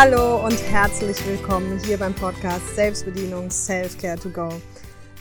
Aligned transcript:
Hallo 0.00 0.46
und 0.46 0.56
herzlich 0.70 1.26
willkommen 1.26 1.76
hier 1.80 1.98
beim 1.98 2.14
Podcast 2.14 2.62
Selbstbedienung 2.76 3.50
Self-Care 3.50 4.16
to 4.16 4.30
Go. 4.30 4.48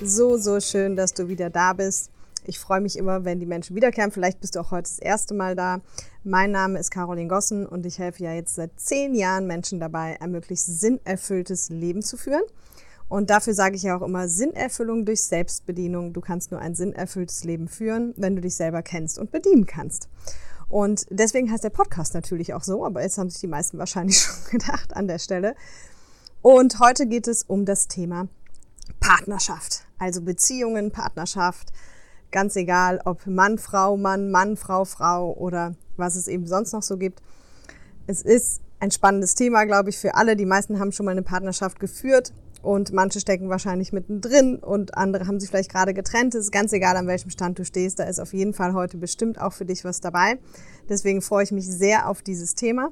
So, 0.03 0.37
so 0.37 0.59
schön, 0.59 0.95
dass 0.95 1.15
du 1.15 1.27
wieder 1.27 1.49
da 1.49 1.73
bist. 1.73 2.11
Ich 2.45 2.59
freue 2.59 2.79
mich 2.79 2.95
immer, 2.95 3.25
wenn 3.25 3.39
die 3.39 3.47
Menschen 3.47 3.75
wiederkehren. 3.75 4.11
Vielleicht 4.11 4.39
bist 4.39 4.55
du 4.55 4.59
auch 4.59 4.69
heute 4.69 4.83
das 4.83 4.99
erste 4.99 5.33
Mal 5.33 5.55
da. 5.55 5.81
Mein 6.23 6.51
Name 6.51 6.77
ist 6.77 6.91
Caroline 6.91 7.27
Gossen 7.27 7.65
und 7.65 7.87
ich 7.87 7.97
helfe 7.97 8.23
ja 8.23 8.33
jetzt 8.33 8.53
seit 8.53 8.69
zehn 8.79 9.15
Jahren 9.15 9.47
Menschen 9.47 9.79
dabei, 9.79 10.21
ein 10.21 10.29
möglichst 10.29 10.79
sinnerfülltes 10.79 11.69
Leben 11.71 12.03
zu 12.03 12.15
führen. 12.15 12.43
Und 13.09 13.31
dafür 13.31 13.55
sage 13.55 13.77
ich 13.77 13.81
ja 13.81 13.97
auch 13.97 14.03
immer 14.03 14.27
Sinnerfüllung 14.27 15.05
durch 15.05 15.23
Selbstbedienung. 15.23 16.13
Du 16.13 16.21
kannst 16.21 16.51
nur 16.51 16.61
ein 16.61 16.75
sinnerfülltes 16.75 17.45
Leben 17.45 17.67
führen, 17.67 18.13
wenn 18.15 18.35
du 18.35 18.43
dich 18.43 18.53
selber 18.53 18.83
kennst 18.83 19.17
und 19.17 19.31
bedienen 19.31 19.65
kannst. 19.65 20.07
Und 20.69 21.05
deswegen 21.09 21.51
heißt 21.51 21.63
der 21.63 21.69
Podcast 21.69 22.13
natürlich 22.13 22.53
auch 22.53 22.63
so, 22.63 22.85
aber 22.85 23.01
jetzt 23.01 23.17
haben 23.17 23.29
sich 23.29 23.39
die 23.39 23.47
meisten 23.47 23.77
wahrscheinlich 23.77 24.19
schon 24.21 24.59
gedacht 24.59 24.95
an 24.95 25.07
der 25.07 25.19
Stelle. 25.19 25.55
Und 26.41 26.79
heute 26.79 27.07
geht 27.07 27.27
es 27.27 27.43
um 27.43 27.65
das 27.65 27.87
Thema 27.87 28.27
Partnerschaft, 28.99 29.85
also 29.97 30.21
Beziehungen, 30.21 30.91
Partnerschaft, 30.91 31.71
ganz 32.31 32.55
egal, 32.55 33.01
ob 33.05 33.25
Mann, 33.25 33.57
Frau, 33.57 33.97
Mann, 33.97 34.31
Mann, 34.31 34.57
Frau, 34.57 34.85
Frau 34.85 35.33
oder 35.33 35.75
was 35.95 36.15
es 36.15 36.27
eben 36.27 36.47
sonst 36.47 36.73
noch 36.73 36.83
so 36.83 36.97
gibt. 36.97 37.21
Es 38.05 38.21
ist 38.21 38.61
ein 38.79 38.91
spannendes 38.91 39.35
Thema, 39.35 39.65
glaube 39.65 39.89
ich, 39.89 39.97
für 39.97 40.15
alle. 40.15 40.35
Die 40.35 40.45
meisten 40.45 40.79
haben 40.79 40.91
schon 40.91 41.05
mal 41.05 41.13
eine 41.13 41.23
Partnerschaft 41.23 41.79
geführt 41.79 42.33
und 42.61 42.91
manche 42.91 43.19
stecken 43.19 43.49
wahrscheinlich 43.49 43.93
mittendrin 43.93 44.57
und 44.57 44.97
andere 44.97 45.27
haben 45.27 45.39
sich 45.39 45.49
vielleicht 45.49 45.71
gerade 45.71 45.93
getrennt. 45.93 46.35
Es 46.35 46.45
ist 46.45 46.51
ganz 46.51 46.73
egal, 46.73 46.95
an 46.97 47.07
welchem 47.07 47.29
Stand 47.29 47.59
du 47.59 47.65
stehst. 47.65 47.99
Da 47.99 48.03
ist 48.03 48.19
auf 48.19 48.33
jeden 48.33 48.53
Fall 48.53 48.73
heute 48.73 48.97
bestimmt 48.97 49.39
auch 49.39 49.53
für 49.53 49.65
dich 49.65 49.85
was 49.85 50.01
dabei. 50.01 50.39
Deswegen 50.89 51.21
freue 51.21 51.43
ich 51.43 51.51
mich 51.51 51.67
sehr 51.67 52.09
auf 52.09 52.21
dieses 52.21 52.55
Thema. 52.55 52.91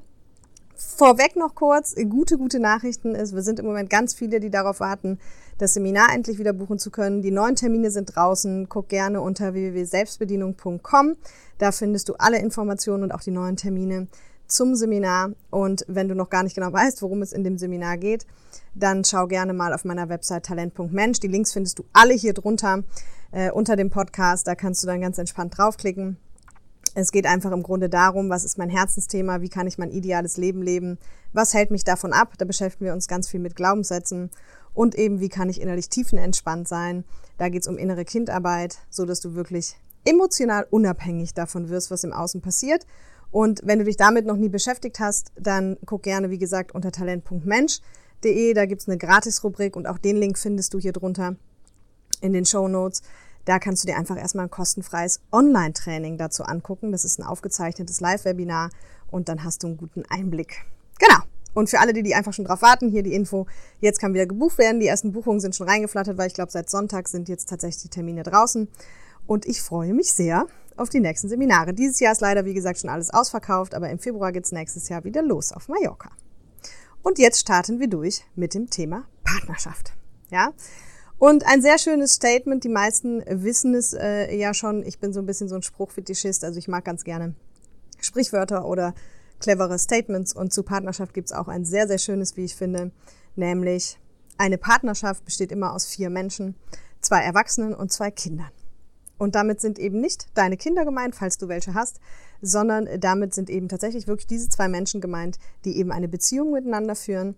Vorweg 0.75 1.35
noch 1.35 1.55
kurz, 1.55 1.95
gute, 2.09 2.37
gute 2.37 2.59
Nachrichten 2.59 3.15
ist, 3.15 3.33
wir 3.33 3.41
sind 3.41 3.59
im 3.59 3.65
Moment 3.65 3.89
ganz 3.89 4.13
viele, 4.13 4.41
die 4.41 4.49
darauf 4.49 4.81
warten, 4.81 5.19
das 5.57 5.73
Seminar 5.73 6.13
endlich 6.13 6.37
wieder 6.37 6.51
buchen 6.51 6.79
zu 6.79 6.91
können. 6.91 7.21
Die 7.21 7.31
neuen 7.31 7.55
Termine 7.55 7.89
sind 7.91 8.13
draußen. 8.13 8.67
Guck 8.67 8.89
gerne 8.89 9.21
unter 9.21 9.53
www.selbstbedienung.com. 9.53 11.15
Da 11.59 11.71
findest 11.71 12.09
du 12.09 12.15
alle 12.15 12.39
Informationen 12.39 13.03
und 13.03 13.13
auch 13.13 13.21
die 13.21 13.31
neuen 13.31 13.55
Termine 13.55 14.07
zum 14.47 14.75
Seminar. 14.75 15.31
Und 15.49 15.85
wenn 15.87 16.07
du 16.07 16.15
noch 16.15 16.29
gar 16.29 16.43
nicht 16.43 16.55
genau 16.55 16.71
weißt, 16.71 17.01
worum 17.01 17.21
es 17.21 17.33
in 17.33 17.43
dem 17.43 17.57
Seminar 17.57 17.97
geht, 17.97 18.25
dann 18.73 19.03
schau 19.03 19.27
gerne 19.27 19.53
mal 19.53 19.73
auf 19.73 19.85
meiner 19.85 20.09
Website 20.09 20.45
talent.mensch. 20.45 21.19
Die 21.19 21.27
Links 21.27 21.53
findest 21.53 21.79
du 21.79 21.85
alle 21.93 22.13
hier 22.13 22.33
drunter 22.33 22.83
äh, 23.31 23.51
unter 23.51 23.75
dem 23.75 23.89
Podcast. 23.89 24.47
Da 24.47 24.55
kannst 24.55 24.83
du 24.83 24.87
dann 24.87 25.01
ganz 25.01 25.17
entspannt 25.17 25.57
draufklicken. 25.57 26.17
Es 26.93 27.11
geht 27.11 27.25
einfach 27.25 27.51
im 27.51 27.63
Grunde 27.63 27.89
darum, 27.89 28.29
was 28.29 28.45
ist 28.45 28.57
mein 28.57 28.69
Herzensthema, 28.69 29.41
wie 29.41 29.49
kann 29.49 29.67
ich 29.67 29.77
mein 29.77 29.91
ideales 29.91 30.37
Leben 30.37 30.61
leben, 30.61 30.97
was 31.33 31.53
hält 31.53 31.69
mich 31.69 31.83
davon 31.83 32.13
ab. 32.13 32.33
Da 32.37 32.45
beschäftigen 32.45 32.85
wir 32.85 32.93
uns 32.93 33.09
ganz 33.09 33.27
viel 33.27 33.41
mit 33.41 33.57
Glaubenssätzen 33.57 34.29
und 34.73 34.95
eben, 34.95 35.19
wie 35.19 35.27
kann 35.27 35.49
ich 35.49 35.59
innerlich 35.59 35.89
tiefenentspannt 35.89 36.69
sein. 36.69 37.03
Da 37.37 37.49
geht 37.49 37.63
es 37.63 37.67
um 37.67 37.77
innere 37.77 38.05
Kindarbeit, 38.05 38.77
so 38.89 39.05
dass 39.05 39.19
du 39.19 39.35
wirklich 39.35 39.75
emotional 40.05 40.67
unabhängig 40.69 41.33
davon 41.33 41.67
wirst, 41.67 41.91
was 41.91 42.05
im 42.05 42.13
Außen 42.13 42.41
passiert 42.41 42.85
und 43.35 43.59
wenn 43.65 43.79
du 43.79 43.83
dich 43.83 43.97
damit 43.97 44.25
noch 44.25 44.37
nie 44.37 44.47
beschäftigt 44.47 45.01
hast, 45.01 45.33
dann 45.37 45.75
guck 45.85 46.03
gerne, 46.03 46.29
wie 46.29 46.37
gesagt, 46.37 46.73
unter 46.73 46.93
talent.mensch.de. 46.93 48.53
Da 48.53 48.65
gibt's 48.65 48.87
eine 48.87 48.97
Gratis-Rubrik 48.97 49.75
und 49.75 49.87
auch 49.87 49.97
den 49.97 50.15
Link 50.15 50.39
findest 50.39 50.73
du 50.73 50.79
hier 50.79 50.93
drunter 50.93 51.35
in 52.21 52.31
den 52.31 52.45
Show 52.45 52.69
Notes. 52.69 53.01
Da 53.43 53.59
kannst 53.59 53.83
du 53.83 53.87
dir 53.87 53.97
einfach 53.97 54.17
erstmal 54.17 54.45
ein 54.45 54.51
kostenfreies 54.51 55.19
Online-Training 55.33 56.17
dazu 56.17 56.43
angucken. 56.43 56.93
Das 56.93 57.03
ist 57.03 57.19
ein 57.19 57.23
aufgezeichnetes 57.23 57.99
Live-Webinar 57.99 58.69
und 59.11 59.27
dann 59.27 59.43
hast 59.43 59.63
du 59.63 59.67
einen 59.67 59.75
guten 59.75 60.03
Einblick. 60.09 60.65
Genau. 60.97 61.19
Und 61.53 61.69
für 61.69 61.81
alle, 61.81 61.91
die, 61.91 62.03
die 62.03 62.15
einfach 62.15 62.31
schon 62.31 62.45
drauf 62.45 62.61
warten, 62.61 62.87
hier 62.87 63.03
die 63.03 63.15
Info. 63.15 63.47
Jetzt 63.81 63.99
kann 63.99 64.13
wieder 64.13 64.27
gebucht 64.27 64.57
werden. 64.59 64.79
Die 64.79 64.87
ersten 64.87 65.11
Buchungen 65.11 65.41
sind 65.41 65.57
schon 65.57 65.67
reingeflattert, 65.67 66.17
weil 66.17 66.27
ich 66.27 66.35
glaube, 66.35 66.53
seit 66.53 66.69
Sonntag 66.69 67.09
sind 67.09 67.27
jetzt 67.27 67.49
tatsächlich 67.49 67.83
die 67.83 67.89
Termine 67.89 68.23
draußen. 68.23 68.69
Und 69.27 69.45
ich 69.45 69.61
freue 69.61 69.93
mich 69.93 70.13
sehr, 70.13 70.47
auf 70.77 70.89
die 70.89 70.99
nächsten 70.99 71.29
Seminare. 71.29 71.73
Dieses 71.73 71.99
Jahr 71.99 72.11
ist 72.11 72.21
leider, 72.21 72.45
wie 72.45 72.53
gesagt, 72.53 72.79
schon 72.79 72.89
alles 72.89 73.09
ausverkauft, 73.09 73.73
aber 73.73 73.89
im 73.89 73.99
Februar 73.99 74.31
geht's 74.31 74.51
nächstes 74.51 74.89
Jahr 74.89 75.03
wieder 75.03 75.21
los 75.21 75.51
auf 75.51 75.67
Mallorca. 75.69 76.11
Und 77.01 77.19
jetzt 77.19 77.39
starten 77.39 77.79
wir 77.79 77.87
durch 77.87 78.25
mit 78.35 78.53
dem 78.53 78.69
Thema 78.69 79.05
Partnerschaft. 79.23 79.93
Ja? 80.31 80.53
Und 81.17 81.45
ein 81.45 81.61
sehr 81.61 81.77
schönes 81.77 82.13
Statement, 82.13 82.63
die 82.63 82.69
meisten 82.69 83.23
wissen 83.27 83.73
es 83.73 83.93
äh, 83.93 84.35
ja 84.35 84.53
schon. 84.53 84.83
Ich 84.85 84.99
bin 84.99 85.13
so 85.13 85.19
ein 85.19 85.25
bisschen 85.25 85.47
so 85.47 85.55
ein 85.55 85.61
Spruchfetischist, 85.61 86.43
also 86.43 86.59
ich 86.59 86.67
mag 86.67 86.83
ganz 86.83 87.03
gerne 87.03 87.35
Sprichwörter 88.01 88.65
oder 88.65 88.93
clevere 89.39 89.79
Statements. 89.79 90.35
Und 90.35 90.51
zu 90.51 90.63
Partnerschaft 90.63 91.13
gibt's 91.13 91.31
auch 91.31 91.47
ein 91.47 91.63
sehr, 91.63 91.87
sehr 91.87 91.99
schönes, 91.99 92.35
wie 92.37 92.45
ich 92.45 92.55
finde, 92.55 92.91
nämlich 93.35 93.97
eine 94.37 94.57
Partnerschaft 94.57 95.23
besteht 95.23 95.51
immer 95.51 95.73
aus 95.73 95.85
vier 95.85 96.09
Menschen, 96.09 96.55
zwei 96.99 97.21
Erwachsenen 97.21 97.73
und 97.73 97.91
zwei 97.91 98.11
Kindern. 98.11 98.49
Und 99.17 99.35
damit 99.35 99.61
sind 99.61 99.79
eben 99.79 100.01
nicht 100.01 100.27
deine 100.33 100.57
Kinder 100.57 100.83
gemeint, 100.83 101.15
falls 101.15 101.37
du 101.37 101.47
welche 101.47 101.73
hast, 101.73 101.99
sondern 102.41 102.87
damit 102.99 103.33
sind 103.33 103.49
eben 103.49 103.69
tatsächlich 103.69 104.07
wirklich 104.07 104.27
diese 104.27 104.49
zwei 104.49 104.67
Menschen 104.67 104.99
gemeint, 104.99 105.39
die 105.63 105.77
eben 105.77 105.91
eine 105.91 106.07
Beziehung 106.07 106.51
miteinander 106.51 106.95
führen. 106.95 107.35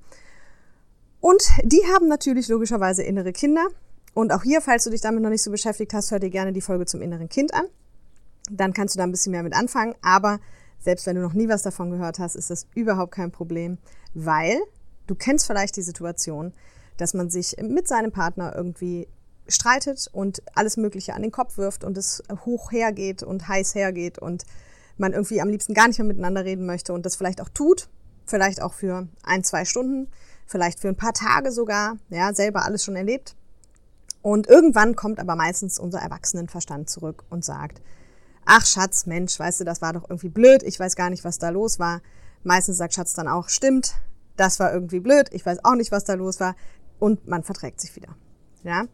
Und 1.20 1.44
die 1.64 1.82
haben 1.94 2.08
natürlich 2.08 2.48
logischerweise 2.48 3.04
innere 3.04 3.32
Kinder. 3.32 3.68
Und 4.14 4.32
auch 4.32 4.44
hier, 4.44 4.62
falls 4.62 4.84
du 4.84 4.90
dich 4.90 5.02
damit 5.02 5.22
noch 5.22 5.30
nicht 5.30 5.44
so 5.44 5.52
beschäftigt 5.52 5.94
hast, 5.94 6.10
hör 6.10 6.20
dir 6.20 6.32
gerne 6.32 6.54
die 6.54 6.62
Folge 6.62 6.86
zum 6.86 7.02
inneren 7.02 7.30
Kind 7.30 7.54
an. 7.54 7.66
Dann 8.50 8.74
kannst 8.74 8.96
du 8.96 8.98
da 8.98 9.04
ein 9.04 9.12
bisschen 9.12 9.32
mehr 9.32 9.44
mit 9.44 9.54
anfangen. 9.54 9.94
Aber 10.02 10.40
selbst 10.80 11.06
wenn 11.06 11.16
du 11.16 11.22
noch 11.22 11.34
nie 11.34 11.50
was 11.50 11.62
davon 11.62 11.92
gehört 11.92 12.18
hast, 12.18 12.36
ist 12.36 12.50
das 12.50 12.66
überhaupt 12.74 13.12
kein 13.12 13.32
Problem, 13.32 13.78
weil 14.14 14.58
du 15.06 15.16
kennst 15.16 15.46
vielleicht 15.46 15.76
die 15.76 15.82
Situation, 15.82 16.54
dass 16.98 17.14
man 17.14 17.30
sich 17.30 17.56
mit 17.62 17.88
seinem 17.88 18.12
Partner 18.12 18.56
irgendwie 18.56 19.08
streitet 19.50 20.09
und 20.12 20.41
alles 20.56 20.78
Mögliche 20.78 21.13
an 21.13 21.22
den 21.22 21.31
Kopf 21.31 21.58
wirft 21.58 21.84
und 21.84 21.97
es 21.97 22.24
hoch 22.46 22.72
hergeht 22.72 23.24
und 23.24 23.47
heiß 23.47 23.75
hergeht 23.75 24.19
und 24.19 24.46
man 24.97 25.13
irgendwie 25.13 25.41
am 25.41 25.50
liebsten 25.50 25.74
gar 25.74 25.88
nicht 25.88 26.00
mehr 26.00 26.08
miteinander 26.08 26.46
reden 26.46 26.66
möchte 26.66 26.94
und 26.94 27.06
das 27.06 27.16
vielleicht 27.16 27.41
auch 27.41 27.50
tut, 27.50 27.90
vielleicht 28.25 28.62
auch 28.62 28.74
für 28.74 29.07
ein, 29.24 29.44
zwei 29.44 29.66
Stunden, 29.66 30.09
vielleicht 30.46 30.80
für 30.80 30.88
ein 30.88 30.96
paar 30.96 31.13
Tage 31.13 31.52
sogar, 31.52 31.97
ja, 32.09 32.34
selber 32.34 32.66
alles 32.66 32.84
schon 32.84 32.96
erlebt. 32.96 33.36
Und 34.22 34.47
irgendwann 34.47 34.96
kommt 34.96 35.19
aber 35.19 35.36
meistens 35.36 35.80
unser 35.80 36.00
Erwachsenenverstand 36.00 36.90
zurück 36.90 37.24
und 37.30 37.46
sagt, 37.46 37.81
ach 38.46 38.66
Schatz, 38.66 39.06
Mensch, 39.06 39.38
weißt 39.40 39.62
du, 39.62 39.63
das 39.63 39.81
war 39.81 39.94
doch 39.94 40.09
irgendwie 40.09 40.30
blöd, 40.30 40.63
ich 40.63 40.80
weiß 40.80 40.96
gar 40.96 41.09
nicht, 41.09 41.24
was 41.24 41.38
da 41.38 41.50
los 41.50 41.80
war. 41.80 42.02
Meistens 42.44 42.78
sagt 42.78 42.94
Schatz 42.94 43.13
dann 43.13 43.28
auch, 43.28 43.50
stimmt, 43.50 43.96
das 44.36 44.59
war 44.59 44.74
irgendwie 44.74 45.00
blöd, 45.00 45.30
ich 45.31 45.46
weiß 45.46 45.63
auch 45.63 45.75
nicht, 45.75 45.91
was 45.91 46.06
da 46.06 46.13
los 46.16 46.40
war. 46.40 46.56
Und 47.00 47.28
man 47.28 47.44
verträgt 47.44 47.80
sich 47.80 47.96
wieder. 47.96 48.16
Ja. 48.63 48.86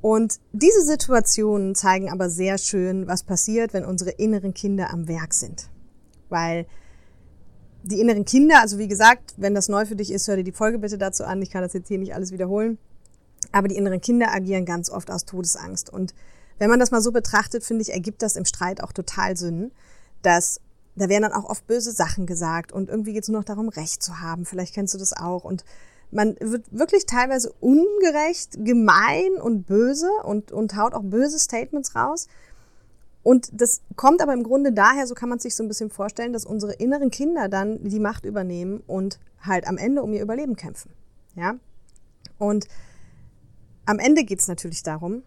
Und 0.00 0.38
diese 0.52 0.82
Situationen 0.82 1.74
zeigen 1.74 2.10
aber 2.10 2.30
sehr 2.30 2.58
schön, 2.58 3.06
was 3.06 3.22
passiert, 3.22 3.72
wenn 3.72 3.84
unsere 3.84 4.10
inneren 4.10 4.54
Kinder 4.54 4.90
am 4.90 5.08
Werk 5.08 5.34
sind. 5.34 5.68
Weil 6.28 6.66
die 7.82 8.00
inneren 8.00 8.24
Kinder, 8.24 8.60
also 8.60 8.78
wie 8.78 8.88
gesagt, 8.88 9.34
wenn 9.36 9.54
das 9.54 9.68
neu 9.68 9.86
für 9.86 9.96
dich 9.96 10.12
ist, 10.12 10.28
hör 10.28 10.36
dir 10.36 10.44
die 10.44 10.52
Folge 10.52 10.78
bitte 10.78 10.98
dazu 10.98 11.24
an. 11.24 11.40
Ich 11.42 11.50
kann 11.50 11.62
das 11.62 11.72
jetzt 11.72 11.88
hier 11.88 11.98
nicht 11.98 12.14
alles 12.14 12.32
wiederholen. 12.32 12.78
Aber 13.52 13.68
die 13.68 13.76
inneren 13.76 14.00
Kinder 14.00 14.32
agieren 14.32 14.64
ganz 14.64 14.90
oft 14.90 15.10
aus 15.10 15.24
Todesangst. 15.24 15.92
Und 15.92 16.14
wenn 16.58 16.70
man 16.70 16.80
das 16.80 16.90
mal 16.90 17.02
so 17.02 17.12
betrachtet, 17.12 17.64
finde 17.64 17.82
ich, 17.82 17.92
ergibt 17.92 18.22
das 18.22 18.36
im 18.36 18.44
Streit 18.44 18.82
auch 18.82 18.92
total 18.92 19.36
Sinn, 19.36 19.72
dass 20.22 20.60
da 20.96 21.08
werden 21.08 21.22
dann 21.22 21.32
auch 21.32 21.44
oft 21.44 21.66
böse 21.66 21.92
Sachen 21.92 22.26
gesagt 22.26 22.72
und 22.72 22.88
irgendwie 22.88 23.12
geht 23.12 23.24
es 23.24 23.28
nur 23.28 23.40
noch 23.40 23.44
darum, 23.44 23.68
Recht 23.68 24.02
zu 24.02 24.20
haben. 24.20 24.46
Vielleicht 24.46 24.74
kennst 24.74 24.94
du 24.94 24.98
das 24.98 25.12
auch. 25.12 25.44
Und 25.44 25.64
man 26.10 26.36
wird 26.40 26.64
wirklich 26.70 27.06
teilweise 27.06 27.52
ungerecht, 27.60 28.64
gemein 28.64 29.32
und 29.40 29.66
böse 29.66 30.10
und, 30.24 30.52
und 30.52 30.76
haut 30.76 30.94
auch 30.94 31.02
böse 31.02 31.38
Statements 31.38 31.94
raus. 31.94 32.28
Und 33.22 33.60
das 33.60 33.82
kommt 33.96 34.22
aber 34.22 34.32
im 34.34 34.44
Grunde 34.44 34.72
daher, 34.72 35.06
so 35.06 35.14
kann 35.14 35.28
man 35.28 35.40
sich 35.40 35.56
so 35.56 35.64
ein 35.64 35.68
bisschen 35.68 35.90
vorstellen, 35.90 36.32
dass 36.32 36.44
unsere 36.44 36.74
inneren 36.74 37.10
Kinder 37.10 37.48
dann 37.48 37.82
die 37.82 37.98
Macht 37.98 38.24
übernehmen 38.24 38.82
und 38.86 39.18
halt 39.40 39.66
am 39.66 39.78
Ende 39.78 40.02
um 40.02 40.12
ihr 40.12 40.22
Überleben 40.22 40.54
kämpfen. 40.54 40.92
Ja? 41.34 41.56
Und 42.38 42.68
am 43.84 43.98
Ende 43.98 44.24
geht 44.24 44.40
es 44.40 44.48
natürlich 44.48 44.82
darum, 44.82 45.22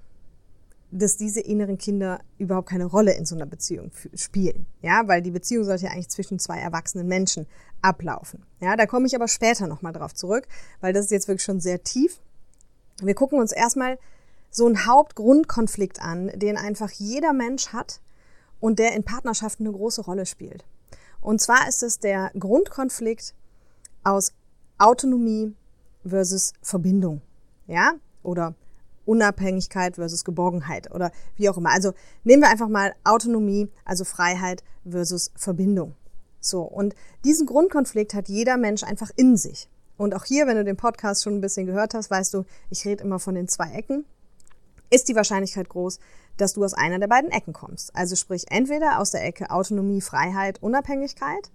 dass 0.92 1.18
diese 1.18 1.40
inneren 1.40 1.78
Kinder 1.78 2.20
überhaupt 2.38 2.70
keine 2.70 2.86
Rolle 2.86 3.14
in 3.14 3.26
so 3.26 3.36
einer 3.36 3.46
Beziehung 3.46 3.92
spielen. 4.16 4.66
Ja, 4.82 5.08
weil 5.08 5.22
die 5.22 5.32
Beziehung 5.32 5.64
sollte 5.64 5.86
ja 5.86 5.92
eigentlich 5.92 6.10
zwischen 6.10 6.40
zwei 6.40 6.60
erwachsenen 6.60 7.08
Menschen 7.08 7.46
ablaufen. 7.82 8.44
Ja, 8.60 8.76
da 8.76 8.86
komme 8.86 9.06
ich 9.06 9.16
aber 9.16 9.28
später 9.28 9.68
nochmal 9.68 9.94
drauf 9.94 10.14
zurück, 10.14 10.48
weil 10.82 10.94
das 10.94 11.06
ist 11.06 11.12
jetzt 11.12 11.28
wirklich 11.28 11.44
schon 11.44 11.60
sehr 11.60 11.84
tief. 11.84 12.20
Wir 13.02 13.14
gucken 13.14 13.40
uns 13.40 13.52
erstmal 13.52 14.00
so 14.50 14.66
einen 14.66 14.88
Hauptgrundkonflikt 14.88 16.02
an, 16.02 16.32
den 16.36 16.58
einfach 16.58 16.90
jeder 16.92 17.34
Mensch 17.34 17.68
hat 17.68 18.02
und 18.60 18.80
der 18.80 18.94
in 18.96 19.04
Partnerschaften 19.04 19.66
eine 19.66 19.76
große 19.76 20.02
Rolle 20.02 20.26
spielt. 20.26 20.66
Und 21.22 21.40
zwar 21.40 21.68
ist 21.68 21.84
es 21.84 22.00
der 22.00 22.32
Grundkonflikt 22.38 23.36
aus 24.04 24.34
Autonomie 24.78 25.54
versus 26.06 26.54
Verbindung. 26.62 27.22
Ja, 27.68 27.94
oder 28.24 28.56
Unabhängigkeit 29.10 29.96
versus 29.96 30.24
Geborgenheit 30.24 30.94
oder 30.94 31.12
wie 31.36 31.50
auch 31.50 31.58
immer. 31.58 31.72
Also 31.72 31.94
nehmen 32.24 32.44
wir 32.44 32.50
einfach 32.50 32.70
mal 32.70 32.94
Autonomie, 33.04 33.68
also 33.84 34.06
Freiheit 34.06 34.64
versus 34.88 35.32
Verbindung. 35.36 35.96
So, 36.40 36.62
und 36.62 36.94
diesen 37.26 37.48
Grundkonflikt 37.48 38.14
hat 38.14 38.30
jeder 38.30 38.58
Mensch 38.58 38.84
einfach 38.84 39.10
in 39.16 39.36
sich. 39.36 39.68
Und 39.98 40.16
auch 40.16 40.26
hier, 40.26 40.46
wenn 40.46 40.56
du 40.56 40.64
den 40.64 40.78
Podcast 40.78 41.24
schon 41.24 41.34
ein 41.34 41.42
bisschen 41.42 41.66
gehört 41.66 41.96
hast, 41.96 42.12
weißt 42.12 42.34
du, 42.36 42.46
ich 42.70 42.86
rede 42.86 43.04
immer 43.04 43.20
von 43.20 43.34
den 43.36 43.48
zwei 43.48 43.72
Ecken, 43.72 44.06
ist 44.92 45.10
die 45.10 45.16
Wahrscheinlichkeit 45.16 45.70
groß, 45.70 46.00
dass 46.38 46.54
du 46.54 46.64
aus 46.64 46.76
einer 46.76 47.00
der 47.00 47.08
beiden 47.08 47.32
Ecken 47.32 47.52
kommst. 47.52 47.94
Also 47.96 48.16
sprich 48.16 48.46
entweder 48.50 49.00
aus 49.00 49.12
der 49.12 49.26
Ecke 49.26 49.50
Autonomie, 49.50 50.02
Freiheit, 50.02 50.62
Unabhängigkeit 50.62 51.52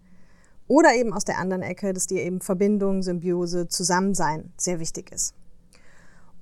oder 0.67 0.95
eben 0.95 1.12
aus 1.15 1.25
der 1.25 1.39
anderen 1.39 1.62
Ecke, 1.62 1.93
dass 1.93 2.09
dir 2.09 2.23
eben 2.23 2.41
Verbindung, 2.41 3.03
Symbiose, 3.03 3.69
Zusammensein 3.69 4.53
sehr 4.56 4.81
wichtig 4.81 5.12
ist. 5.12 5.35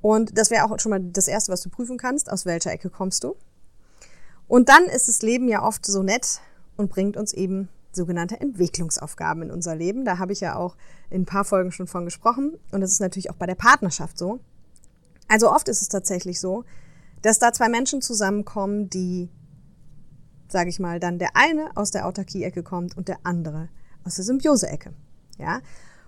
Und 0.02 0.37
das 0.37 0.50
wäre 0.50 0.64
auch 0.64 0.78
schon 0.78 0.90
mal 0.90 1.00
das 1.00 1.28
Erste, 1.28 1.52
was 1.52 1.62
du 1.62 1.70
prüfen 1.70 1.96
kannst, 1.96 2.31
aus 2.31 2.44
welcher 2.44 2.72
Ecke 2.72 2.90
kommst 2.90 3.25
du. 3.25 3.37
Und 4.49 4.69
dann 4.69 4.84
ist 4.84 5.08
das 5.08 5.22
Leben 5.22 5.49
ja 5.49 5.62
oft 5.62 5.87
so 5.87 6.02
nett 6.02 6.40
und 6.76 6.90
bringt 6.90 7.16
uns 7.16 7.32
eben 7.32 7.69
sogenannte 7.93 8.40
Entwicklungsaufgaben 8.40 9.44
in 9.44 9.50
unser 9.50 9.76
Leben. 9.76 10.04
Da 10.04 10.19
habe 10.19 10.32
ich 10.32 10.40
ja 10.40 10.56
auch 10.56 10.76
in 11.08 11.22
ein 11.22 11.26
paar 11.26 11.44
Folgen 11.44 11.72
schon 11.72 11.87
von 11.87 12.04
gesprochen. 12.04 12.58
Und 12.72 12.81
das 12.81 12.90
ist 12.90 13.00
natürlich 13.00 13.31
auch 13.31 13.37
bei 13.37 13.46
der 13.46 13.54
Partnerschaft 13.54 14.19
so. 14.19 14.40
Also 15.28 15.50
oft 15.50 15.69
ist 15.69 15.82
es 15.82 15.88
tatsächlich 15.88 16.40
so, 16.40 16.64
dass 17.22 17.38
da 17.38 17.52
zwei 17.52 17.69
Menschen 17.69 18.02
zusammenkommen, 18.02 18.90
die, 18.90 19.28
sage 20.49 20.69
ich 20.69 20.81
mal, 20.81 21.00
dann 21.00 21.19
der 21.19 21.37
eine 21.37 21.70
aus 21.76 21.90
der 21.90 22.06
Autarkie-Ecke 22.06 22.62
kommt 22.62 22.96
und 22.96 23.08
der 23.08 23.19
andere 23.22 23.69
aus 24.04 24.16
der 24.16 24.25
Symbiose-Ecke. 24.25 24.93
Ja? 25.38 25.60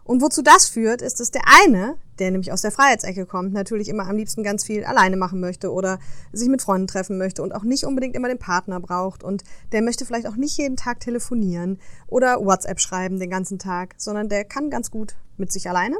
Und 0.04 0.20
wozu 0.20 0.42
das 0.42 0.68
führt, 0.68 1.00
ist, 1.00 1.18
dass 1.18 1.30
der 1.30 1.42
eine, 1.62 1.96
der 2.18 2.30
nämlich 2.30 2.52
aus 2.52 2.60
der 2.60 2.70
Freiheitsecke 2.70 3.24
kommt, 3.24 3.54
natürlich 3.54 3.88
immer 3.88 4.06
am 4.06 4.16
liebsten 4.16 4.42
ganz 4.42 4.62
viel 4.62 4.84
alleine 4.84 5.16
machen 5.16 5.40
möchte 5.40 5.72
oder 5.72 5.98
sich 6.30 6.48
mit 6.48 6.60
Freunden 6.60 6.86
treffen 6.86 7.16
möchte 7.16 7.42
und 7.42 7.52
auch 7.52 7.64
nicht 7.64 7.84
unbedingt 7.84 8.14
immer 8.14 8.28
den 8.28 8.38
Partner 8.38 8.80
braucht 8.80 9.24
und 9.24 9.44
der 9.72 9.80
möchte 9.80 10.04
vielleicht 10.04 10.26
auch 10.26 10.36
nicht 10.36 10.58
jeden 10.58 10.76
Tag 10.76 11.00
telefonieren 11.00 11.78
oder 12.06 12.44
WhatsApp 12.44 12.80
schreiben 12.80 13.18
den 13.18 13.30
ganzen 13.30 13.58
Tag, 13.58 13.94
sondern 13.96 14.28
der 14.28 14.44
kann 14.44 14.68
ganz 14.68 14.90
gut 14.90 15.16
mit 15.38 15.50
sich 15.50 15.68
alleine. 15.70 15.96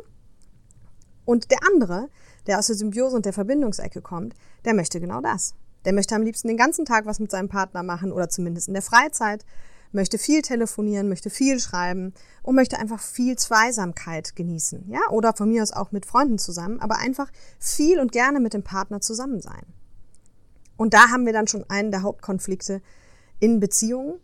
Und 1.24 1.50
der 1.50 1.58
andere, 1.72 2.10
der 2.46 2.58
aus 2.58 2.66
der 2.66 2.76
Symbiose 2.76 3.16
und 3.16 3.24
der 3.24 3.32
Verbindungsecke 3.32 4.02
kommt, 4.02 4.34
der 4.66 4.74
möchte 4.74 5.00
genau 5.00 5.22
das. 5.22 5.54
Der 5.86 5.94
möchte 5.94 6.14
am 6.14 6.22
liebsten 6.22 6.48
den 6.48 6.58
ganzen 6.58 6.84
Tag 6.84 7.06
was 7.06 7.20
mit 7.20 7.30
seinem 7.30 7.48
Partner 7.48 7.82
machen 7.82 8.12
oder 8.12 8.28
zumindest 8.28 8.68
in 8.68 8.74
der 8.74 8.82
Freizeit, 8.82 9.46
möchte 9.94 10.18
viel 10.18 10.42
telefonieren, 10.42 11.08
möchte 11.08 11.30
viel 11.30 11.58
schreiben 11.60 12.12
und 12.42 12.54
möchte 12.54 12.78
einfach 12.78 13.00
viel 13.00 13.36
Zweisamkeit 13.36 14.36
genießen. 14.36 14.90
Ja, 14.90 15.00
oder 15.10 15.32
von 15.34 15.48
mir 15.48 15.62
aus 15.62 15.72
auch 15.72 15.92
mit 15.92 16.06
Freunden 16.06 16.38
zusammen, 16.38 16.80
aber 16.80 16.98
einfach 16.98 17.30
viel 17.58 17.98
und 18.00 18.12
gerne 18.12 18.40
mit 18.40 18.54
dem 18.54 18.62
Partner 18.62 19.00
zusammen 19.00 19.40
sein. 19.40 19.64
Und 20.76 20.92
da 20.92 21.08
haben 21.08 21.24
wir 21.24 21.32
dann 21.32 21.46
schon 21.46 21.64
einen 21.70 21.92
der 21.92 22.02
Hauptkonflikte 22.02 22.82
in 23.38 23.60
Beziehungen. 23.60 24.20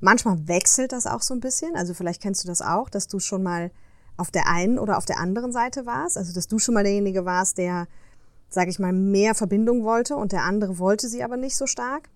Manchmal 0.00 0.48
wechselt 0.48 0.92
das 0.92 1.06
auch 1.06 1.22
so 1.22 1.34
ein 1.34 1.40
bisschen. 1.40 1.76
Also 1.76 1.94
vielleicht 1.94 2.20
kennst 2.20 2.42
du 2.44 2.48
das 2.48 2.60
auch, 2.60 2.90
dass 2.90 3.06
du 3.06 3.20
schon 3.20 3.42
mal 3.42 3.70
auf 4.16 4.30
der 4.30 4.48
einen 4.48 4.78
oder 4.78 4.96
auf 4.96 5.04
der 5.04 5.18
anderen 5.18 5.52
Seite 5.52 5.86
warst. 5.86 6.16
Also, 6.16 6.32
dass 6.32 6.48
du 6.48 6.58
schon 6.58 6.74
mal 6.74 6.84
derjenige 6.84 7.24
warst, 7.24 7.58
der, 7.58 7.86
sage 8.48 8.70
ich 8.70 8.78
mal, 8.78 8.92
mehr 8.92 9.34
Verbindung 9.34 9.84
wollte 9.84 10.16
und 10.16 10.32
der 10.32 10.42
andere 10.42 10.78
wollte 10.78 11.08
sie 11.08 11.22
aber 11.22 11.36
nicht 11.36 11.56
so 11.56 11.66
stark. 11.66 12.10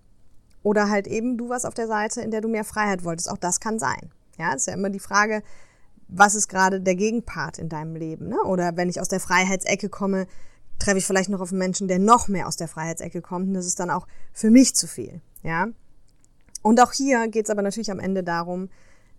Oder 0.69 0.87
halt 0.87 1.07
eben 1.07 1.35
du 1.35 1.49
warst 1.49 1.65
auf 1.65 1.73
der 1.73 1.87
Seite, 1.87 2.21
in 2.21 2.29
der 2.29 2.41
du 2.41 2.47
mehr 2.47 2.63
Freiheit 2.63 3.03
wolltest. 3.03 3.31
Auch 3.31 3.39
das 3.39 3.59
kann 3.59 3.79
sein. 3.79 4.11
Ja, 4.37 4.53
ist 4.53 4.67
ja 4.67 4.73
immer 4.75 4.91
die 4.91 4.99
Frage, 4.99 5.41
was 6.07 6.35
ist 6.35 6.47
gerade 6.47 6.79
der 6.79 6.93
Gegenpart 6.93 7.57
in 7.57 7.69
deinem 7.69 7.95
Leben? 7.95 8.27
Ne? 8.27 8.39
Oder 8.43 8.77
wenn 8.77 8.87
ich 8.87 9.01
aus 9.01 9.07
der 9.07 9.19
Freiheitsecke 9.19 9.89
komme, 9.89 10.27
treffe 10.77 10.99
ich 10.99 11.07
vielleicht 11.07 11.31
noch 11.31 11.41
auf 11.41 11.49
einen 11.49 11.57
Menschen, 11.57 11.87
der 11.87 11.97
noch 11.97 12.27
mehr 12.27 12.47
aus 12.47 12.55
der 12.55 12.67
Freiheitsecke 12.67 13.19
kommt. 13.19 13.47
Und 13.47 13.55
das 13.55 13.65
ist 13.65 13.79
dann 13.79 13.89
auch 13.89 14.05
für 14.31 14.51
mich 14.51 14.75
zu 14.75 14.85
viel. 14.85 15.21
Ja. 15.41 15.69
Und 16.61 16.79
auch 16.79 16.93
hier 16.93 17.27
geht 17.29 17.45
es 17.45 17.49
aber 17.49 17.63
natürlich 17.63 17.89
am 17.89 17.99
Ende 17.99 18.23
darum, 18.23 18.69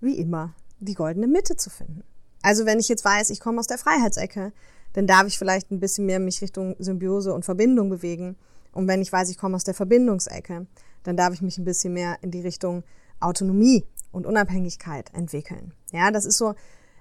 wie 0.01 0.21
immer, 0.21 0.55
die 0.79 0.95
goldene 0.95 1.27
Mitte 1.27 1.57
zu 1.57 1.69
finden. 1.69 2.05
Also 2.43 2.65
wenn 2.65 2.79
ich 2.79 2.89
jetzt 2.89 3.05
weiß, 3.05 3.31
ich 3.31 3.41
komme 3.41 3.59
aus 3.59 3.67
der 3.67 3.79
Freiheitsecke, 3.79 4.53
dann 4.93 5.09
darf 5.09 5.27
ich 5.27 5.37
vielleicht 5.37 5.73
ein 5.73 5.81
bisschen 5.81 6.07
mehr 6.07 6.21
mich 6.21 6.43
Richtung 6.43 6.77
Symbiose 6.79 7.35
und 7.35 7.45
Verbindung 7.45 7.91
bewegen. 7.91 8.37
Und 8.71 8.87
wenn 8.87 9.03
ich 9.03 9.11
weiß, 9.11 9.31
ich 9.31 9.37
komme 9.37 9.57
aus 9.57 9.65
der 9.65 9.75
Verbindungsecke, 9.75 10.69
dann 11.03 11.17
darf 11.17 11.35
ich 11.35 11.43
mich 11.43 11.59
ein 11.59 11.65
bisschen 11.65 11.93
mehr 11.93 12.19
in 12.23 12.31
die 12.31 12.41
Richtung 12.41 12.85
Autonomie 13.21 13.85
und 14.13 14.27
Unabhängigkeit 14.27 15.13
entwickeln. 15.15 15.73
Ja, 15.93 16.11
das 16.11 16.25
ist 16.25 16.39
so, 16.39 16.55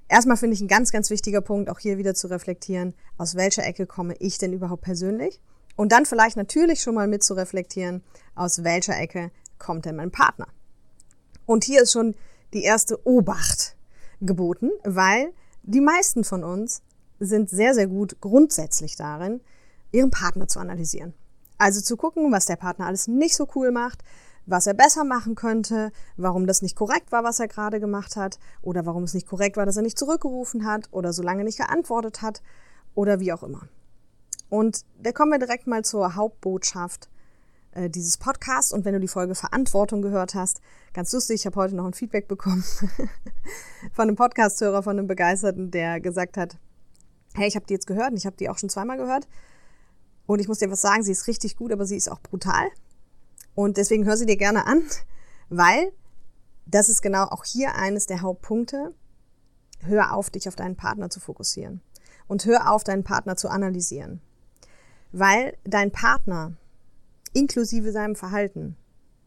erstmal 0.08 0.38
finde 0.38 0.56
ich 0.56 0.62
ein 0.62 0.68
ganz, 0.68 0.92
ganz 0.92 1.10
wichtiger 1.10 1.42
Punkt, 1.42 1.70
auch 1.70 1.80
hier 1.80 1.98
wieder 1.98 2.14
zu 2.14 2.28
reflektieren, 2.28 2.94
aus 3.18 3.36
welcher 3.36 3.66
Ecke 3.66 3.86
komme 3.86 4.16
ich 4.20 4.38
denn 4.38 4.54
überhaupt 4.54 4.84
persönlich? 4.84 5.42
Und 5.76 5.92
dann 5.92 6.06
vielleicht 6.06 6.36
natürlich 6.36 6.82
schon 6.82 6.96
mal 6.96 7.08
mit 7.08 7.24
zu 7.24 7.36
reflektieren, 7.36 8.04
aus 8.36 8.64
welcher 8.64 8.98
Ecke 8.98 9.32
kommt 9.58 9.86
denn 9.86 9.96
mein 9.96 10.12
Partner? 10.12 10.48
Und 11.46 11.64
hier 11.64 11.84
ist 11.84 11.94
schon 11.94 12.16
die 12.54 12.64
erste 12.64 13.06
Obacht 13.08 13.76
geboten, 14.22 14.72
weil 14.84 15.34
die 15.64 15.82
meisten 15.82 16.24
von 16.24 16.44
uns 16.44 16.82
sind 17.20 17.50
sehr, 17.50 17.74
sehr 17.74 17.88
gut 17.88 18.20
grundsätzlich 18.22 18.96
darin, 18.96 19.42
ihren 19.92 20.12
Partner 20.12 20.48
zu 20.48 20.60
analysieren. 20.60 21.14
Also 21.60 21.82
zu 21.82 21.98
gucken, 21.98 22.32
was 22.32 22.46
der 22.46 22.56
Partner 22.56 22.88
alles 22.88 23.08
nicht 23.08 23.36
so 23.36 23.48
cool 23.54 23.72
macht, 23.72 24.04
was 24.48 24.66
er 24.66 24.74
besser 24.74 25.04
machen 25.04 25.36
könnte, 25.36 25.92
warum 26.18 26.48
das 26.48 26.64
nicht 26.64 26.76
korrekt 26.76 27.12
war, 27.12 27.24
was 27.24 27.40
er 27.40 27.48
gerade 27.48 27.80
gemacht 27.80 28.16
hat, 28.16 28.40
oder 28.64 28.86
warum 28.86 29.04
es 29.04 29.14
nicht 29.14 29.28
korrekt 29.28 29.58
war, 29.58 29.68
dass 29.68 29.78
er 29.78 29.84
nicht 29.84 30.00
zurückgerufen 30.00 30.66
hat 30.66 30.88
oder 30.92 31.14
so 31.14 31.22
lange 31.22 31.44
nicht 31.44 31.58
geantwortet 31.58 32.24
hat 32.24 32.42
oder 32.96 33.20
wie 33.20 33.32
auch 33.32 33.44
immer. 33.44 33.68
Und 34.50 34.86
da 35.02 35.12
kommen 35.12 35.32
wir 35.32 35.38
direkt 35.38 35.68
mal 35.68 35.84
zur 35.84 36.16
Hauptbotschaft 36.16 37.10
äh, 37.72 37.90
dieses 37.90 38.18
Podcasts. 38.18 38.72
Und 38.72 38.86
wenn 38.86 38.94
du 38.94 39.00
die 39.00 39.08
Folge 39.08 39.36
Verantwortung 39.36 40.02
gehört 40.02 40.34
hast, 40.34 40.62
ganz 40.94 41.12
lustig, 41.14 41.42
ich 41.42 41.46
habe 41.46 41.58
heute 41.58 41.76
noch 41.76 41.86
ein 41.86 41.94
Feedback 41.94 42.28
bekommen 42.28 42.64
von 43.94 44.08
einem 44.08 44.16
Podcasthörer, 44.16 44.82
von 44.82 44.98
einem 44.98 45.08
Begeisterten, 45.08 45.70
der 45.70 46.00
gesagt 46.00 46.38
hat, 46.38 46.58
hey, 47.36 47.48
ich 47.48 47.56
habe 47.56 47.68
die 47.68 47.74
jetzt 47.74 47.86
gehört 47.86 48.12
und 48.12 48.18
ich 48.18 48.26
habe 48.26 48.38
die 48.38 48.50
auch 48.50 48.58
schon 48.58 48.70
zweimal 48.70 48.98
gehört. 48.98 49.28
Und 50.30 50.40
ich 50.40 50.48
muss 50.48 50.60
dir 50.60 50.70
was 50.70 50.82
sagen, 50.82 51.02
sie 51.02 51.12
ist 51.12 51.26
richtig 51.26 51.58
gut, 51.58 51.72
aber 51.72 51.88
sie 51.88 51.98
ist 51.98 52.08
auch 52.08 52.22
brutal. 52.22 52.68
Und 53.56 53.78
deswegen 53.78 54.06
hör 54.06 54.16
sie 54.16 54.28
dir 54.28 54.38
gerne 54.38 54.68
an, 54.68 54.84
weil 55.50 55.92
das 56.68 56.88
ist 56.88 57.02
genau 57.02 57.24
auch 57.24 57.44
hier 57.44 57.74
eines 57.74 58.06
der 58.06 58.22
Hauptpunkte. 58.22 58.94
Hör 59.80 60.14
auf, 60.14 60.30
dich 60.30 60.48
auf 60.48 60.56
deinen 60.56 60.76
Partner 60.76 61.10
zu 61.10 61.20
fokussieren. 61.20 61.82
Und 62.28 62.46
hör 62.46 62.72
auf, 62.72 62.84
deinen 62.84 63.04
Partner 63.04 63.38
zu 63.38 63.50
analysieren. 63.50 64.22
Weil 65.12 65.58
dein 65.64 65.92
Partner 65.92 66.54
inklusive 67.34 67.92
seinem 67.92 68.16
Verhalten, 68.16 68.78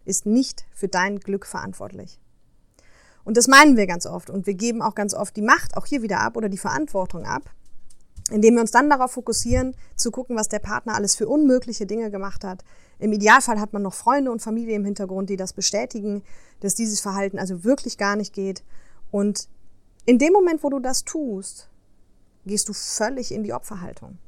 ist 0.05 0.25
nicht 0.25 0.67
für 0.73 0.87
dein 0.87 1.19
Glück 1.19 1.47
verantwortlich. 1.47 2.21
Und 3.25 3.37
das 3.37 3.49
meinen 3.49 3.77
wir 3.77 3.89
ganz 3.89 4.07
oft. 4.07 4.31
Und 4.31 4.47
wir 4.47 4.55
geben 4.55 4.83
auch 4.83 4.95
ganz 4.95 5.15
oft 5.15 5.37
die 5.37 5.43
Macht 5.43 5.77
auch 5.77 5.87
hier 5.87 6.03
wieder 6.03 6.21
ab 6.21 6.37
oder 6.37 6.49
die 6.49 6.59
Verantwortung 6.59 7.25
ab, 7.25 7.51
indem 8.33 8.55
wir 8.55 8.63
uns 8.63 8.71
dann 8.71 8.89
darauf 8.89 9.13
fokussieren, 9.13 9.77
zu 9.97 10.11
gucken, 10.11 10.37
was 10.37 10.49
der 10.49 10.59
Partner 10.59 10.95
alles 10.95 11.15
für 11.15 11.29
unmögliche 11.29 11.87
Dinge 11.87 12.11
gemacht 12.11 12.45
hat. 12.45 12.65
Im 12.99 13.13
Idealfall 13.13 13.61
hat 13.61 13.73
man 13.73 13.83
noch 13.83 13.95
Freunde 13.95 14.31
und 14.31 14.41
Familie 14.41 14.77
im 14.77 14.85
Hintergrund, 14.85 15.29
die 15.29 15.37
das 15.37 15.53
bestätigen, 15.53 16.23
dass 16.61 16.75
dieses 16.75 17.01
Verhalten 17.01 17.39
also 17.39 17.65
wirklich 17.65 17.99
gar 17.99 18.17
nicht 18.17 18.33
geht. 18.33 18.65
Und 19.11 19.49
in 20.07 20.19
dem 20.19 20.33
Moment, 20.33 20.63
wo 20.63 20.71
du 20.71 20.79
das 20.79 21.05
tust, 21.05 21.69
gehst 22.47 22.69
du 22.69 22.73
völlig 22.73 23.33
in 23.33 23.45
die 23.45 23.53
Opferhaltung. 23.53 24.19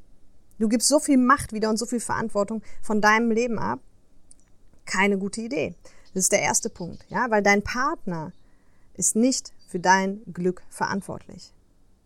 Du 0.59 0.69
gibst 0.69 0.87
so 0.87 0.99
viel 0.99 1.17
Macht 1.17 1.51
wieder 1.51 1.69
und 1.69 1.77
so 1.77 1.85
viel 1.85 1.99
Verantwortung 1.99 2.61
von 2.81 3.01
deinem 3.01 3.31
Leben 3.31 3.59
ab. 3.59 3.79
Keine 4.85 5.17
gute 5.17 5.41
Idee. 5.41 5.75
Das 6.13 6.25
ist 6.25 6.31
der 6.31 6.41
erste 6.41 6.69
Punkt, 6.69 7.05
ja, 7.09 7.29
weil 7.29 7.43
dein 7.43 7.61
Partner 7.61 8.31
ist 8.93 9.15
nicht 9.15 9.51
für 9.67 9.79
dein 9.79 10.21
Glück 10.31 10.61
verantwortlich. 10.69 11.53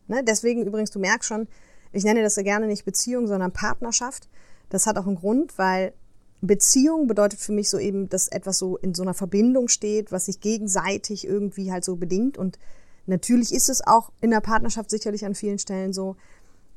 Ne? 0.07 0.23
Deswegen 0.23 0.65
übrigens, 0.65 0.89
du 0.89 0.99
merkst 0.99 1.27
schon, 1.27 1.47
ich 1.91 2.03
nenne 2.03 2.21
das 2.21 2.35
ja 2.35 2.43
gerne 2.43 2.67
nicht 2.67 2.85
Beziehung, 2.85 3.27
sondern 3.27 3.51
Partnerschaft. 3.51 4.29
Das 4.69 4.85
hat 4.85 4.97
auch 4.97 5.07
einen 5.07 5.15
Grund, 5.15 5.57
weil 5.57 5.93
Beziehung 6.41 7.07
bedeutet 7.07 7.39
für 7.39 7.51
mich 7.51 7.69
so 7.69 7.77
eben, 7.77 8.07
dass 8.09 8.27
etwas 8.27 8.57
so 8.57 8.77
in 8.77 8.93
so 8.93 9.03
einer 9.03 9.13
Verbindung 9.13 9.67
steht, 9.67 10.11
was 10.11 10.25
sich 10.25 10.39
gegenseitig 10.39 11.25
irgendwie 11.27 11.71
halt 11.71 11.83
so 11.83 11.95
bedingt. 11.95 12.37
Und 12.37 12.57
natürlich 13.05 13.53
ist 13.53 13.69
es 13.69 13.85
auch 13.85 14.11
in 14.21 14.31
der 14.31 14.41
Partnerschaft 14.41 14.89
sicherlich 14.89 15.25
an 15.25 15.35
vielen 15.35 15.59
Stellen 15.59 15.91
so, 15.91 16.15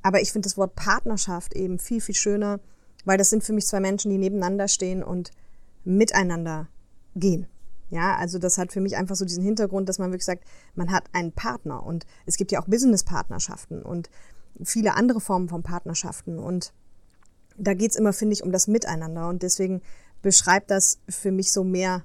aber 0.03 0.21
ich 0.21 0.33
finde 0.33 0.47
das 0.47 0.57
Wort 0.57 0.75
Partnerschaft 0.75 1.55
eben 1.55 1.79
viel, 1.79 2.01
viel 2.01 2.15
schöner, 2.15 2.59
weil 3.05 3.19
das 3.19 3.31
sind 3.31 3.45
für 3.45 3.53
mich 3.53 3.67
zwei 3.67 3.79
Menschen, 3.79 4.11
die 4.11 4.19
nebeneinander 4.19 4.67
stehen 4.67 5.03
und 5.05 5.31
miteinander 5.85 6.69
gehen. 7.15 7.47
Ja, 7.91 8.17
also 8.17 8.39
das 8.39 8.59
hat 8.59 8.73
für 8.73 8.81
mich 8.81 8.97
einfach 8.97 9.17
so 9.17 9.25
diesen 9.25 9.45
Hintergrund, 9.45 9.89
dass 9.89 9.99
man 9.99 10.11
wirklich 10.11 10.25
sagt, 10.25 10.45
man 10.75 10.91
hat 10.91 11.05
einen 11.13 11.33
Partner 11.33 11.85
und 11.85 12.07
es 12.27 12.37
gibt 12.37 12.51
ja 12.51 12.61
auch 12.61 12.67
Business-Partnerschaften 12.67 13.83
und 13.83 14.09
viele 14.63 14.95
andere 14.95 15.21
Formen 15.21 15.49
von 15.49 15.63
Partnerschaften 15.63 16.39
und 16.39 16.73
da 17.57 17.75
geht's 17.75 17.97
immer, 17.97 18.13
finde 18.13 18.35
ich, 18.35 18.43
um 18.43 18.53
das 18.53 18.67
Miteinander 18.67 19.29
und 19.29 19.43
deswegen 19.43 19.83
beschreibt 20.23 20.71
das 20.71 20.99
für 21.09 21.33
mich 21.33 21.53
so 21.53 21.65
mehr 21.65 22.03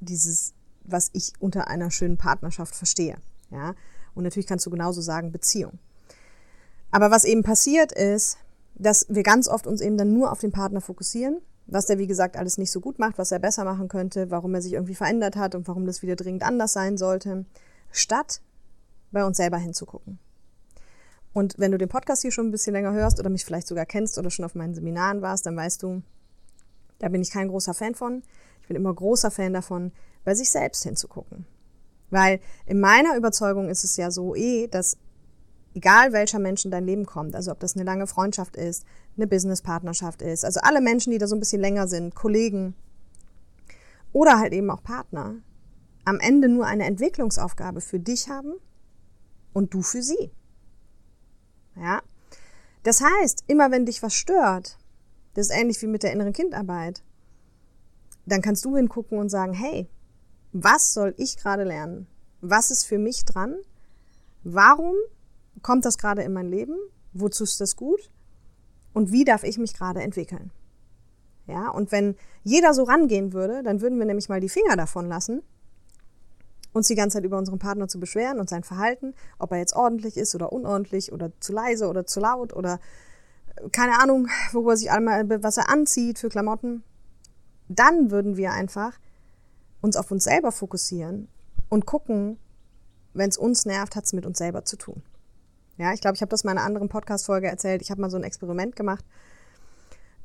dieses, 0.00 0.54
was 0.84 1.10
ich 1.12 1.32
unter 1.38 1.68
einer 1.68 1.90
schönen 1.90 2.16
Partnerschaft 2.16 2.74
verstehe. 2.74 3.16
Ja, 3.50 3.74
und 4.14 4.24
natürlich 4.24 4.46
kannst 4.46 4.66
du 4.66 4.70
genauso 4.70 5.00
sagen 5.00 5.32
Beziehung. 5.32 5.78
Aber 6.90 7.10
was 7.10 7.24
eben 7.24 7.42
passiert 7.42 7.92
ist, 7.92 8.38
dass 8.74 9.06
wir 9.08 9.22
ganz 9.22 9.48
oft 9.48 9.66
uns 9.66 9.80
eben 9.80 9.98
dann 9.98 10.12
nur 10.12 10.32
auf 10.32 10.40
den 10.40 10.52
Partner 10.52 10.80
fokussieren, 10.80 11.40
was 11.66 11.86
der 11.86 11.98
wie 11.98 12.06
gesagt 12.06 12.36
alles 12.36 12.58
nicht 12.58 12.72
so 12.72 12.80
gut 12.80 12.98
macht, 12.98 13.18
was 13.18 13.30
er 13.30 13.38
besser 13.38 13.64
machen 13.64 13.88
könnte, 13.88 14.30
warum 14.30 14.54
er 14.54 14.62
sich 14.62 14.72
irgendwie 14.72 14.94
verändert 14.94 15.36
hat 15.36 15.54
und 15.54 15.68
warum 15.68 15.86
das 15.86 16.02
wieder 16.02 16.16
dringend 16.16 16.42
anders 16.42 16.72
sein 16.72 16.96
sollte. 16.96 17.44
statt 17.92 18.40
bei 19.12 19.24
uns 19.24 19.36
selber 19.36 19.58
hinzugucken. 19.58 20.20
Und 21.32 21.54
wenn 21.58 21.70
du 21.70 21.78
den 21.78 21.88
Podcast 21.88 22.22
hier 22.22 22.32
schon 22.32 22.48
ein 22.48 22.50
bisschen 22.50 22.72
länger 22.72 22.92
hörst 22.92 23.20
oder 23.20 23.30
mich 23.30 23.44
vielleicht 23.44 23.68
sogar 23.68 23.86
kennst 23.86 24.18
oder 24.18 24.30
schon 24.30 24.44
auf 24.44 24.54
meinen 24.54 24.74
Seminaren 24.74 25.22
warst, 25.22 25.46
dann 25.46 25.56
weißt 25.56 25.82
du, 25.82 26.02
da 26.98 27.08
bin 27.08 27.22
ich 27.22 27.30
kein 27.30 27.48
großer 27.48 27.74
Fan 27.74 27.94
von. 27.94 28.22
Ich 28.60 28.68
bin 28.68 28.76
immer 28.76 28.92
großer 28.92 29.30
Fan 29.30 29.52
davon, 29.52 29.92
bei 30.24 30.34
sich 30.34 30.50
selbst 30.50 30.82
hinzugucken. 30.82 31.46
Weil 32.10 32.40
in 32.66 32.80
meiner 32.80 33.16
Überzeugung 33.16 33.68
ist 33.68 33.84
es 33.84 33.96
ja 33.96 34.10
so 34.10 34.34
eh, 34.34 34.66
dass 34.66 34.96
egal 35.74 36.12
welcher 36.12 36.40
Mensch 36.40 36.64
in 36.64 36.72
dein 36.72 36.84
Leben 36.84 37.06
kommt, 37.06 37.36
also 37.36 37.52
ob 37.52 37.60
das 37.60 37.76
eine 37.76 37.84
lange 37.84 38.08
Freundschaft 38.08 38.56
ist, 38.56 38.84
eine 39.16 39.28
Businesspartnerschaft 39.28 40.22
ist, 40.22 40.44
also 40.44 40.60
alle 40.62 40.80
Menschen, 40.80 41.12
die 41.12 41.18
da 41.18 41.28
so 41.28 41.36
ein 41.36 41.40
bisschen 41.40 41.60
länger 41.60 41.86
sind, 41.86 42.14
Kollegen 42.16 42.74
oder 44.12 44.38
halt 44.40 44.52
eben 44.52 44.70
auch 44.70 44.82
Partner, 44.82 45.36
am 46.04 46.18
Ende 46.18 46.48
nur 46.48 46.66
eine 46.66 46.86
Entwicklungsaufgabe 46.86 47.80
für 47.80 48.00
dich 48.00 48.28
haben 48.28 48.54
und 49.52 49.72
du 49.72 49.82
für 49.82 50.02
sie. 50.02 50.32
Ja? 51.76 52.02
Das 52.82 53.02
heißt, 53.02 53.44
immer 53.46 53.70
wenn 53.70 53.86
dich 53.86 54.02
was 54.02 54.14
stört, 54.14 54.78
das 55.34 55.48
ist 55.48 55.56
ähnlich 55.56 55.80
wie 55.82 55.86
mit 55.86 56.02
der 56.02 56.12
inneren 56.12 56.32
Kindarbeit, 56.32 57.02
dann 58.26 58.42
kannst 58.42 58.64
du 58.64 58.76
hingucken 58.76 59.18
und 59.18 59.28
sagen, 59.28 59.52
hey, 59.52 59.88
was 60.52 60.92
soll 60.92 61.14
ich 61.16 61.36
gerade 61.36 61.64
lernen? 61.64 62.06
Was 62.40 62.70
ist 62.70 62.84
für 62.86 62.98
mich 62.98 63.24
dran? 63.24 63.54
Warum 64.42 64.94
kommt 65.62 65.84
das 65.84 65.98
gerade 65.98 66.22
in 66.22 66.32
mein 66.32 66.48
Leben? 66.48 66.74
Wozu 67.12 67.44
ist 67.44 67.60
das 67.60 67.76
gut? 67.76 68.10
Und 68.92 69.12
wie 69.12 69.24
darf 69.24 69.44
ich 69.44 69.58
mich 69.58 69.74
gerade 69.74 70.02
entwickeln? 70.02 70.50
Ja, 71.46 71.68
und 71.68 71.92
wenn 71.92 72.16
jeder 72.44 72.74
so 72.74 72.84
rangehen 72.84 73.32
würde, 73.32 73.62
dann 73.62 73.80
würden 73.80 73.98
wir 73.98 74.06
nämlich 74.06 74.28
mal 74.28 74.40
die 74.40 74.48
Finger 74.48 74.76
davon 74.76 75.08
lassen 75.08 75.42
uns 76.72 76.86
die 76.86 76.94
ganze 76.94 77.16
Zeit 77.16 77.24
über 77.24 77.38
unseren 77.38 77.58
Partner 77.58 77.88
zu 77.88 77.98
beschweren 77.98 78.38
und 78.38 78.48
sein 78.48 78.62
Verhalten, 78.62 79.14
ob 79.38 79.52
er 79.52 79.58
jetzt 79.58 79.74
ordentlich 79.74 80.16
ist 80.16 80.34
oder 80.34 80.52
unordentlich 80.52 81.12
oder 81.12 81.32
zu 81.40 81.52
leise 81.52 81.88
oder 81.88 82.06
zu 82.06 82.20
laut 82.20 82.52
oder 82.54 82.78
äh, 83.56 83.68
keine 83.70 84.00
Ahnung, 84.00 84.28
wo 84.52 84.68
er 84.70 84.76
sich 84.76 84.90
einmal, 84.90 85.28
was 85.42 85.56
er 85.56 85.68
anzieht 85.68 86.18
für 86.18 86.28
Klamotten, 86.28 86.82
dann 87.68 88.10
würden 88.10 88.36
wir 88.36 88.52
einfach 88.52 88.98
uns 89.80 89.96
auf 89.96 90.10
uns 90.10 90.24
selber 90.24 90.52
fokussieren 90.52 91.28
und 91.68 91.86
gucken, 91.86 92.38
wenn 93.14 93.30
es 93.30 93.38
uns 93.38 93.66
nervt, 93.66 93.96
hat 93.96 94.04
es 94.04 94.12
mit 94.12 94.26
uns 94.26 94.38
selber 94.38 94.64
zu 94.64 94.76
tun. 94.76 95.02
Ja, 95.78 95.92
ich 95.92 96.00
glaube, 96.00 96.14
ich 96.14 96.20
habe 96.20 96.30
das 96.30 96.42
in 96.42 96.50
einer 96.50 96.62
anderen 96.62 96.88
Podcast-Folge 96.88 97.48
erzählt. 97.48 97.80
Ich 97.80 97.90
habe 97.90 98.00
mal 98.00 98.10
so 98.10 98.18
ein 98.18 98.22
Experiment 98.22 98.76
gemacht 98.76 99.04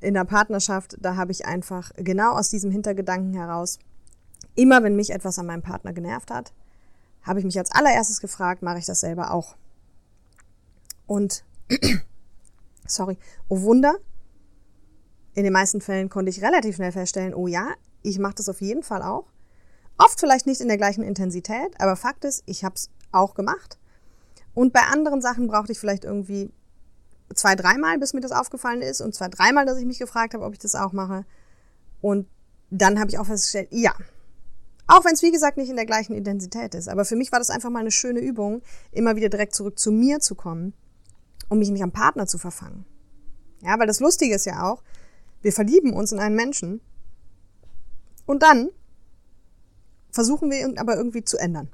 in 0.02 0.14
der 0.14 0.26
Partnerschaft. 0.26 0.98
Da 1.00 1.16
habe 1.16 1.32
ich 1.32 1.46
einfach 1.46 1.92
genau 1.96 2.34
aus 2.34 2.50
diesem 2.50 2.72
Hintergedanken 2.72 3.34
heraus 3.34 3.80
immer 4.56 4.84
wenn 4.84 4.96
mich 4.96 5.12
etwas 5.12 5.40
an 5.40 5.46
meinem 5.46 5.62
Partner 5.62 5.94
genervt 5.94 6.32
hat, 6.32 6.54
habe 7.24 7.40
ich 7.40 7.46
mich 7.46 7.58
als 7.58 7.72
allererstes 7.72 8.22
gefragt, 8.22 8.62
mache 8.62 8.80
ich 8.80 8.86
das 8.86 9.00
selber 9.00 9.32
auch? 9.32 9.56
Und, 11.08 11.44
sorry, 12.88 13.18
oh 13.50 13.62
Wunder, 13.62 13.96
in 15.34 15.44
den 15.44 15.54
meisten 15.54 15.82
Fällen 15.82 16.10
konnte 16.10 16.30
ich 16.30 16.42
relativ 16.42 16.76
schnell 16.76 16.92
feststellen, 16.92 17.34
oh 17.34 17.48
ja, 17.48 17.74
ich 18.04 18.20
mache 18.20 18.36
das 18.36 18.50
auf 18.50 18.62
jeden 18.62 18.84
Fall 18.84 19.02
auch. 19.02 19.26
Oft 19.98 20.20
vielleicht 20.20 20.46
nicht 20.46 20.62
in 20.62 20.68
der 20.68 20.78
gleichen 20.78 21.04
Intensität, 21.04 21.80
aber 21.80 21.96
Fakt 21.96 22.26
ist, 22.26 22.44
ich 22.46 22.64
habe 22.64 22.76
es 22.76 22.90
auch 23.12 23.34
gemacht. 23.34 23.78
Und 24.54 24.72
bei 24.72 24.82
anderen 24.82 25.22
Sachen 25.22 25.48
brauchte 25.48 25.72
ich 25.72 25.80
vielleicht 25.80 26.06
irgendwie 26.06 26.52
zwei, 27.34 27.56
dreimal, 27.56 27.98
bis 27.98 28.14
mir 28.14 28.22
das 28.22 28.32
aufgefallen 28.32 28.82
ist 28.82 29.02
und 29.02 29.16
zwei, 29.16 29.28
dreimal, 29.28 29.66
dass 29.66 29.78
ich 29.78 29.86
mich 29.86 30.00
gefragt 30.00 30.34
habe, 30.34 30.46
ob 30.46 30.54
ich 30.54 30.60
das 30.60 30.76
auch 30.76 30.94
mache. 30.94 31.26
Und 32.02 32.28
dann 32.70 33.00
habe 33.00 33.10
ich 33.10 33.18
auch 33.18 33.26
festgestellt, 33.26 33.70
ja, 33.72 33.94
auch 34.88 35.04
wenn 35.06 35.14
es, 35.14 35.24
wie 35.24 35.32
gesagt, 35.32 35.58
nicht 35.58 35.70
in 35.70 35.76
der 35.76 35.86
gleichen 35.86 36.14
Intensität 36.14 36.76
ist. 36.76 36.88
Aber 36.88 37.06
für 37.06 37.16
mich 37.16 37.32
war 37.32 37.40
das 37.40 37.50
einfach 37.50 37.70
mal 37.70 37.80
eine 37.80 37.92
schöne 37.92 38.20
Übung, 38.20 38.62
immer 38.92 39.16
wieder 39.16 39.30
direkt 39.30 39.56
zurück 39.56 39.80
zu 39.80 39.92
mir 39.92 40.20
zu 40.20 40.36
kommen, 40.36 40.74
um 41.50 41.60
mich 41.60 41.70
nicht 41.70 41.84
am 41.84 41.92
Partner 41.92 42.28
zu 42.28 42.38
verfangen. 42.38 42.86
Ja, 43.62 43.80
weil 43.80 43.88
das 43.88 44.00
Lustige 44.00 44.36
ist 44.36 44.46
ja 44.46 44.64
auch, 44.64 44.84
wir 45.42 45.54
verlieben 45.54 45.94
uns 45.94 46.12
in 46.12 46.20
einen 46.20 46.36
Menschen 46.36 46.82
und 48.26 48.44
dann 48.44 48.70
versuchen 50.12 50.50
wir 50.50 50.60
ihn 50.60 50.78
aber 50.78 50.96
irgendwie 50.96 51.24
zu 51.24 51.38
ändern. 51.38 51.70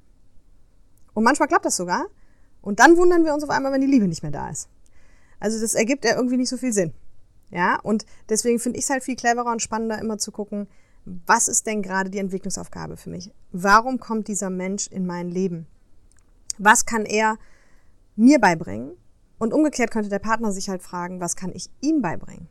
Und 1.14 1.24
manchmal 1.24 1.48
klappt 1.48 1.66
das 1.66 1.76
sogar. 1.76 2.08
Und 2.62 2.80
dann 2.80 2.98
wundern 2.98 3.26
wir 3.26 3.34
uns 3.34 3.44
auf 3.44 3.50
einmal, 3.50 3.72
wenn 3.72 3.82
die 3.82 3.88
Liebe 3.88 4.08
nicht 4.08 4.24
mehr 4.24 4.32
da 4.32 4.50
ist. 4.50 4.70
Also 5.40 5.60
das 5.60 5.74
ergibt 5.74 6.06
ja 6.06 6.16
irgendwie 6.16 6.38
nicht 6.38 6.50
so 6.50 6.58
viel 6.58 6.74
Sinn. 6.74 6.94
Ja, 7.50 7.80
und 7.82 8.06
deswegen 8.30 8.60
finde 8.60 8.80
ich 8.80 8.86
es 8.86 8.90
halt 8.90 9.04
viel 9.04 9.16
cleverer 9.16 9.52
und 9.52 9.62
spannender, 9.62 10.00
immer 10.00 10.18
zu 10.18 10.32
gucken, 10.32 10.68
was 11.06 11.48
ist 11.48 11.66
denn 11.66 11.82
gerade 11.82 12.10
die 12.10 12.20
Entwicklungsaufgabe 12.20 12.98
für 12.98 13.10
mich? 13.10 13.34
Warum 13.52 14.00
kommt 14.00 14.28
dieser 14.28 14.50
Mensch 14.50 14.88
in 14.88 15.06
mein 15.06 15.30
Leben? 15.30 15.68
Was 16.58 16.86
kann 16.86 17.06
er 17.06 17.38
mir 18.16 18.40
beibringen? 18.40 18.92
Und 19.40 19.54
umgekehrt 19.54 19.90
könnte 19.90 20.10
der 20.10 20.20
Partner 20.20 20.52
sich 20.52 20.70
halt 20.70 20.84
fragen, 20.84 21.20
was 21.20 21.36
kann 21.36 21.52
ich 21.52 21.72
ihm 21.82 22.02
beibringen? 22.02 22.48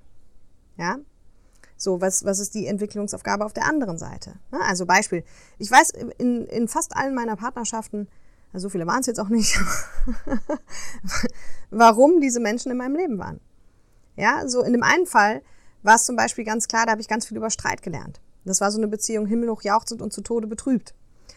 Ja? 0.77 0.99
So, 1.77 2.01
was, 2.01 2.25
was 2.25 2.41
ist 2.41 2.55
die 2.55 2.67
Entwicklungsaufgabe 2.67 3.45
auf 3.45 3.53
der 3.53 3.67
anderen 3.67 3.97
Seite? 3.97 4.35
Also 4.51 4.87
Beispiel. 4.87 5.25
Ich 5.59 5.71
weiß, 5.71 5.91
in, 6.19 6.47
in 6.47 6.67
fast 6.67 6.97
allen 6.97 7.15
meiner 7.15 7.37
Partnerschaften, 7.37 8.09
also 8.53 8.67
so 8.67 8.71
viele 8.71 8.87
waren 8.87 9.01
es 9.01 9.07
jetzt 9.07 9.21
auch 9.21 9.29
nicht, 9.29 9.59
warum 11.71 12.21
diese 12.21 12.41
Menschen 12.41 12.73
in 12.73 12.79
meinem 12.79 12.97
Leben 12.97 13.19
waren. 13.19 13.41
Ja, 14.17 14.49
so 14.49 14.63
in 14.63 14.73
dem 14.73 14.83
einen 14.83 15.07
Fall 15.07 15.43
war 15.83 15.95
es 15.95 16.05
zum 16.05 16.17
Beispiel 16.17 16.45
ganz 16.45 16.67
klar, 16.67 16.85
da 16.87 16.93
habe 16.93 17.01
ich 17.01 17.09
ganz 17.09 17.27
viel 17.27 17.37
über 17.37 17.51
Streit 17.51 17.83
gelernt. 17.83 18.21
Das 18.45 18.61
war 18.61 18.71
so 18.71 18.79
eine 18.79 18.89
Beziehung 18.89 19.27
himmelhoch 19.27 19.63
jauchzend 19.63 20.03
und 20.03 20.13
zu 20.13 20.23
Tode 20.23 20.47
betrübt. 20.47 20.95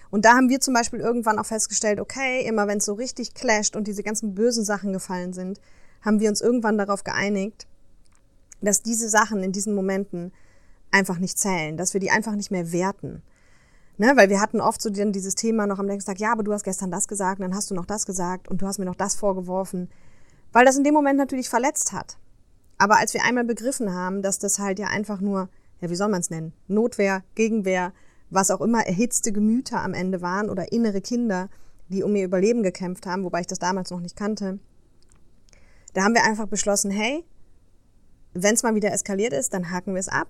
Und 0.09 0.25
da 0.25 0.33
haben 0.33 0.49
wir 0.49 0.59
zum 0.59 0.73
Beispiel 0.73 0.99
irgendwann 0.99 1.39
auch 1.39 1.45
festgestellt, 1.45 1.99
okay, 1.99 2.45
immer 2.45 2.67
wenn 2.67 2.77
es 2.77 2.85
so 2.85 2.93
richtig 2.93 3.33
clasht 3.33 3.75
und 3.75 3.87
diese 3.87 4.03
ganzen 4.03 4.35
bösen 4.35 4.63
Sachen 4.63 4.93
gefallen 4.93 5.33
sind, 5.33 5.59
haben 6.01 6.19
wir 6.19 6.29
uns 6.29 6.41
irgendwann 6.41 6.77
darauf 6.77 7.03
geeinigt, 7.03 7.67
dass 8.61 8.81
diese 8.81 9.09
Sachen 9.09 9.43
in 9.43 9.51
diesen 9.51 9.75
Momenten 9.75 10.31
einfach 10.91 11.19
nicht 11.19 11.37
zählen, 11.37 11.77
dass 11.77 11.93
wir 11.93 11.99
die 11.99 12.11
einfach 12.11 12.35
nicht 12.35 12.51
mehr 12.51 12.71
werten. 12.71 13.23
Ne, 13.97 14.13
weil 14.15 14.29
wir 14.29 14.41
hatten 14.41 14.59
oft 14.59 14.81
so 14.81 14.89
dann 14.89 15.11
dieses 15.11 15.35
Thema 15.35 15.67
noch 15.67 15.77
am 15.77 15.85
nächsten 15.85 16.09
Tag, 16.09 16.19
ja, 16.19 16.31
aber 16.31 16.41
du 16.41 16.51
hast 16.51 16.63
gestern 16.63 16.89
das 16.89 17.07
gesagt, 17.07 17.39
und 17.39 17.43
dann 17.43 17.55
hast 17.55 17.69
du 17.69 17.75
noch 17.75 17.85
das 17.85 18.07
gesagt 18.07 18.47
und 18.47 18.61
du 18.61 18.65
hast 18.65 18.79
mir 18.79 18.85
noch 18.85 18.95
das 18.95 19.13
vorgeworfen, 19.13 19.89
weil 20.51 20.65
das 20.65 20.77
in 20.77 20.83
dem 20.83 20.95
Moment 20.95 21.17
natürlich 21.17 21.47
verletzt 21.47 21.93
hat. 21.93 22.17
Aber 22.79 22.97
als 22.97 23.13
wir 23.13 23.23
einmal 23.23 23.43
begriffen 23.43 23.93
haben, 23.93 24.23
dass 24.23 24.39
das 24.39 24.57
halt 24.57 24.79
ja 24.79 24.87
einfach 24.87 25.21
nur 25.21 25.47
ja, 25.83 25.89
wie 25.89 25.95
soll 25.97 26.07
man 26.07 26.21
es 26.21 26.29
nennen? 26.29 26.53
Notwehr, 26.69 27.23
Gegenwehr, 27.35 27.91
was 28.29 28.51
auch 28.51 28.61
immer, 28.61 28.87
erhitzte 28.87 29.33
Gemüter 29.33 29.81
am 29.81 29.93
Ende 29.93 30.21
waren 30.21 30.49
oder 30.49 30.71
innere 30.71 31.01
Kinder, 31.01 31.49
die 31.89 32.03
um 32.03 32.15
ihr 32.15 32.23
Überleben 32.23 32.63
gekämpft 32.63 33.05
haben, 33.05 33.25
wobei 33.25 33.41
ich 33.41 33.47
das 33.47 33.59
damals 33.59 33.91
noch 33.91 33.99
nicht 33.99 34.15
kannte. 34.15 34.59
Da 35.93 36.03
haben 36.03 36.13
wir 36.13 36.23
einfach 36.23 36.47
beschlossen, 36.47 36.89
hey, 36.89 37.25
wenn 38.33 38.55
es 38.55 38.63
mal 38.63 38.75
wieder 38.75 38.93
eskaliert 38.93 39.33
ist, 39.33 39.53
dann 39.53 39.71
haken 39.71 39.93
wir 39.93 39.99
es 39.99 40.07
ab. 40.07 40.29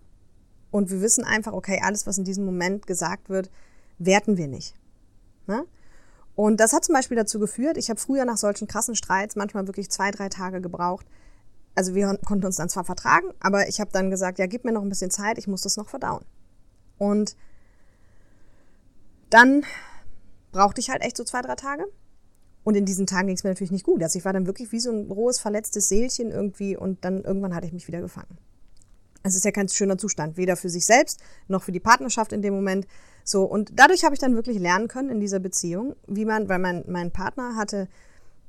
Und 0.71 0.89
wir 0.89 1.01
wissen 1.01 1.23
einfach, 1.23 1.53
okay, 1.53 1.79
alles, 1.83 2.07
was 2.07 2.17
in 2.17 2.23
diesem 2.23 2.45
Moment 2.45 2.87
gesagt 2.87 3.29
wird, 3.29 3.51
werten 3.99 4.37
wir 4.37 4.47
nicht. 4.47 4.73
Ne? 5.45 5.67
Und 6.33 6.59
das 6.59 6.73
hat 6.73 6.83
zum 6.83 6.95
Beispiel 6.95 7.15
dazu 7.15 7.37
geführt, 7.37 7.77
ich 7.77 7.91
habe 7.91 7.99
früher 7.99 8.25
nach 8.25 8.37
solchen 8.37 8.67
krassen 8.67 8.95
Streits 8.95 9.35
manchmal 9.35 9.67
wirklich 9.67 9.91
zwei, 9.91 10.09
drei 10.09 10.29
Tage 10.29 10.61
gebraucht, 10.61 11.05
also 11.75 11.95
wir 11.95 12.17
konnten 12.25 12.45
uns 12.45 12.57
dann 12.57 12.69
zwar 12.69 12.83
vertragen, 12.83 13.33
aber 13.39 13.67
ich 13.67 13.79
habe 13.79 13.91
dann 13.91 14.09
gesagt, 14.09 14.39
ja, 14.39 14.45
gib 14.45 14.63
mir 14.63 14.71
noch 14.71 14.83
ein 14.83 14.89
bisschen 14.89 15.11
Zeit, 15.11 15.37
ich 15.37 15.47
muss 15.47 15.61
das 15.61 15.77
noch 15.77 15.89
verdauen. 15.89 16.23
Und 16.97 17.35
dann 19.29 19.63
brauchte 20.51 20.79
ich 20.79 20.89
halt 20.89 21.01
echt 21.01 21.17
so 21.17 21.23
zwei, 21.23 21.41
drei 21.41 21.55
Tage. 21.55 21.85
Und 22.63 22.75
in 22.75 22.85
diesen 22.85 23.07
Tagen 23.07 23.27
ging 23.27 23.35
es 23.35 23.43
mir 23.43 23.49
natürlich 23.49 23.71
nicht 23.71 23.85
gut. 23.85 24.01
Also 24.01 24.17
ich 24.17 24.25
war 24.25 24.31
dann 24.31 24.45
wirklich 24.45 24.71
wie 24.71 24.79
so 24.79 24.91
ein 24.91 25.11
rohes, 25.11 25.39
verletztes 25.39 25.89
Seelchen 25.89 26.31
irgendwie 26.31 26.77
und 26.77 27.03
dann 27.03 27.23
irgendwann 27.23 27.53
hatte 27.53 27.67
ich 27.67 27.73
mich 27.73 27.87
wieder 27.87 27.99
gefangen. 27.99 28.37
Es 29.23 29.35
ist 29.35 29.43
ja 29.43 29.51
kein 29.51 29.67
schöner 29.69 29.97
Zustand, 29.97 30.37
weder 30.37 30.55
für 30.55 30.69
sich 30.69 30.85
selbst 30.85 31.21
noch 31.47 31.63
für 31.63 31.71
die 31.71 31.79
Partnerschaft 31.79 32.31
in 32.31 32.41
dem 32.41 32.53
Moment. 32.53 32.87
So, 33.23 33.43
und 33.43 33.71
dadurch 33.73 34.03
habe 34.03 34.13
ich 34.13 34.19
dann 34.19 34.35
wirklich 34.35 34.59
lernen 34.59 34.87
können 34.87 35.09
in 35.09 35.19
dieser 35.19 35.39
Beziehung, 35.39 35.95
wie 36.07 36.25
man, 36.25 36.47
weil 36.47 36.59
mein, 36.59 36.83
mein 36.87 37.11
Partner 37.11 37.55
hatte 37.55 37.87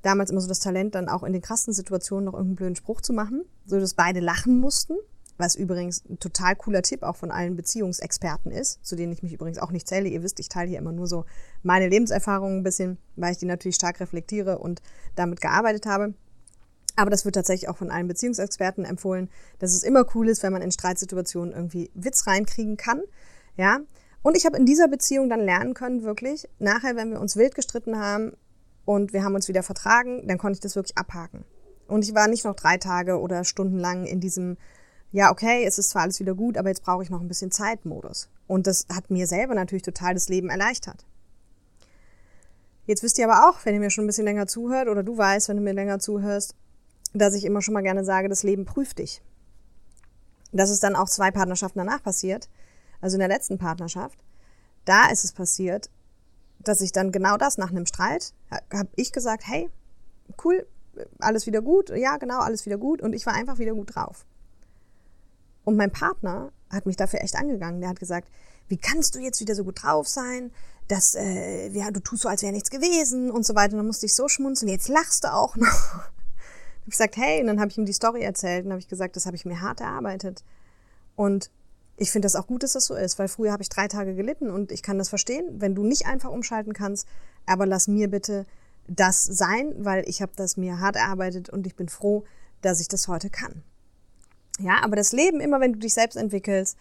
damals 0.05 0.31
immer 0.31 0.41
so 0.41 0.49
das 0.49 0.61
Talent, 0.61 0.95
dann 0.95 1.09
auch 1.09 1.23
in 1.23 1.33
den 1.33 1.43
krassen 1.43 1.73
Situationen 1.73 2.27
noch 2.27 2.35
irgendeinen 2.35 2.57
blöden 2.57 2.77
Spruch 2.77 3.01
zu 3.01 3.13
machen, 3.13 3.45
so 3.67 3.81
dass 3.81 3.95
beide 3.95 4.21
lachen 4.21 4.61
mussten. 4.61 4.95
Was 5.37 5.57
übrigens 5.57 6.05
ein 6.09 6.21
total 6.21 6.55
cooler 6.55 6.83
Tipp 6.83 7.03
auch 7.03 7.17
von 7.17 7.33
allen 7.33 7.57
Beziehungsexperten 7.57 8.53
ist, 8.53 8.85
zu 8.87 8.95
denen 8.95 9.13
ich 9.13 9.25
mich 9.25 9.33
übrigens 9.33 9.59
auch 9.59 9.73
nicht 9.73 9.89
zähle. 9.89 10.09
Ihr 10.09 10.23
wisst, 10.23 10.39
ich 10.39 10.49
teile 10.49 10.69
hier 10.69 10.79
immer 10.79 10.93
nur 10.93 11.09
so 11.09 11.25
meine 11.65 11.89
Lebenserfahrungen 11.89 12.59
ein 12.59 12.63
bisschen, 12.63 12.99
weil 13.17 13.33
ich 13.33 13.39
die 13.39 13.47
natürlich 13.47 13.75
stark 13.75 13.99
reflektiere 13.99 14.59
und 14.59 14.81
damit 15.17 15.41
gearbeitet 15.41 15.87
habe. 15.87 16.15
Aber 16.95 17.11
das 17.11 17.25
wird 17.25 17.35
tatsächlich 17.35 17.69
auch 17.69 17.77
von 17.77 17.91
allen 17.91 18.07
Beziehungsexperten 18.07 18.85
empfohlen, 18.85 19.29
dass 19.59 19.75
es 19.75 19.83
immer 19.83 20.07
cool 20.15 20.29
ist, 20.29 20.45
wenn 20.45 20.53
man 20.53 20.63
in 20.63 20.71
Streitsituationen 20.71 21.53
irgendwie 21.53 21.91
Witz 21.95 22.29
reinkriegen 22.29 22.77
kann. 22.77 23.03
Ja. 23.57 23.81
Und 24.23 24.37
ich 24.37 24.47
habe 24.47 24.57
in 24.57 24.67
dieser 24.67 24.87
Beziehung 24.87 25.29
dann 25.29 25.41
lernen 25.41 25.75
können, 25.75 26.05
wirklich, 26.05 26.49
nachher, 26.59 26.95
wenn 26.95 27.11
wir 27.11 27.21
uns 27.21 27.37
wild 27.37 27.55
gestritten 27.57 27.99
haben, 27.99 28.33
und 28.85 29.13
wir 29.13 29.25
haben 29.25 29.35
uns 29.35 29.49
wieder 29.49 29.63
vertragen, 29.63 30.27
dann 30.27 30.39
konnte 30.39 30.57
ich 30.57 30.61
das 30.61 30.77
wirklich 30.77 30.97
abhaken. 30.97 31.45
Und 31.87 32.05
ich 32.05 32.15
war 32.15 32.29
nicht 32.29 32.45
noch 32.45 32.55
drei 32.55 32.79
Tage 32.79 33.21
oder 33.21 33.45
Stunden 33.45 33.79
lang 33.79 34.07
in 34.07 34.21
diesem, 34.21 34.57
ja, 35.13 35.31
okay, 35.31 35.65
es 35.65 35.79
ist 35.79 35.91
zwar 35.91 36.03
alles 36.03 36.21
wieder 36.21 36.35
gut, 36.35 36.57
aber 36.57 36.69
jetzt 36.69 36.83
brauche 36.83 37.03
ich 37.03 37.11
noch 37.11 37.21
ein 37.21 37.29
bisschen 37.29 37.51
Zeitmodus. 37.51 38.29
Und 38.47 38.67
das 38.67 38.87
hat 38.93 39.11
mir 39.11 39.27
selber 39.27 39.55
natürlich 39.55 39.83
total 39.83 40.15
das 40.15 40.29
Leben 40.29 40.51
erleichtert. 40.51 41.05
Jetzt 42.87 43.03
wisst 43.03 43.19
ihr 43.19 43.31
aber 43.31 43.49
auch, 43.49 43.65
wenn 43.65 43.75
ihr 43.75 43.81
mir 43.81 43.91
schon 43.91 44.05
ein 44.05 44.09
bisschen 44.09 44.25
länger 44.25 44.47
zuhört 44.47 44.89
oder 44.89 45.03
du 45.03 45.17
weißt, 45.17 45.49
wenn 45.49 45.57
du 45.57 45.63
mir 45.63 45.73
länger 45.73 45.99
zuhörst, 45.99 46.55
dass 47.15 47.35
ich 47.35 47.45
immer 47.45 47.63
schon 47.63 47.75
mal 47.75 47.83
gerne 47.83 48.05
sage, 48.05 48.29
das 48.29 48.43
Leben 48.43 48.65
prüft 48.65 48.99
dich. 48.99 49.23
Das 50.53 50.71
ist 50.71 50.83
dann 50.83 50.97
auch 50.97 51.09
zwei 51.09 51.31
Partnerschaften 51.31 51.79
danach 51.79 52.03
passiert, 52.03 52.49
also 53.01 53.17
in 53.17 53.21
der 53.21 53.29
letzten 53.29 53.59
Partnerschaft. 53.59 54.19
Da 54.85 55.11
ist 55.11 55.25
es 55.25 55.33
passiert, 55.33 55.91
dass 56.69 56.81
ich 56.81 56.93
dann 56.93 57.13
genau 57.13 57.37
das 57.37 57.59
nach 57.59 57.71
einem 57.71 57.87
Streit, 57.87 58.33
habe 58.73 58.89
ich 58.97 59.13
gesagt, 59.13 59.45
hey, 59.47 59.71
cool, 60.45 60.67
alles 61.19 61.47
wieder 61.47 61.63
gut, 61.63 61.91
ja 61.91 62.17
genau, 62.17 62.41
alles 62.41 62.67
wieder 62.67 62.79
gut 62.79 63.03
und 63.03 63.13
ich 63.13 63.27
war 63.27 63.35
einfach 63.35 63.59
wieder 63.59 63.75
gut 63.75 63.95
drauf. 63.95 64.25
Und 65.65 65.77
mein 65.77 65.91
Partner 65.91 66.53
hat 66.71 66.87
mich 66.87 66.97
dafür 66.97 67.23
echt 67.23 67.37
angegangen. 67.37 67.81
Der 67.81 67.91
hat 67.91 67.99
gesagt, 67.99 68.29
wie 68.69 68.77
kannst 68.77 69.15
du 69.15 69.19
jetzt 69.19 69.41
wieder 69.41 69.55
so 69.55 69.65
gut 69.65 69.83
drauf 69.83 70.07
sein? 70.09 70.53
Das, 70.89 71.15
äh, 71.15 71.69
ja, 71.71 71.91
du 71.91 72.01
tust 72.01 72.23
so, 72.23 72.29
als 72.29 72.43
wäre 72.43 72.53
nichts 72.53 72.71
gewesen 72.71 73.31
und 73.31 73.47
so 73.47 73.55
weiter. 73.55 73.73
Und 73.73 73.79
dann 73.79 73.87
musste 73.87 74.07
ich 74.07 74.15
so 74.15 74.29
schmunzeln. 74.29 74.71
Jetzt 74.71 74.89
lachst 74.89 75.25
du 75.25 75.33
auch 75.33 75.57
noch. 75.57 75.67
ich 76.85 76.91
gesagt, 76.91 77.17
hey, 77.17 77.41
und 77.41 77.47
dann 77.47 77.61
habe 77.61 77.71
ich 77.71 77.79
ihm 77.79 77.87
die 77.87 77.93
Story 77.95 78.23
erzählt 78.23 78.67
und 78.67 78.73
habe 78.73 78.81
ich 78.81 78.89
gesagt, 78.89 79.17
das 79.17 79.25
habe 79.25 79.37
ich 79.37 79.47
mir 79.47 79.63
hart 79.63 79.81
erarbeitet. 79.81 80.45
Und 81.17 81.51
ich 81.97 82.11
finde 82.11 82.27
das 82.27 82.37
auch 82.37 82.47
gut, 82.47 82.63
dass 82.63 82.73
das 82.73 82.87
so 82.87 82.95
ist, 82.95 83.19
weil 83.19 83.29
früher 83.29 83.53
habe 83.53 83.63
ich 83.63 83.69
drei 83.69 83.89
Tage 83.89 84.15
gelitten 84.15 84.51
und 84.51 84.73
ich 84.73 84.83
kann 84.83 84.99
das 84.99 85.09
verstehen, 85.09 85.61
wenn 85.61 85.75
du 85.75 85.85
nicht 85.85 86.07
einfach 86.07 86.31
umschalten 86.31 86.73
kannst. 86.73 87.07
Aber 87.47 87.67
lass 87.67 87.89
mir 87.89 88.09
bitte 88.09 88.47
das 88.89 89.25
sein, 89.25 89.73
weil 89.79 90.09
ich 90.09 90.21
habe 90.21 90.33
das 90.37 90.57
mir 90.57 90.81
hart 90.81 90.97
erarbeitet 90.97 91.51
und 91.51 91.67
ich 91.67 91.77
bin 91.77 91.89
froh, 91.89 92.25
dass 92.63 92.81
ich 92.81 92.89
das 92.89 93.09
heute 93.09 93.31
kann. 93.31 93.63
Ja, 94.59 94.83
aber 94.83 94.97
das 94.97 95.13
Leben, 95.13 95.41
immer 95.41 95.61
wenn 95.61 95.73
du 95.73 95.79
dich 95.79 95.95
selbst 95.95 96.17
entwickelst 96.17 96.77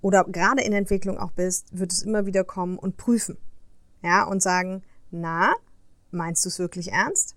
oder 0.00 0.24
gerade 0.24 0.62
in 0.62 0.72
Entwicklung 0.72 1.18
auch 1.18 1.32
bist, 1.32 1.66
wird 1.76 1.92
es 1.92 2.02
immer 2.02 2.26
wieder 2.26 2.44
kommen 2.44 2.78
und 2.78 2.96
prüfen. 2.96 3.36
Ja, 4.02 4.24
und 4.24 4.42
sagen, 4.42 4.82
na, 5.10 5.54
meinst 6.10 6.44
du 6.44 6.48
es 6.48 6.58
wirklich 6.58 6.92
ernst? 6.92 7.34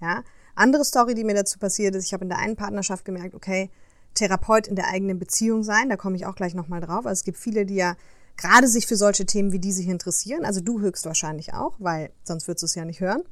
Ja, 0.00 0.22
andere 0.54 0.84
Story, 0.84 1.14
die 1.14 1.24
mir 1.24 1.34
dazu 1.34 1.58
passiert 1.58 1.94
ist, 1.94 2.04
ich 2.06 2.12
habe 2.12 2.24
in 2.24 2.28
der 2.28 2.38
einen 2.38 2.56
Partnerschaft 2.56 3.04
gemerkt, 3.04 3.34
okay, 3.34 3.70
Therapeut 4.14 4.66
in 4.66 4.76
der 4.76 4.88
eigenen 4.88 5.18
Beziehung 5.18 5.62
sein, 5.62 5.88
da 5.88 5.96
komme 5.96 6.16
ich 6.16 6.26
auch 6.26 6.36
gleich 6.36 6.54
nochmal 6.54 6.80
drauf. 6.80 7.06
Also 7.06 7.20
es 7.20 7.24
gibt 7.24 7.38
viele, 7.38 7.66
die 7.66 7.74
ja 7.74 7.96
gerade 8.36 8.68
sich 8.68 8.86
für 8.86 8.96
solche 8.96 9.26
Themen 9.26 9.52
wie 9.52 9.58
diese 9.58 9.82
hier 9.82 9.92
interessieren, 9.92 10.44
also 10.44 10.60
du 10.60 10.80
höchstwahrscheinlich 10.80 11.54
auch, 11.54 11.76
weil 11.78 12.10
sonst 12.24 12.48
würdest 12.48 12.62
du 12.62 12.66
es 12.66 12.74
ja 12.74 12.84
nicht 12.84 13.00
hören. 13.00 13.22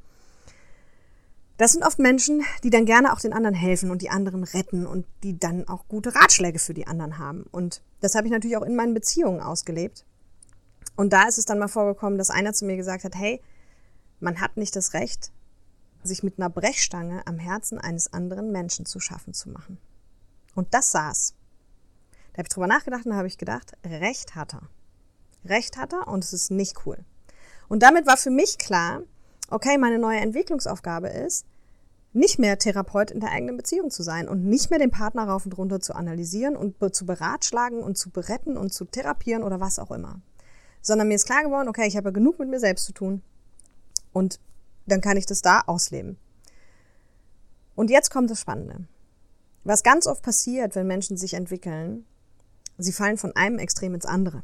Das 1.57 1.71
sind 1.71 1.85
oft 1.85 1.99
Menschen, 1.99 2.43
die 2.63 2.71
dann 2.71 2.85
gerne 2.85 3.13
auch 3.13 3.19
den 3.19 3.31
anderen 3.31 3.55
helfen 3.55 3.91
und 3.91 4.01
die 4.01 4.09
anderen 4.09 4.43
retten 4.43 4.87
und 4.87 5.05
die 5.23 5.37
dann 5.37 5.67
auch 5.67 5.87
gute 5.87 6.15
Ratschläge 6.15 6.57
für 6.57 6.73
die 6.73 6.87
anderen 6.87 7.19
haben. 7.19 7.43
Und 7.51 7.81
das 8.01 8.15
habe 8.15 8.25
ich 8.25 8.33
natürlich 8.33 8.57
auch 8.57 8.63
in 8.63 8.75
meinen 8.75 8.95
Beziehungen 8.95 9.39
ausgelebt. 9.39 10.03
Und 10.95 11.13
da 11.13 11.27
ist 11.27 11.37
es 11.37 11.45
dann 11.45 11.59
mal 11.59 11.67
vorgekommen, 11.67 12.17
dass 12.17 12.31
einer 12.31 12.53
zu 12.53 12.65
mir 12.65 12.75
gesagt 12.75 13.03
hat, 13.03 13.15
hey, 13.15 13.39
man 14.19 14.41
hat 14.41 14.57
nicht 14.57 14.75
das 14.75 14.93
Recht, 14.93 15.31
sich 16.03 16.23
mit 16.23 16.39
einer 16.39 16.49
Brechstange 16.49 17.25
am 17.27 17.37
Herzen 17.37 17.77
eines 17.77 18.11
anderen 18.11 18.51
Menschen 18.51 18.85
zu 18.85 18.99
schaffen 18.99 19.33
zu 19.33 19.49
machen. 19.49 19.77
Und 20.55 20.73
das 20.73 20.91
saß. 20.91 21.35
Da 22.33 22.39
habe 22.39 22.47
ich 22.47 22.53
drüber 22.53 22.67
nachgedacht 22.67 23.05
und 23.05 23.15
habe 23.15 23.27
ich 23.27 23.37
gedacht, 23.37 23.73
Recht 23.85 24.35
hat 24.35 24.53
er. 24.53 24.69
Recht 25.45 25.77
hat 25.77 25.93
er 25.93 26.07
und 26.07 26.23
es 26.23 26.33
ist 26.33 26.51
nicht 26.51 26.85
cool. 26.85 26.97
Und 27.67 27.83
damit 27.83 28.07
war 28.07 28.17
für 28.17 28.29
mich 28.29 28.57
klar, 28.57 29.01
okay, 29.49 29.77
meine 29.77 29.99
neue 29.99 30.19
Entwicklungsaufgabe 30.19 31.09
ist, 31.09 31.45
nicht 32.13 32.37
mehr 32.37 32.59
Therapeut 32.59 33.11
in 33.11 33.19
der 33.19 33.31
eigenen 33.31 33.57
Beziehung 33.57 33.89
zu 33.89 34.03
sein 34.03 34.27
und 34.29 34.45
nicht 34.45 34.69
mehr 34.69 34.79
den 34.79 34.91
Partner 34.91 35.27
rauf 35.27 35.45
und 35.45 35.57
runter 35.57 35.79
zu 35.79 35.95
analysieren 35.95 36.55
und 36.55 36.75
zu 36.95 37.05
beratschlagen 37.05 37.81
und 37.81 37.97
zu 37.97 38.11
beretten 38.11 38.55
und 38.55 38.71
zu 38.71 38.85
therapieren 38.85 39.43
oder 39.43 39.59
was 39.59 39.79
auch 39.79 39.91
immer. 39.91 40.21
Sondern 40.81 41.07
mir 41.07 41.15
ist 41.15 41.25
klar 41.25 41.43
geworden, 41.43 41.67
okay, 41.67 41.87
ich 41.87 41.97
habe 41.97 42.13
genug 42.13 42.39
mit 42.39 42.49
mir 42.49 42.59
selbst 42.59 42.85
zu 42.85 42.93
tun 42.93 43.23
und 44.11 44.39
dann 44.85 45.01
kann 45.01 45.17
ich 45.17 45.25
das 45.25 45.41
da 45.41 45.61
ausleben. 45.61 46.17
Und 47.75 47.89
jetzt 47.89 48.11
kommt 48.11 48.29
das 48.29 48.41
Spannende. 48.41 48.87
Was 49.63 49.83
ganz 49.83 50.07
oft 50.07 50.23
passiert, 50.23 50.75
wenn 50.75 50.87
Menschen 50.87 51.17
sich 51.17 51.33
entwickeln, 51.33 52.05
sie 52.77 52.91
fallen 52.91 53.17
von 53.17 53.35
einem 53.35 53.59
Extrem 53.59 53.95
ins 53.95 54.05
andere. 54.05 54.43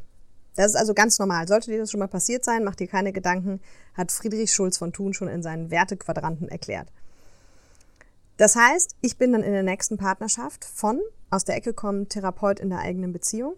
Das 0.55 0.67
ist 0.67 0.75
also 0.75 0.93
ganz 0.93 1.19
normal. 1.19 1.47
Sollte 1.47 1.71
dir 1.71 1.79
das 1.79 1.91
schon 1.91 1.99
mal 1.99 2.07
passiert 2.07 2.43
sein, 2.43 2.63
mach 2.63 2.75
dir 2.75 2.87
keine 2.87 3.13
Gedanken, 3.13 3.61
hat 3.93 4.11
Friedrich 4.11 4.51
Schulz 4.51 4.77
von 4.77 4.93
Thun 4.93 5.13
schon 5.13 5.27
in 5.27 5.43
seinen 5.43 5.71
Wertequadranten 5.71 6.49
erklärt. 6.49 6.91
Das 8.37 8.55
heißt, 8.55 8.95
ich 9.01 9.17
bin 9.17 9.33
dann 9.33 9.43
in 9.43 9.51
der 9.51 9.63
nächsten 9.63 9.97
Partnerschaft 9.97 10.63
von 10.65 11.01
aus 11.29 11.45
der 11.45 11.55
Ecke 11.55 11.73
kommen 11.73 12.09
Therapeut 12.09 12.59
in 12.59 12.69
der 12.69 12.79
eigenen 12.79 13.13
Beziehung, 13.13 13.55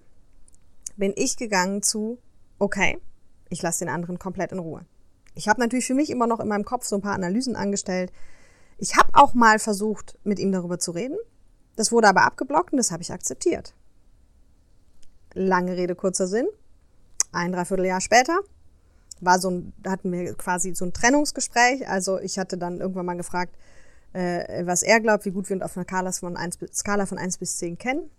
bin 0.97 1.13
ich 1.15 1.37
gegangen 1.37 1.83
zu, 1.83 2.17
okay, 2.59 2.99
ich 3.49 3.61
lasse 3.61 3.85
den 3.85 3.93
anderen 3.93 4.19
komplett 4.19 4.51
in 4.51 4.59
Ruhe. 4.59 4.85
Ich 5.35 5.47
habe 5.47 5.61
natürlich 5.61 5.85
für 5.85 5.93
mich 5.93 6.09
immer 6.09 6.27
noch 6.27 6.39
in 6.39 6.47
meinem 6.47 6.65
Kopf 6.65 6.85
so 6.85 6.95
ein 6.95 7.01
paar 7.01 7.13
Analysen 7.13 7.55
angestellt. 7.55 8.11
Ich 8.77 8.97
habe 8.97 9.09
auch 9.13 9.33
mal 9.33 9.59
versucht, 9.59 10.17
mit 10.23 10.39
ihm 10.39 10.51
darüber 10.51 10.79
zu 10.79 10.91
reden. 10.91 11.17
Das 11.81 11.91
wurde 11.91 12.09
aber 12.09 12.21
abgeblockt 12.21 12.73
und 12.73 12.77
das 12.77 12.91
habe 12.91 13.01
ich 13.01 13.11
akzeptiert. 13.11 13.73
Lange 15.33 15.75
Rede, 15.75 15.95
kurzer 15.95 16.27
Sinn. 16.27 16.45
Ein 17.31 17.53
Dreivierteljahr 17.53 18.01
später 18.01 18.37
war 19.19 19.39
so 19.39 19.49
ein, 19.49 19.73
hatten 19.87 20.11
wir 20.11 20.35
quasi 20.35 20.75
so 20.75 20.85
ein 20.85 20.93
Trennungsgespräch. 20.93 21.89
Also 21.89 22.19
ich 22.19 22.37
hatte 22.37 22.59
dann 22.59 22.81
irgendwann 22.81 23.07
mal 23.07 23.17
gefragt, 23.17 23.57
äh, 24.13 24.63
was 24.63 24.83
er 24.83 24.99
glaubt, 24.99 25.25
wie 25.25 25.31
gut 25.31 25.49
wir 25.49 25.55
uns 25.55 25.63
auf 25.63 25.75
einer 25.75 25.85
Skala 25.87 26.11
von 26.11 26.37
1 26.37 26.57
bis, 26.57 26.77
Skala 26.77 27.07
von 27.07 27.17
1 27.17 27.39
bis 27.39 27.57
10 27.57 27.79
kennen. 27.79 28.11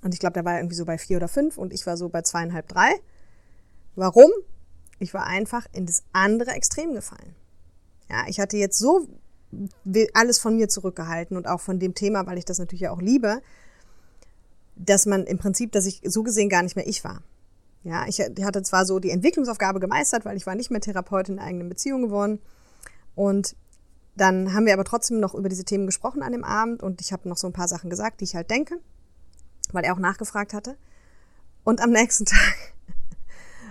Und 0.00 0.14
ich 0.14 0.20
glaube, 0.20 0.32
der 0.32 0.46
war 0.46 0.56
irgendwie 0.56 0.76
so 0.76 0.86
bei 0.86 0.96
4 0.96 1.18
oder 1.18 1.28
5 1.28 1.58
und 1.58 1.74
ich 1.74 1.86
war 1.86 1.98
so 1.98 2.08
bei 2.08 2.22
zweieinhalb, 2.22 2.66
drei. 2.66 2.94
Warum? 3.94 4.30
Ich 5.00 5.12
war 5.12 5.26
einfach 5.26 5.66
in 5.74 5.84
das 5.84 6.02
andere 6.14 6.52
Extrem 6.52 6.94
gefallen. 6.94 7.36
Ja, 8.08 8.24
ich 8.26 8.40
hatte 8.40 8.56
jetzt 8.56 8.78
so 8.78 9.06
alles 10.14 10.38
von 10.38 10.56
mir 10.56 10.68
zurückgehalten 10.68 11.36
und 11.36 11.46
auch 11.46 11.60
von 11.60 11.78
dem 11.78 11.94
Thema, 11.94 12.26
weil 12.26 12.38
ich 12.38 12.44
das 12.44 12.58
natürlich 12.58 12.88
auch 12.88 13.00
liebe, 13.00 13.40
dass 14.76 15.06
man 15.06 15.24
im 15.24 15.38
Prinzip, 15.38 15.72
dass 15.72 15.86
ich 15.86 16.02
so 16.04 16.22
gesehen 16.22 16.48
gar 16.48 16.62
nicht 16.62 16.76
mehr 16.76 16.86
ich 16.86 17.02
war. 17.04 17.22
Ja, 17.84 18.06
ich 18.06 18.20
hatte 18.20 18.62
zwar 18.62 18.84
so 18.84 18.98
die 18.98 19.10
Entwicklungsaufgabe 19.10 19.80
gemeistert, 19.80 20.24
weil 20.24 20.36
ich 20.36 20.46
war 20.46 20.54
nicht 20.54 20.70
mehr 20.70 20.80
Therapeutin 20.80 21.36
in 21.36 21.40
eigenen 21.40 21.68
Beziehung 21.68 22.02
geworden 22.02 22.40
und 23.14 23.56
dann 24.18 24.52
haben 24.52 24.66
wir 24.66 24.74
aber 24.74 24.84
trotzdem 24.84 25.20
noch 25.20 25.34
über 25.34 25.48
diese 25.48 25.64
Themen 25.64 25.86
gesprochen 25.86 26.22
an 26.22 26.32
dem 26.32 26.44
Abend 26.44 26.82
und 26.82 27.00
ich 27.00 27.12
habe 27.12 27.28
noch 27.28 27.36
so 27.36 27.46
ein 27.46 27.52
paar 27.52 27.68
Sachen 27.68 27.88
gesagt, 27.88 28.20
die 28.20 28.24
ich 28.24 28.34
halt 28.34 28.50
denke, 28.50 28.80
weil 29.72 29.84
er 29.84 29.94
auch 29.94 29.98
nachgefragt 29.98 30.52
hatte. 30.52 30.76
Und 31.62 31.80
am 31.80 31.90
nächsten 31.92 32.24
Tag 32.24 32.74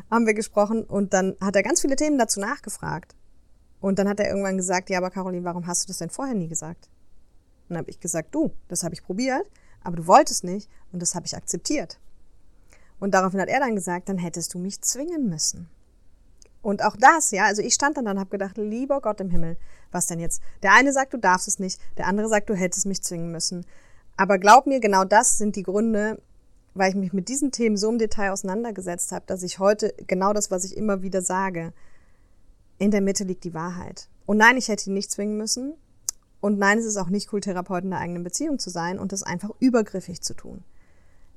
haben 0.10 0.26
wir 0.26 0.34
gesprochen 0.34 0.84
und 0.84 1.14
dann 1.14 1.36
hat 1.42 1.56
er 1.56 1.64
ganz 1.64 1.82
viele 1.82 1.98
Themen 1.98 2.18
dazu 2.18 2.40
nachgefragt. 2.40 3.14
Und 3.80 4.00
dann 4.00 4.10
hat 4.10 4.20
er 4.20 4.30
irgendwann 4.30 4.58
gesagt, 4.58 4.90
ja, 4.90 4.98
aber 4.98 5.12
Caroline, 5.12 5.44
warum 5.44 5.68
hast 5.68 5.84
du 5.84 5.88
das 5.88 6.00
denn 6.00 6.10
vorher 6.10 6.36
nie 6.36 6.48
gesagt? 6.48 6.90
Und 7.68 7.76
dann 7.76 7.80
habe 7.80 7.90
ich 7.90 8.00
gesagt, 8.00 8.34
du, 8.34 8.52
das 8.68 8.84
habe 8.84 8.96
ich 8.96 9.04
probiert, 9.04 9.50
aber 9.84 9.98
du 9.98 10.08
wolltest 10.08 10.44
nicht 10.44 10.70
und 10.92 11.02
das 11.02 11.16
habe 11.16 11.26
ich 11.26 11.36
akzeptiert. 11.36 12.00
Und 13.00 13.14
daraufhin 13.14 13.42
hat 13.42 13.50
er 13.50 13.60
dann 13.60 13.76
gesagt, 13.76 14.10
dann 14.10 14.18
hättest 14.18 14.54
du 14.54 14.60
mich 14.60 14.82
zwingen 14.82 15.30
müssen. 15.30 15.70
Und 16.62 16.84
auch 16.84 16.98
das, 16.98 17.32
ja, 17.32 17.46
also 17.46 17.62
ich 17.62 17.76
stand 17.76 17.98
dann 17.98 18.06
da 18.06 18.12
und 18.12 18.20
habe 18.20 18.32
gedacht, 18.32 18.58
lieber 18.58 19.00
Gott 19.00 19.22
im 19.22 19.30
Himmel, 19.30 19.58
was 19.92 20.08
denn 20.08 20.20
jetzt? 20.20 20.42
Der 20.64 20.74
eine 20.74 20.92
sagt, 20.92 21.14
du 21.14 21.18
darfst 21.18 21.48
es 21.48 21.60
nicht, 21.60 21.80
der 21.98 22.08
andere 22.08 22.28
sagt, 22.28 22.50
du 22.50 22.56
hättest 22.56 22.86
mich 22.86 23.04
zwingen 23.04 23.32
müssen. 23.32 23.66
Aber 24.18 24.40
glaub 24.40 24.66
mir, 24.66 24.80
genau 24.80 25.06
das 25.06 25.38
sind 25.38 25.56
die 25.56 25.64
Gründe, 25.64 26.22
weil 26.74 26.90
ich 26.90 26.96
mich 26.96 27.14
mit 27.14 27.30
diesen 27.30 27.52
Themen 27.52 27.78
so 27.78 27.90
im 27.90 28.00
Detail 28.00 28.32
auseinandergesetzt 28.32 29.12
habe, 29.12 29.26
dass 29.28 29.44
ich 29.44 29.60
heute 29.60 29.94
genau 30.08 30.34
das, 30.34 30.52
was 30.52 30.64
ich 30.64 30.76
immer 30.76 31.02
wieder 31.02 31.22
sage, 31.22 31.74
in 32.78 32.92
der 32.92 33.02
Mitte 33.02 33.24
liegt 33.24 33.44
die 33.44 33.54
Wahrheit. 33.54 34.10
Und 34.26 34.38
nein, 34.38 34.58
ich 34.58 34.68
hätte 34.68 34.90
ihn 34.90 34.94
nicht 34.94 35.12
zwingen 35.12 35.38
müssen. 35.38 35.74
Und 36.40 36.60
nein, 36.60 36.78
es 36.78 36.86
ist 36.86 36.98
auch 36.98 37.10
nicht 37.10 37.34
cool, 37.34 37.42
Therapeut 37.42 37.84
in 37.84 37.90
der 37.90 38.00
eigenen 38.00 38.24
Beziehung 38.24 38.60
zu 38.60 38.70
sein 38.70 39.00
und 39.00 39.12
das 39.12 39.24
einfach 39.24 39.50
übergriffig 39.60 40.22
zu 40.22 40.34
tun. 40.34 40.64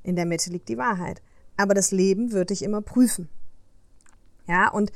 In 0.03 0.17
der 0.17 0.27
Mitte 0.27 0.51
liegt 0.51 0.69
die 0.69 0.79
Wahrheit. 0.79 1.23
Aber 1.57 1.75
das 1.75 1.91
Leben 1.91 2.33
wird 2.33 2.51
dich 2.51 2.63
immer 2.63 2.83
prüfen. 2.83 3.29
Ja, 4.47 4.69
und 4.71 4.93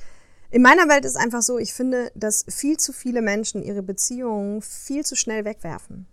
in 0.51 0.63
meiner 0.63 0.89
Welt 0.89 1.05
ist 1.05 1.17
einfach 1.17 1.43
so, 1.43 1.59
ich 1.59 1.75
finde, 1.75 2.13
dass 2.15 2.45
viel 2.49 2.77
zu 2.77 2.93
viele 2.93 3.23
Menschen 3.23 3.63
ihre 3.63 3.83
Beziehungen 3.83 4.63
viel 4.63 5.05
zu 5.05 5.17
schnell 5.17 5.45
wegwerfen. 5.45 6.07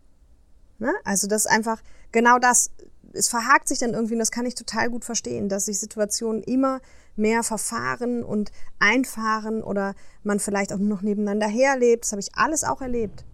Ne? 0.79 0.91
Also 1.03 1.27
das 1.27 1.45
ist 1.45 1.51
einfach 1.51 1.81
genau 2.11 2.39
das. 2.39 2.71
Es 3.13 3.27
verhakt 3.27 3.67
sich 3.67 3.79
dann 3.79 3.93
irgendwie, 3.93 4.13
und 4.13 4.19
das 4.19 4.31
kann 4.31 4.45
ich 4.45 4.55
total 4.55 4.89
gut 4.89 5.05
verstehen, 5.05 5.49
dass 5.49 5.65
sich 5.65 5.79
Situationen 5.79 6.43
immer 6.43 6.81
mehr 7.15 7.43
verfahren 7.43 8.23
und 8.23 8.51
einfahren 8.79 9.63
oder 9.63 9.95
man 10.23 10.39
vielleicht 10.39 10.73
auch 10.73 10.77
nur 10.77 10.89
noch 10.89 11.01
nebeneinander 11.01 11.47
herlebt. 11.47 12.05
Das 12.05 12.11
habe 12.11 12.21
ich 12.21 12.35
alles 12.35 12.63
auch 12.63 12.81
erlebt. 12.81 13.25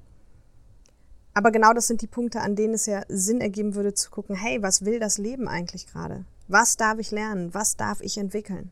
Aber 1.33 1.51
genau 1.51 1.73
das 1.73 1.85
sind 1.85 2.01
die 2.01 2.07
Punkte, 2.07 2.41
an 2.41 2.55
denen 2.55 2.73
es 2.73 2.87
ja 2.87 3.03
Sinn 3.09 3.41
ergeben 3.41 3.75
würde 3.75 3.93
zu 3.93 4.09
gucken, 4.09 4.35
hey, 4.35 4.61
was 4.63 4.85
will 4.85 4.99
das 4.99 5.19
Leben 5.19 5.47
eigentlich 5.47 5.85
gerade? 5.85 6.25
Was 6.47 6.77
darf 6.77 6.97
ich 6.97 7.11
lernen? 7.11 7.53
Was 7.53 7.75
darf 7.75 8.01
ich 8.01 8.17
entwickeln? 8.17 8.71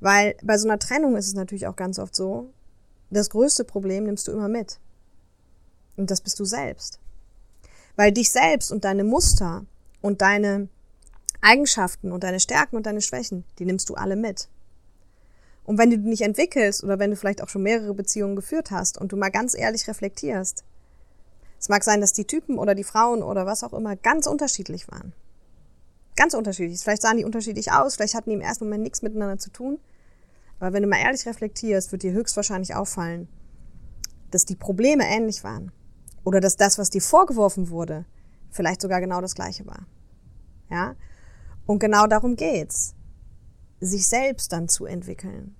Weil 0.00 0.36
bei 0.42 0.56
so 0.56 0.66
einer 0.66 0.78
Trennung 0.78 1.16
ist 1.16 1.26
es 1.26 1.34
natürlich 1.34 1.66
auch 1.66 1.76
ganz 1.76 1.98
oft 1.98 2.16
so, 2.16 2.50
das 3.10 3.30
größte 3.30 3.64
Problem 3.64 4.04
nimmst 4.04 4.26
du 4.26 4.32
immer 4.32 4.48
mit. 4.48 4.80
Und 5.96 6.10
das 6.10 6.20
bist 6.20 6.40
du 6.40 6.44
selbst. 6.44 6.98
Weil 7.96 8.12
dich 8.12 8.30
selbst 8.30 8.72
und 8.72 8.84
deine 8.84 9.04
Muster 9.04 9.66
und 10.04 10.20
deine 10.20 10.68
Eigenschaften 11.40 12.12
und 12.12 12.24
deine 12.24 12.38
Stärken 12.38 12.76
und 12.76 12.84
deine 12.84 13.00
Schwächen, 13.00 13.42
die 13.58 13.64
nimmst 13.64 13.88
du 13.88 13.94
alle 13.94 14.16
mit. 14.16 14.50
Und 15.64 15.78
wenn 15.78 15.88
du 15.88 15.96
dich 15.96 16.04
nicht 16.04 16.20
entwickelst 16.20 16.84
oder 16.84 16.98
wenn 16.98 17.10
du 17.10 17.16
vielleicht 17.16 17.42
auch 17.42 17.48
schon 17.48 17.62
mehrere 17.62 17.94
Beziehungen 17.94 18.36
geführt 18.36 18.70
hast 18.70 18.98
und 18.98 19.12
du 19.12 19.16
mal 19.16 19.30
ganz 19.30 19.56
ehrlich 19.56 19.88
reflektierst, 19.88 20.62
es 21.58 21.70
mag 21.70 21.82
sein, 21.82 22.02
dass 22.02 22.12
die 22.12 22.26
Typen 22.26 22.58
oder 22.58 22.74
die 22.74 22.84
Frauen 22.84 23.22
oder 23.22 23.46
was 23.46 23.64
auch 23.64 23.72
immer 23.72 23.96
ganz 23.96 24.26
unterschiedlich 24.26 24.88
waren. 24.88 25.14
Ganz 26.16 26.34
unterschiedlich. 26.34 26.80
Vielleicht 26.80 27.00
sahen 27.00 27.16
die 27.16 27.24
unterschiedlich 27.24 27.72
aus, 27.72 27.94
vielleicht 27.94 28.14
hatten 28.14 28.28
die 28.28 28.36
im 28.36 28.42
ersten 28.42 28.64
Moment 28.64 28.82
nichts 28.82 29.00
miteinander 29.00 29.38
zu 29.38 29.48
tun. 29.48 29.78
Aber 30.60 30.74
wenn 30.74 30.82
du 30.82 30.88
mal 30.90 31.00
ehrlich 31.00 31.24
reflektierst, 31.24 31.92
wird 31.92 32.02
dir 32.02 32.12
höchstwahrscheinlich 32.12 32.74
auffallen, 32.74 33.26
dass 34.30 34.44
die 34.44 34.54
Probleme 34.54 35.04
ähnlich 35.06 35.44
waren. 35.44 35.72
Oder 36.24 36.40
dass 36.40 36.58
das, 36.58 36.76
was 36.76 36.90
dir 36.90 37.00
vorgeworfen 37.00 37.70
wurde, 37.70 38.04
vielleicht 38.54 38.80
sogar 38.80 39.00
genau 39.00 39.20
das 39.20 39.34
gleiche 39.34 39.66
war. 39.66 39.86
Ja? 40.70 40.94
Und 41.66 41.78
genau 41.80 42.06
darum 42.06 42.36
geht's. 42.36 42.94
Sich 43.80 44.06
selbst 44.06 44.52
dann 44.52 44.68
zu 44.68 44.86
entwickeln. 44.86 45.56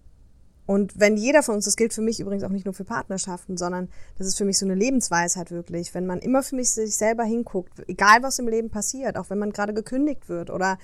Und 0.67 0.99
wenn 0.99 1.19
jeder 1.19 1.43
von 1.43 1.57
uns, 1.57 1.67
das 1.67 1.77
gilt 1.77 1.93
für 1.93 2.01
mich 2.01 2.21
übrigens 2.21 2.43
auch 2.43 2.51
nicht 2.51 2.65
nur 2.65 2.73
für 2.73 2.85
Partnerschaften, 2.85 3.59
sondern 3.59 3.91
das 4.17 4.27
ist 4.27 4.39
für 4.39 4.47
mich 4.47 4.59
so 4.59 4.65
eine 4.65 4.75
Lebensweisheit 4.75 5.51
wirklich, 5.51 5.93
wenn 5.95 6.07
man 6.07 6.21
immer 6.21 6.43
für 6.43 6.57
mich 6.57 6.71
sich 6.71 6.97
selber 6.97 7.25
hinguckt, 7.25 7.87
egal 7.87 8.23
was 8.23 8.39
im 8.39 8.49
Leben 8.49 8.71
passiert, 8.71 9.19
auch 9.19 9.29
wenn 9.29 9.39
man 9.39 9.53
gerade 9.53 9.75
gekündigt 9.75 10.29
wird 10.31 10.49
oder 10.49 10.79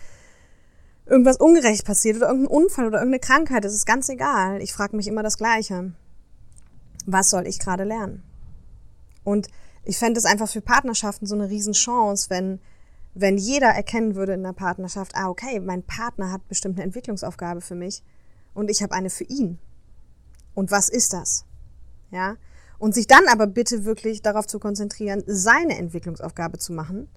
irgendwas 1.07 1.39
ungerecht 1.39 1.87
passiert 1.87 2.19
oder 2.19 2.29
irgendein 2.29 2.55
Unfall 2.55 2.87
oder 2.87 2.99
irgendeine 2.99 3.21
Krankheit, 3.21 3.65
das 3.65 3.73
ist 3.73 3.87
ganz 3.87 4.09
egal. 4.11 4.61
Ich 4.61 4.75
frage 4.75 4.97
mich 4.97 5.09
immer 5.09 5.23
das 5.23 5.39
Gleiche. 5.39 5.93
Was 7.07 7.31
soll 7.31 7.47
ich 7.47 7.59
gerade 7.59 7.85
lernen? 7.85 8.23
Und 9.25 9.49
ich 9.85 9.99
fände 9.99 10.19
es 10.19 10.25
einfach 10.25 10.49
für 10.49 10.61
Partnerschaften 10.61 11.27
so 11.27 11.35
eine 11.35 11.49
Riesenchance, 11.49 12.31
wenn, 12.31 12.61
wenn 13.15 13.39
jeder 13.39 13.69
erkennen 13.69 14.15
würde 14.15 14.35
in 14.35 14.43
der 14.43 14.53
Partnerschaft, 14.53 15.13
ah, 15.15 15.29
okay, 15.29 15.61
mein 15.61 15.83
Partner 15.83 16.31
hat 16.31 16.47
bestimmt 16.49 16.77
eine 16.77 16.85
Entwicklungsaufgabe 16.85 17.61
für 17.61 17.75
mich 17.75 18.03
und 18.55 18.71
ich 18.71 18.83
habe 18.83 18.95
eine 18.95 19.11
für 19.11 19.25
ihn. 19.25 19.59
Und 20.55 20.71
was 20.71 20.89
ist 20.89 21.13
das? 21.13 21.45
Ja? 22.11 22.37
Und 22.79 22.95
sich 22.95 23.07
dann 23.07 23.27
aber 23.29 23.47
bitte 23.47 23.85
wirklich 23.85 24.23
darauf 24.23 24.47
zu 24.47 24.59
konzentrieren, 24.59 25.23
seine 25.27 25.77
Entwicklungsaufgabe 25.79 26.59
zu 26.59 26.73
machen 26.73 27.09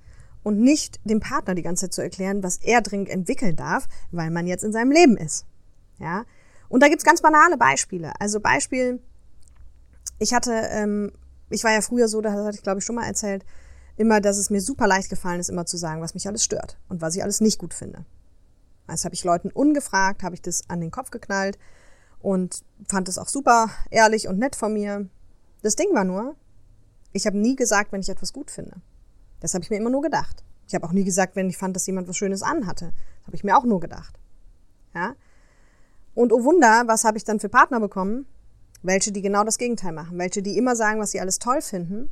und 0.44 0.60
nicht 0.60 1.00
dem 1.06 1.20
Partner 1.20 1.56
die 1.56 1.62
ganze 1.62 1.86
Zeit 1.86 1.94
zu 1.94 2.02
erklären, 2.02 2.44
was 2.44 2.58
er 2.58 2.82
dringend 2.82 3.10
entwickeln 3.10 3.56
darf, 3.56 3.88
weil 4.12 4.30
man 4.30 4.46
jetzt 4.46 4.64
in 4.64 4.74
seinem 4.74 4.92
Leben 4.92 5.18
ist. 5.18 5.46
Ja? 6.00 6.26
Und 6.70 6.84
da 6.84 6.90
gibt's 6.90 7.06
ganz 7.06 7.22
banale 7.22 7.58
Beispiele. 7.58 8.14
Also 8.20 8.40
Beispiel, 8.40 9.00
ich 10.20 10.34
hatte, 10.34 10.52
ähm, 10.52 11.12
ich 11.54 11.64
war 11.64 11.72
ja 11.72 11.82
früher 11.82 12.08
so, 12.08 12.22
das 12.22 12.34
hatte 12.34 12.58
ich 12.58 12.64
glaube 12.64 12.80
ich 12.80 12.86
schon 12.86 12.96
mal 12.96 13.06
erzählt, 13.06 13.46
immer, 13.96 14.22
dass 14.22 14.38
es 14.38 14.50
mir 14.50 14.62
super 14.62 14.88
leicht 14.88 15.10
gefallen 15.10 15.40
ist, 15.40 15.50
immer 15.50 15.66
zu 15.66 15.78
sagen, 15.78 16.02
was 16.02 16.14
mich 16.14 16.28
alles 16.28 16.44
stört 16.44 16.78
und 16.90 17.02
was 17.02 17.16
ich 17.16 17.24
alles 17.24 17.42
nicht 17.42 17.60
gut 17.60 17.74
finde. 17.74 18.06
Also 18.88 19.06
habe 19.06 19.16
ich 19.16 19.24
Leuten 19.24 19.52
ungefragt, 19.52 20.24
habe 20.24 20.36
ich 20.36 20.42
das 20.42 20.70
an 20.70 20.82
den 20.82 20.92
Kopf 20.92 21.12
geknallt 21.12 21.58
und 22.20 22.64
fand 22.88 23.08
es 23.08 23.18
auch 23.18 23.28
super 23.28 23.70
ehrlich 23.92 24.28
und 24.28 24.40
nett 24.40 24.56
von 24.56 24.74
mir. 24.74 25.08
Das 25.62 25.76
Ding 25.76 25.94
war 25.94 26.04
nur, 26.04 26.36
ich 27.12 27.26
habe 27.28 27.38
nie 27.38 27.56
gesagt, 27.56 27.92
wenn 27.92 28.02
ich 28.02 28.10
etwas 28.10 28.34
gut 28.34 28.52
finde. 28.52 28.82
Das 29.40 29.54
habe 29.54 29.64
ich 29.64 29.70
mir 29.70 29.78
immer 29.78 29.90
nur 29.90 30.02
gedacht. 30.02 30.44
Ich 30.68 30.74
habe 30.74 30.88
auch 30.88 30.92
nie 30.92 31.04
gesagt, 31.04 31.36
wenn 31.36 31.50
ich 31.50 31.58
fand, 31.58 31.76
dass 31.76 31.86
jemand 31.86 32.08
was 32.08 32.18
Schönes 32.18 32.42
anhatte. 32.42 32.94
Das 33.20 33.28
habe 33.28 33.36
ich 33.36 33.44
mir 33.44 33.58
auch 33.58 33.66
nur 33.66 33.80
gedacht. 33.80 34.20
Ja? 34.94 35.16
Und 36.16 36.32
oh 36.32 36.44
Wunder, 36.44 36.84
was 36.88 37.04
habe 37.04 37.18
ich 37.18 37.24
dann 37.24 37.40
für 37.40 37.50
Partner 37.50 37.80
bekommen? 37.80 38.26
Welche, 38.84 39.12
die 39.12 39.22
genau 39.22 39.44
das 39.44 39.58
Gegenteil 39.58 39.94
machen. 39.94 40.18
Welche, 40.20 40.42
die 40.42 40.58
immer 40.58 40.76
sagen, 40.76 41.00
was 41.00 41.12
sie 41.12 41.22
alles 41.22 41.40
toll 41.40 41.62
finden, 41.62 42.12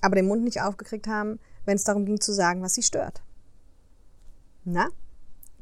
aber 0.00 0.14
den 0.14 0.28
Mund 0.28 0.44
nicht 0.44 0.62
aufgekriegt 0.62 1.08
haben, 1.08 1.38
wenn 1.64 1.76
es 1.76 1.84
darum 1.84 2.06
ging 2.06 2.20
zu 2.20 2.32
sagen, 2.32 2.62
was 2.62 2.74
sie 2.74 2.82
stört. 2.82 3.22
Na? 4.64 4.88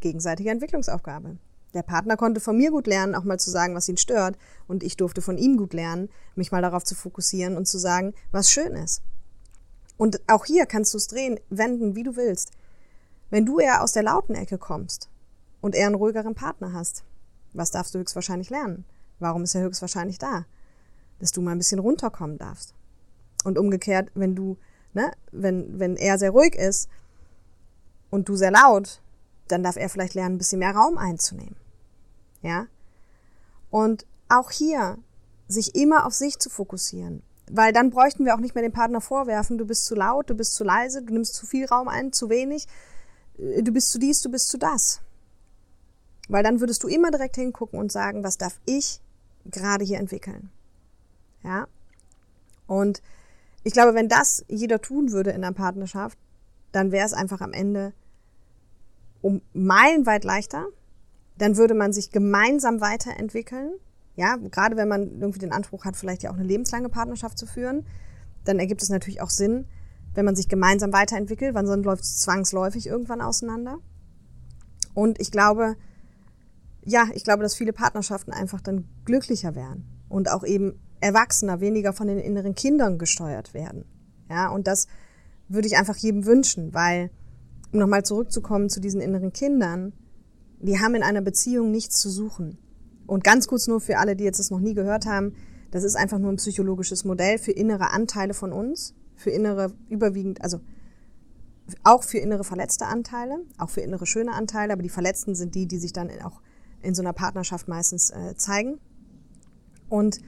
Gegenseitige 0.01 0.51
Entwicklungsaufgabe. 0.51 1.39
Der 1.75 1.83
Partner 1.83 2.17
konnte 2.17 2.41
von 2.41 2.57
mir 2.57 2.71
gut 2.71 2.87
lernen, 2.87 3.15
auch 3.15 3.25
mal 3.25 3.39
zu 3.39 3.51
sagen, 3.51 3.75
was 3.75 3.89
ihn 3.89 3.97
stört. 3.97 4.39
Und 4.67 4.83
ich 4.83 4.97
durfte 4.97 5.23
von 5.23 5.39
ihm 5.39 5.57
gut 5.57 5.73
lernen, 5.75 6.09
mich 6.35 6.53
mal 6.53 6.63
darauf 6.63 6.85
zu 6.85 6.95
fokussieren 6.95 7.57
und 7.57 7.67
zu 7.67 7.79
sagen, 7.79 8.15
was 8.31 8.51
schön 8.51 8.73
ist. 8.73 9.03
Und 9.97 10.21
auch 10.29 10.45
hier 10.45 10.67
kannst 10.67 10.95
du 10.95 10.99
es 10.99 11.09
drehen, 11.09 11.41
wenden, 11.51 11.95
wie 11.95 12.05
du 12.05 12.17
willst. 12.17 12.53
Wenn 13.31 13.45
du 13.45 13.59
eher 13.59 13.83
aus 13.83 13.93
der 13.93 14.05
lauten 14.05 14.35
Ecke 14.35 14.57
kommst 14.57 15.11
und 15.61 15.75
eher 15.75 15.87
einen 15.87 15.97
ruhigeren 15.97 16.35
Partner 16.35 16.73
hast, 16.73 17.05
was 17.53 17.71
darfst 17.71 17.95
du 17.95 17.99
höchstwahrscheinlich 17.99 18.51
lernen? 18.51 18.85
Warum 19.19 19.45
ist 19.45 19.55
er 19.55 19.63
höchstwahrscheinlich 19.63 20.19
da? 20.19 20.47
Dass 21.19 21.33
du 21.33 21.41
mal 21.41 21.53
ein 21.53 21.59
bisschen 21.59 21.81
runterkommen 21.81 22.39
darfst. 22.39 22.75
Und 23.45 23.59
umgekehrt, 23.59 24.11
wenn 24.15 24.35
du, 24.35 24.57
ne, 24.95 25.13
wenn, 25.33 25.79
wenn 25.79 25.97
er 25.97 26.19
sehr 26.19 26.31
ruhig 26.31 26.55
ist 26.55 26.89
und 28.11 28.29
du 28.29 28.37
sehr 28.37 28.51
laut, 28.51 29.01
dann 29.49 29.63
darf 29.63 29.77
er 29.77 29.89
vielleicht 29.89 30.15
lernen, 30.15 30.37
ein 30.37 30.39
bisschen 30.39 30.59
mehr 30.59 30.75
Raum 30.75 30.99
einzunehmen. 30.99 31.57
Ja? 32.43 32.67
Und 33.71 34.07
auch 34.29 34.51
hier 34.51 34.99
sich 35.49 35.75
immer 35.75 36.07
auf 36.07 36.15
sich 36.15 36.39
zu 36.39 36.51
fokussieren. 36.51 37.23
Weil 37.51 37.73
dann 37.73 37.91
bräuchten 37.91 38.25
wir 38.25 38.35
auch 38.35 38.41
nicht 38.41 38.55
mehr 38.55 38.63
dem 38.63 38.73
Partner 38.73 39.01
vorwerfen, 39.01 39.57
du 39.57 39.65
bist 39.65 39.87
zu 39.87 39.95
laut, 39.95 40.29
du 40.29 40.35
bist 40.35 40.55
zu 40.55 40.65
leise, 40.65 41.03
du 41.03 41.15
nimmst 41.15 41.35
zu 41.35 41.47
viel 41.47 41.65
Raum 41.65 41.89
ein, 41.89 42.13
zu 42.13 42.29
wenig, 42.29 42.67
äh, 43.39 43.63
du 43.63 43.73
bist 43.73 43.91
zu 43.91 43.99
dies, 43.99 44.21
du 44.21 44.31
bist 44.31 44.49
zu 44.49 44.59
das. 44.59 45.01
Weil 46.29 46.43
dann 46.43 46.61
würdest 46.61 46.83
du 46.83 46.89
immer 46.89 47.11
direkt 47.11 47.37
hingucken 47.37 47.79
und 47.79 47.91
sagen, 47.91 48.23
was 48.23 48.37
darf 48.37 48.61
ich 48.67 49.01
gerade 49.51 49.85
hier 49.85 49.99
entwickeln? 49.99 50.51
Ja? 51.43 51.67
Und 52.67 53.03
ich 53.65 53.73
glaube, 53.73 53.95
wenn 53.95 54.09
das 54.09 54.45
jeder 54.49 54.81
tun 54.81 55.13
würde 55.13 55.31
in 55.31 55.45
einer 55.45 55.55
Partnerschaft, 55.55 56.19
dann 56.73 56.93
wäre 56.93 57.07
es 57.07 57.13
einfach 57.13 57.41
am 57.41 57.53
Ende 57.53 57.93
um 59.21 59.43
meilenweit 59.53 60.25
leichter. 60.25 60.67
Dann 61.39 61.57
würde 61.57 61.75
man 61.75 61.93
sich 61.93 62.11
gemeinsam 62.11 62.81
weiterentwickeln. 62.81 63.73
Ja, 64.17 64.37
gerade 64.37 64.77
wenn 64.77 64.89
man 64.89 65.21
irgendwie 65.21 65.39
den 65.39 65.53
Anspruch 65.53 65.85
hat, 65.85 65.97
vielleicht 65.97 66.23
ja 66.23 66.31
auch 66.31 66.35
eine 66.35 66.45
lebenslange 66.45 66.89
Partnerschaft 66.89 67.39
zu 67.39 67.47
führen, 67.47 67.87
dann 68.45 68.59
ergibt 68.59 68.83
es 68.83 68.89
natürlich 68.89 69.21
auch 69.21 69.31
Sinn, 69.31 69.67
wenn 70.15 70.25
man 70.25 70.35
sich 70.35 70.49
gemeinsam 70.49 70.93
weiterentwickelt, 70.93 71.55
weil 71.55 71.67
sonst 71.67 71.85
läuft 71.85 72.03
es 72.03 72.19
zwangsläufig 72.19 72.87
irgendwann 72.87 73.21
auseinander. 73.21 73.79
Und 74.95 75.21
ich 75.21 75.31
glaube, 75.31 75.77
ja, 76.89 77.09
ich 77.13 77.23
glaube, 77.23 77.43
dass 77.43 77.55
viele 77.55 77.75
Partnerschaften 77.75 78.33
einfach 78.33 78.63
dann 78.63 78.89
glücklicher 79.05 79.55
werden 79.55 79.85
und 80.09 80.31
auch 80.31 80.43
eben 80.43 80.81
erwachsener, 81.01 81.61
weniger 81.61 81.93
von 81.93 82.09
den 82.09 82.19
inneren 82.19 82.55
Kindern 82.55 82.99
gesteuert 82.99 83.53
werden. 83.53 83.85
Ja, 84.31 84.49
und 84.49 84.67
das 84.67 84.87
würde 85.49 85.69
ich 85.69 85.77
einfach 85.77 85.97
jedem 85.97 86.25
wünschen, 86.25 86.73
weil 86.73 87.11
um 87.73 87.79
nochmal 87.79 88.05
zurückzukommen 88.05 88.71
zu 88.71 88.81
diesen 88.81 89.03
inneren 89.03 89.35
Kindern, 89.35 89.93
die 90.61 90.81
haben 90.81 90.95
in 90.95 91.03
einer 91.03 91.21
Beziehung 91.21 91.71
nichts 91.71 91.99
zu 91.99 92.09
suchen. 92.09 92.57
Und 93.07 93.23
ganz 93.23 93.49
kurz 93.49 93.67
nur 93.67 93.83
für 93.83 93.99
alle, 93.99 94.17
die 94.17 94.25
jetzt 94.25 94.41
das 94.41 94.51
noch 94.51 94.61
nie 94.61 94.75
gehört 94.75 95.05
haben, 95.05 95.35
das 95.71 95.85
ist 95.85 95.95
einfach 95.95 96.19
nur 96.19 96.33
ein 96.33 96.37
psychologisches 96.37 97.05
Modell 97.05 97.37
für 97.37 97.53
innere 97.53 97.91
Anteile 97.91 98.33
von 98.33 98.51
uns, 98.51 98.95
für 99.15 99.31
innere 99.31 99.75
überwiegend, 99.91 100.43
also 100.43 100.61
auch 101.85 102.03
für 102.03 102.19
innere 102.19 102.45
verletzte 102.45 102.87
Anteile, 102.87 103.45
auch 103.59 103.69
für 103.69 103.83
innere 103.83 104.07
schöne 104.07 104.33
Anteile, 104.33 104.73
aber 104.73 104.83
die 104.83 104.89
Verletzten 104.89 105.35
sind 105.35 105.55
die, 105.55 105.67
die 105.67 105.79
sich 105.79 105.93
dann 105.93 106.11
auch 106.25 106.41
in 106.83 106.95
so 106.95 107.03
einer 107.03 107.13
Partnerschaft 107.13 107.69
meistens 107.69 108.11
äh, 108.11 108.35
zeigen. 108.37 108.79
Und 109.89 110.21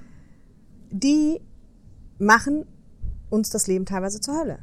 die 0.91 1.41
machen 2.19 2.67
uns 3.31 3.51
das 3.51 3.67
Leben 3.67 3.87
teilweise 3.87 4.21
zur 4.21 4.39
Hölle. 4.39 4.59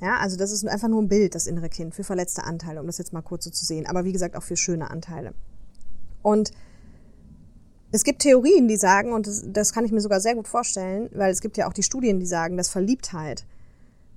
Ja, 0.00 0.18
also 0.18 0.36
das 0.36 0.50
ist 0.50 0.66
einfach 0.66 0.88
nur 0.88 1.00
ein 1.00 1.08
Bild, 1.08 1.34
das 1.34 1.46
innere 1.46 1.68
Kind, 1.68 1.94
für 1.94 2.04
verletzte 2.04 2.44
Anteile, 2.44 2.80
um 2.80 2.86
das 2.86 2.98
jetzt 2.98 3.12
mal 3.12 3.22
kurz 3.22 3.44
so 3.44 3.50
zu 3.50 3.64
sehen. 3.64 3.86
Aber 3.86 4.04
wie 4.04 4.12
gesagt, 4.12 4.36
auch 4.36 4.42
für 4.42 4.56
schöne 4.56 4.90
Anteile. 4.90 5.32
Und 6.22 6.50
es 7.92 8.04
gibt 8.04 8.22
Theorien, 8.22 8.68
die 8.68 8.76
sagen, 8.76 9.12
und 9.12 9.26
das, 9.26 9.44
das 9.46 9.72
kann 9.72 9.84
ich 9.84 9.92
mir 9.92 10.00
sogar 10.00 10.20
sehr 10.20 10.34
gut 10.34 10.48
vorstellen, 10.48 11.08
weil 11.12 11.30
es 11.30 11.40
gibt 11.40 11.56
ja 11.56 11.68
auch 11.68 11.72
die 11.72 11.82
Studien, 11.82 12.18
die 12.18 12.26
sagen, 12.26 12.56
dass 12.56 12.68
Verliebtheit 12.68 13.46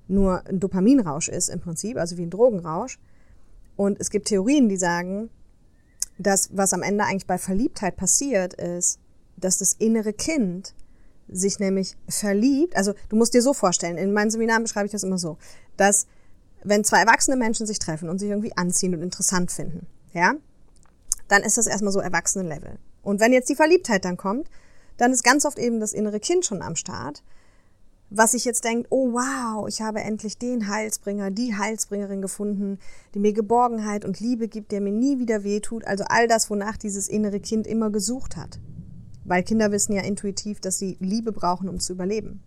nur 0.08 0.44
ein 0.46 0.60
Dopaminrausch 0.60 1.28
ist 1.28 1.48
im 1.48 1.60
Prinzip, 1.60 1.96
also 1.96 2.16
wie 2.16 2.22
ein 2.22 2.30
Drogenrausch. 2.30 2.98
Und 3.76 4.00
es 4.00 4.10
gibt 4.10 4.28
Theorien, 4.28 4.68
die 4.68 4.76
sagen, 4.76 5.30
dass 6.18 6.50
was 6.52 6.72
am 6.72 6.82
Ende 6.82 7.04
eigentlich 7.04 7.26
bei 7.26 7.38
Verliebtheit 7.38 7.96
passiert 7.96 8.54
ist, 8.54 8.98
dass 9.36 9.58
das 9.58 9.74
innere 9.74 10.12
Kind 10.12 10.74
sich 11.28 11.58
nämlich 11.58 11.96
verliebt, 12.08 12.76
also 12.76 12.94
du 13.08 13.16
musst 13.16 13.34
dir 13.34 13.42
so 13.42 13.52
vorstellen, 13.52 13.98
in 13.98 14.12
meinen 14.12 14.30
Seminaren 14.30 14.62
beschreibe 14.62 14.86
ich 14.86 14.92
das 14.92 15.02
immer 15.02 15.18
so, 15.18 15.38
dass 15.76 16.06
wenn 16.62 16.84
zwei 16.84 17.00
erwachsene 17.00 17.36
Menschen 17.36 17.66
sich 17.66 17.78
treffen 17.78 18.08
und 18.08 18.18
sich 18.18 18.30
irgendwie 18.30 18.56
anziehen 18.56 18.94
und 18.94 19.02
interessant 19.02 19.50
finden, 19.50 19.86
ja, 20.12 20.34
dann 21.28 21.42
ist 21.42 21.58
das 21.58 21.66
erstmal 21.66 21.92
so 21.92 22.00
Erwachsenen-Level. 22.00 22.78
Und 23.02 23.20
wenn 23.20 23.32
jetzt 23.32 23.48
die 23.48 23.56
Verliebtheit 23.56 24.04
dann 24.04 24.16
kommt, 24.16 24.48
dann 24.96 25.12
ist 25.12 25.22
ganz 25.22 25.44
oft 25.44 25.58
eben 25.58 25.80
das 25.80 25.92
innere 25.92 26.20
Kind 26.20 26.44
schon 26.44 26.62
am 26.62 26.76
Start, 26.76 27.22
was 28.08 28.32
sich 28.32 28.44
jetzt 28.44 28.64
denkt, 28.64 28.86
oh 28.90 29.12
wow, 29.12 29.66
ich 29.68 29.80
habe 29.80 30.00
endlich 30.00 30.38
den 30.38 30.68
Heilsbringer, 30.68 31.30
die 31.30 31.56
Heilsbringerin 31.56 32.22
gefunden, 32.22 32.78
die 33.14 33.18
mir 33.18 33.32
Geborgenheit 33.32 34.04
und 34.04 34.20
Liebe 34.20 34.48
gibt, 34.48 34.70
der 34.70 34.80
mir 34.80 34.92
nie 34.92 35.18
wieder 35.18 35.42
wehtut, 35.42 35.84
also 35.84 36.04
all 36.08 36.28
das, 36.28 36.48
wonach 36.48 36.76
dieses 36.76 37.08
innere 37.08 37.40
Kind 37.40 37.66
immer 37.66 37.90
gesucht 37.90 38.36
hat. 38.36 38.60
Weil 39.24 39.42
Kinder 39.42 39.72
wissen 39.72 39.92
ja 39.92 40.02
intuitiv, 40.02 40.60
dass 40.60 40.78
sie 40.78 40.96
Liebe 41.00 41.32
brauchen, 41.32 41.68
um 41.68 41.80
zu 41.80 41.94
überleben. 41.94 42.42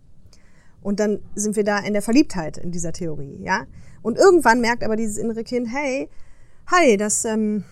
Und 0.80 0.98
dann 0.98 1.20
sind 1.34 1.56
wir 1.56 1.64
da 1.64 1.78
in 1.78 1.92
der 1.92 2.00
Verliebtheit 2.00 2.56
in 2.56 2.70
dieser 2.70 2.92
Theorie, 2.92 3.38
ja. 3.42 3.66
Und 4.00 4.16
irgendwann 4.16 4.62
merkt 4.62 4.82
aber 4.82 4.96
dieses 4.96 5.18
innere 5.18 5.44
Kind, 5.44 5.68
hey, 5.70 6.08
hi, 6.66 6.96
das, 6.96 7.26
ähm, 7.26 7.64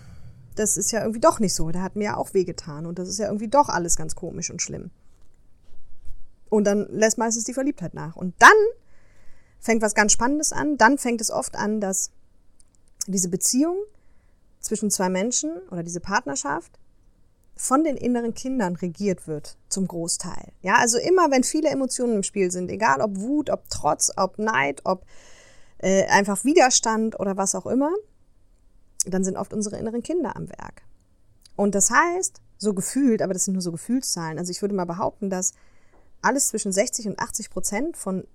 das 0.55 0.77
ist 0.77 0.91
ja 0.91 1.01
irgendwie 1.01 1.19
doch 1.19 1.39
nicht 1.39 1.55
so. 1.55 1.71
Der 1.71 1.81
hat 1.81 1.95
mir 1.95 2.03
ja 2.03 2.17
auch 2.17 2.35
wehgetan 2.35 2.85
und 2.85 2.99
das 2.99 3.09
ist 3.09 3.17
ja 3.17 3.25
irgendwie 3.25 3.47
doch 3.47 3.67
alles 3.67 3.95
ganz 3.95 4.13
komisch 4.13 4.51
und 4.51 4.61
schlimm. 4.61 4.91
Und 6.49 6.65
dann 6.65 6.87
lässt 6.89 7.17
meistens 7.17 7.43
die 7.43 7.53
Verliebtheit 7.53 7.93
nach. 7.93 8.15
Und 8.15 8.33
dann 8.39 8.49
fängt 9.59 9.81
was 9.81 9.95
ganz 9.95 10.11
Spannendes 10.11 10.51
an. 10.51 10.77
Dann 10.77 10.97
fängt 10.97 11.21
es 11.21 11.31
oft 11.31 11.55
an, 11.55 11.79
dass 11.79 12.11
diese 13.07 13.29
Beziehung 13.29 13.77
zwischen 14.59 14.91
zwei 14.91 15.09
Menschen 15.09 15.51
oder 15.71 15.83
diese 15.83 15.99
Partnerschaft 15.99 16.79
von 17.55 17.83
den 17.83 17.97
inneren 17.97 18.33
Kindern 18.33 18.77
regiert 18.77 19.27
wird, 19.27 19.57
zum 19.67 19.85
Großteil. 19.87 20.53
Ja, 20.61 20.75
also 20.75 20.97
immer, 20.97 21.29
wenn 21.29 21.43
viele 21.43 21.69
Emotionen 21.69 22.15
im 22.15 22.23
Spiel 22.23 22.51
sind, 22.51 22.71
egal 22.71 23.01
ob 23.01 23.19
Wut, 23.19 23.49
ob 23.49 23.69
Trotz, 23.69 24.11
ob 24.15 24.39
Neid, 24.39 24.81
ob 24.85 25.05
äh, 25.79 26.05
einfach 26.05 26.45
Widerstand 26.45 27.19
oder 27.19 27.35
was 27.35 27.55
auch 27.55 27.65
immer, 27.65 27.91
dann 29.05 29.25
sind 29.25 29.35
oft 29.35 29.53
unsere 29.53 29.77
inneren 29.77 30.03
Kinder 30.03 30.37
am 30.37 30.47
Werk. 30.47 30.83
Und 31.57 31.75
das 31.75 31.91
heißt, 31.91 32.41
so 32.57 32.73
gefühlt, 32.73 33.21
aber 33.21 33.33
das 33.33 33.45
sind 33.45 33.53
nur 33.53 33.61
so 33.61 33.71
Gefühlszahlen. 33.71 34.37
Also 34.37 34.51
ich 34.51 34.61
würde 34.61 34.75
mal 34.75 34.85
behaupten, 34.85 35.29
dass 35.29 35.53
alles 36.21 36.49
zwischen 36.49 36.71
60 36.71 37.07
und 37.07 37.19
80 37.19 37.49
Prozent 37.49 37.97
von 37.97 38.27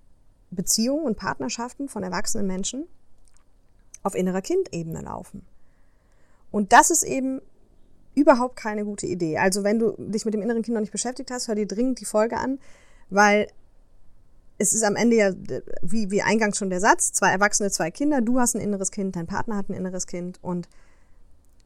Beziehungen 0.51 1.05
und 1.05 1.17
Partnerschaften 1.17 1.89
von 1.89 2.03
erwachsenen 2.03 2.47
Menschen 2.47 2.85
auf 4.03 4.15
innerer 4.15 4.41
Kindebene 4.41 5.01
laufen. 5.01 5.45
Und 6.51 6.71
das 6.71 6.89
ist 6.89 7.03
eben 7.03 7.41
überhaupt 8.13 8.55
keine 8.55 8.85
gute 8.85 9.07
Idee. 9.07 9.37
Also 9.37 9.63
wenn 9.63 9.79
du 9.79 9.95
dich 9.97 10.25
mit 10.25 10.33
dem 10.33 10.41
inneren 10.41 10.61
Kind 10.61 10.75
noch 10.75 10.81
nicht 10.81 10.91
beschäftigt 10.91 11.31
hast, 11.31 11.47
hör 11.47 11.55
dir 11.55 11.67
dringend 11.67 11.99
die 11.99 12.05
Folge 12.05 12.37
an, 12.37 12.59
weil 13.09 13.47
es 14.57 14.73
ist 14.73 14.83
am 14.83 14.95
Ende 14.95 15.17
ja, 15.17 15.33
wie, 15.81 16.11
wie 16.11 16.21
eingangs 16.21 16.57
schon 16.57 16.69
der 16.69 16.79
Satz, 16.79 17.11
zwei 17.11 17.29
Erwachsene, 17.29 17.71
zwei 17.71 17.91
Kinder, 17.91 18.21
du 18.21 18.39
hast 18.39 18.55
ein 18.55 18.61
inneres 18.61 18.91
Kind, 18.91 19.15
dein 19.15 19.27
Partner 19.27 19.57
hat 19.57 19.69
ein 19.69 19.73
inneres 19.73 20.07
Kind 20.07 20.39
und 20.41 20.69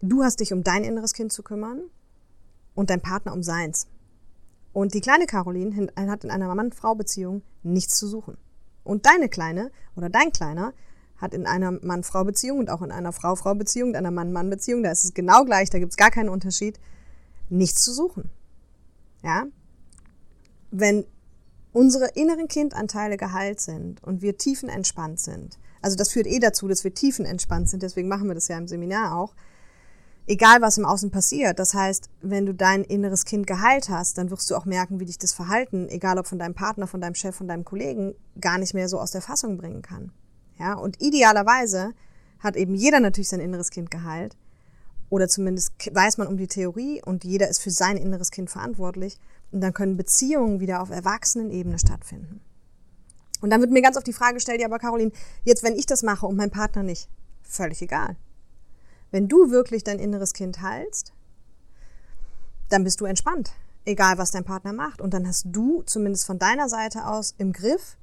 du 0.02 0.24
hast 0.24 0.40
dich 0.40 0.54
um 0.54 0.64
dein 0.64 0.84
inneres 0.84 1.14
Kind 1.14 1.32
zu 1.32 1.44
kümmern 1.44 1.82
und 2.74 2.90
dein 2.90 3.02
Partner 3.02 3.34
um 3.34 3.44
seins. 3.44 3.88
Und 4.72 4.94
die 4.94 5.02
kleine 5.02 5.26
Caroline 5.26 5.90
hat 5.96 6.24
in 6.24 6.32
einer 6.32 6.54
Mann-Frau-Beziehung 6.54 7.42
nichts 7.64 7.98
zu 7.98 8.08
suchen. 8.08 8.38
Und 8.84 9.06
deine 9.06 9.30
Kleine 9.30 9.72
oder 9.96 10.10
dein 10.10 10.32
Kleiner 10.32 10.74
hat 11.18 11.34
in 11.34 11.46
einer 11.46 11.72
Mann-Frau-Beziehung 11.72 12.60
und 12.60 12.70
auch 12.70 12.82
in 12.82 12.92
einer 12.92 13.12
Frau-Frau-Beziehung, 13.12 13.90
in 13.90 13.96
einer 13.96 14.12
Mann-Mann-Beziehung, 14.12 14.84
da 14.84 14.92
ist 14.92 15.04
es 15.04 15.14
genau 15.14 15.44
gleich, 15.44 15.70
da 15.70 15.80
gibt 15.80 15.92
es 15.92 15.98
gar 15.98 16.12
keinen 16.12 16.30
Unterschied, 16.30 16.80
nichts 17.50 17.84
zu 17.84 17.94
suchen. 17.94 18.30
Ja? 19.22 19.46
Wenn 20.72 21.06
unsere 21.74 22.08
inneren 22.16 22.48
Kindanteile 22.48 23.18
geheilt 23.18 23.60
sind 23.60 24.02
und 24.04 24.22
wir 24.22 24.38
tiefenentspannt 24.38 25.20
sind, 25.20 25.60
also 25.82 25.98
das 25.98 26.12
führt 26.12 26.28
eh 26.28 26.40
dazu, 26.40 26.68
dass 26.68 26.84
wir 26.84 26.94
tiefenentspannt 26.94 27.70
sind, 27.70 27.84
deswegen 27.84 28.08
machen 28.08 28.28
wir 28.28 28.36
das 28.36 28.48
ja 28.48 28.58
im 28.58 28.68
Seminar 28.68 29.18
auch, 29.18 29.34
egal 30.30 30.62
was 30.62 30.78
im 30.78 30.86
Außen 30.86 31.10
passiert. 31.10 31.58
Das 31.60 31.74
heißt, 31.74 32.10
wenn 32.22 32.46
du 32.46 32.54
dein 32.54 32.84
inneres 32.84 33.26
Kind 33.26 33.48
geheilt 33.48 33.90
hast, 33.90 34.18
dann 34.18 34.30
wirst 34.30 34.50
du 34.50 34.56
auch 34.56 34.66
merken, 34.66 35.00
wie 35.00 35.06
dich 35.06 35.18
das 35.18 35.34
Verhalten, 35.34 35.90
egal 35.90 36.20
ob 36.20 36.28
von 36.28 36.38
deinem 36.38 36.54
Partner, 36.54 36.86
von 36.86 37.02
deinem 37.02 37.16
Chef, 37.16 37.36
von 37.36 37.48
deinem 37.48 37.66
Kollegen, 37.66 38.14
gar 38.40 38.60
nicht 38.60 38.76
mehr 38.76 38.88
so 38.88 39.00
aus 39.00 39.12
der 39.12 39.24
Fassung 39.24 39.58
bringen 39.58 39.82
kann. 39.82 40.12
Ja, 40.60 40.76
und 40.76 41.02
idealerweise 41.02 41.94
hat 42.40 42.56
eben 42.56 42.76
jeder 42.76 43.00
natürlich 43.00 43.30
sein 43.30 43.40
inneres 43.40 43.72
Kind 43.72 43.90
geheilt. 43.90 44.38
Oder 45.10 45.28
zumindest 45.28 45.72
weiß 45.92 46.20
man 46.20 46.28
um 46.28 46.38
die 46.38 46.48
Theorie 46.48 47.02
und 47.04 47.24
jeder 47.24 47.50
ist 47.50 47.60
für 47.60 47.72
sein 47.72 47.98
inneres 47.98 48.30
Kind 48.30 48.52
verantwortlich. 48.52 49.20
Und 49.52 49.62
dann 49.62 49.74
können 49.74 49.98
Beziehungen 49.98 50.60
wieder 50.60 50.84
auf 50.84 50.92
Erwachsenenebene 50.92 51.80
stattfinden. 51.80 52.42
Und 53.42 53.50
dann 53.50 53.62
wird 53.62 53.72
mir 53.72 53.82
ganz 53.82 53.98
oft 53.98 54.06
die 54.06 54.14
Frage 54.14 54.36
gestellt, 54.36 54.62
ja, 54.62 54.68
aber 54.68 54.78
Caroline, 54.78 55.12
jetzt 55.44 55.64
wenn 55.64 55.76
ich 55.76 55.88
das 55.88 56.04
mache 56.04 56.28
und 56.28 56.36
mein 56.36 56.52
Partner 56.52 56.84
nicht, 56.84 57.10
völlig 57.42 57.82
egal. 57.82 58.16
Wenn 59.12 59.28
du 59.28 59.52
wirklich 59.52 59.84
dein 59.84 60.00
inneres 60.00 60.34
Kind 60.34 60.62
heilst, 60.62 61.14
dann 62.70 62.84
bist 62.84 63.02
du 63.02 63.06
entspannt, 63.06 63.52
egal 63.86 64.18
was 64.18 64.32
dein 64.32 64.44
Partner 64.44 64.74
macht. 64.74 65.02
Und 65.02 65.14
dann 65.14 65.28
hast 65.28 65.48
du 65.48 65.82
zumindest 65.84 66.26
von 66.26 66.40
deiner 66.40 66.70
Seite 66.70 67.08
aus 67.08 67.34
im 67.38 67.52
Griff, 67.52 67.98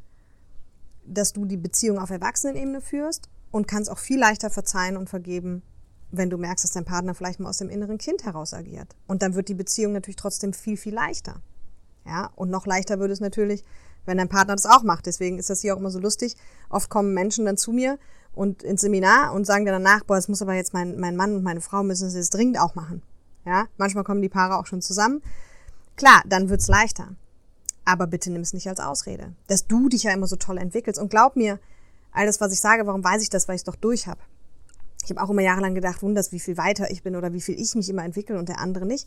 dass 1.07 1.33
du 1.33 1.45
die 1.45 1.57
Beziehung 1.57 1.99
auf 1.99 2.11
Erwachsenenebene 2.11 2.81
führst 2.81 3.29
und 3.53 3.69
kannst 3.69 3.91
auch 3.91 3.99
viel 3.99 4.19
leichter 4.19 4.51
verzeihen 4.51 4.97
und 4.97 5.09
vergeben, 5.09 5.63
wenn 6.11 6.31
du 6.31 6.39
merkst, 6.39 6.65
dass 6.65 6.73
dein 6.73 6.85
Partner 6.85 7.15
vielleicht 7.15 7.41
mal 7.41 7.49
aus 7.49 7.59
dem 7.59 7.71
inneren 7.71 7.99
Kind 7.99 8.25
heraus 8.25 8.55
agiert. 8.55 8.97
Und 9.07 9.23
dann 9.23 9.35
wird 9.35 9.49
die 9.49 9.55
Beziehung 9.55 9.93
natürlich 9.93 10.17
trotzdem 10.17 10.53
viel, 10.53 10.77
viel 10.77 10.95
leichter. 10.95 11.41
Ja, 12.05 12.31
und 12.37 12.51
noch 12.51 12.67
leichter 12.67 12.99
würde 12.99 13.13
es 13.13 13.21
natürlich, 13.21 13.65
wenn 14.05 14.19
dein 14.19 14.29
Partner 14.29 14.55
das 14.55 14.67
auch 14.67 14.83
macht. 14.83 15.07
Deswegen 15.07 15.39
ist 15.39 15.51
das 15.51 15.61
hier 15.61 15.75
auch 15.75 15.79
immer 15.79 15.91
so 15.91 15.99
lustig. 15.99 16.37
Oft 16.71 16.91
kommen 16.91 17.15
Menschen 17.15 17.45
dann 17.45 17.57
zu 17.57 17.73
mir 17.73 17.99
und 18.37 18.63
ins 18.63 18.83
Seminar 18.83 19.33
und 19.33 19.47
sagen 19.47 19.65
dann 19.65 19.83
danach, 19.83 20.05
boah, 20.05 20.15
das 20.15 20.29
muss 20.29 20.43
aber 20.43 20.55
jetzt 20.55 20.75
mein, 20.75 21.01
mein 21.01 21.17
Mann 21.17 21.35
und 21.35 21.43
meine 21.43 21.61
Frau 21.63 21.83
müssen 21.83 22.07
es 22.07 22.15
jetzt 22.15 22.35
dringend 22.35 22.61
auch 22.61 22.75
machen. 22.75 23.03
Ja, 23.45 23.67
manchmal 23.79 24.05
kommen 24.05 24.23
die 24.23 24.29
Paare 24.29 24.59
auch 24.59 24.67
schon 24.67 24.83
zusammen. 24.83 25.23
Klar, 25.97 26.23
dann 26.27 26.51
wird's 26.51 26.69
leichter. 26.69 27.15
Aber 27.85 28.07
bitte 28.07 28.31
nimm 28.31 28.43
es 28.43 28.53
nicht 28.53 28.69
als 28.69 28.81
Ausrede, 28.81 29.33
dass 29.47 29.67
du 29.67 29.89
dich 29.89 30.03
ja 30.03 30.13
immer 30.13 30.27
so 30.27 30.37
toll 30.37 30.59
entwickelst. 30.59 31.01
Und 31.01 31.09
glaub 31.09 31.37
mir, 31.37 31.59
all 32.13 32.27
das, 32.27 32.41
was 32.41 32.53
ich 32.53 32.61
sage, 32.61 32.87
warum 32.87 33.03
weiß 33.03 33.23
ich 33.23 33.31
das? 33.31 33.49
Weil 33.49 33.55
ich 33.55 33.61
es 33.61 33.65
doch 33.65 33.77
durch 33.77 34.07
habe. 34.07 34.21
Ich 35.03 35.11
habe 35.11 35.23
auch 35.23 35.31
immer 35.31 35.43
jahrelang 35.43 35.75
gedacht, 35.75 36.03
wunders, 36.03 36.33
wie 36.33 36.41
viel 36.41 36.57
weiter 36.57 36.91
ich 36.91 37.03
bin 37.03 37.17
oder 37.17 37.33
wie 37.33 37.41
viel 37.41 37.59
ich 37.59 37.75
mich 37.75 37.89
immer 37.89 38.05
entwickle 38.05 38.39
und 38.39 38.49
der 38.49 38.59
andere 38.59 38.85
nicht. 38.85 39.07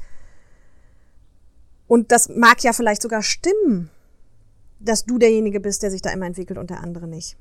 Und 1.88 2.12
das 2.12 2.30
mag 2.30 2.64
ja 2.64 2.74
vielleicht 2.74 3.02
sogar 3.02 3.22
stimmen, 3.22 3.90
dass 4.80 5.06
du 5.06 5.20
derjenige 5.20 5.60
bist, 5.60 5.84
der 5.84 5.92
sich 5.92 6.02
da 6.02 6.10
immer 6.12 6.26
entwickelt 6.26 6.58
und 6.58 6.70
der 6.70 6.82
andere 6.82 7.08
nicht. 7.08 7.38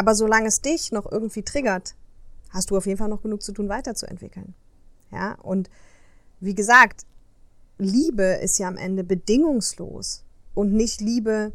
Aber 0.00 0.14
solange 0.14 0.48
es 0.48 0.62
dich 0.62 0.92
noch 0.92 1.12
irgendwie 1.12 1.42
triggert, 1.42 1.94
hast 2.48 2.70
du 2.70 2.76
auf 2.78 2.86
jeden 2.86 2.96
Fall 2.96 3.10
noch 3.10 3.20
genug 3.20 3.42
zu 3.42 3.52
tun, 3.52 3.68
weiterzuentwickeln. 3.68 4.54
Ja, 5.12 5.34
und 5.42 5.68
wie 6.40 6.54
gesagt, 6.54 7.04
Liebe 7.76 8.22
ist 8.22 8.58
ja 8.58 8.66
am 8.66 8.78
Ende 8.78 9.04
bedingungslos 9.04 10.24
und 10.54 10.72
nicht 10.72 11.02
Liebe, 11.02 11.52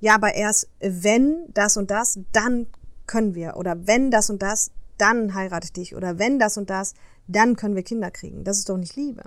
ja, 0.00 0.14
aber 0.14 0.34
erst 0.34 0.70
wenn 0.80 1.44
das 1.52 1.76
und 1.76 1.90
das, 1.90 2.20
dann 2.32 2.68
können 3.06 3.34
wir. 3.34 3.58
Oder 3.58 3.86
wenn 3.86 4.10
das 4.10 4.30
und 4.30 4.40
das, 4.40 4.70
dann 4.96 5.34
heirate 5.34 5.66
ich 5.66 5.72
dich. 5.74 5.94
Oder 5.94 6.18
wenn 6.18 6.38
das 6.38 6.56
und 6.56 6.70
das, 6.70 6.94
dann 7.26 7.54
können 7.54 7.74
wir 7.76 7.82
Kinder 7.82 8.10
kriegen. 8.10 8.44
Das 8.44 8.56
ist 8.56 8.70
doch 8.70 8.78
nicht 8.78 8.96
Liebe. 8.96 9.24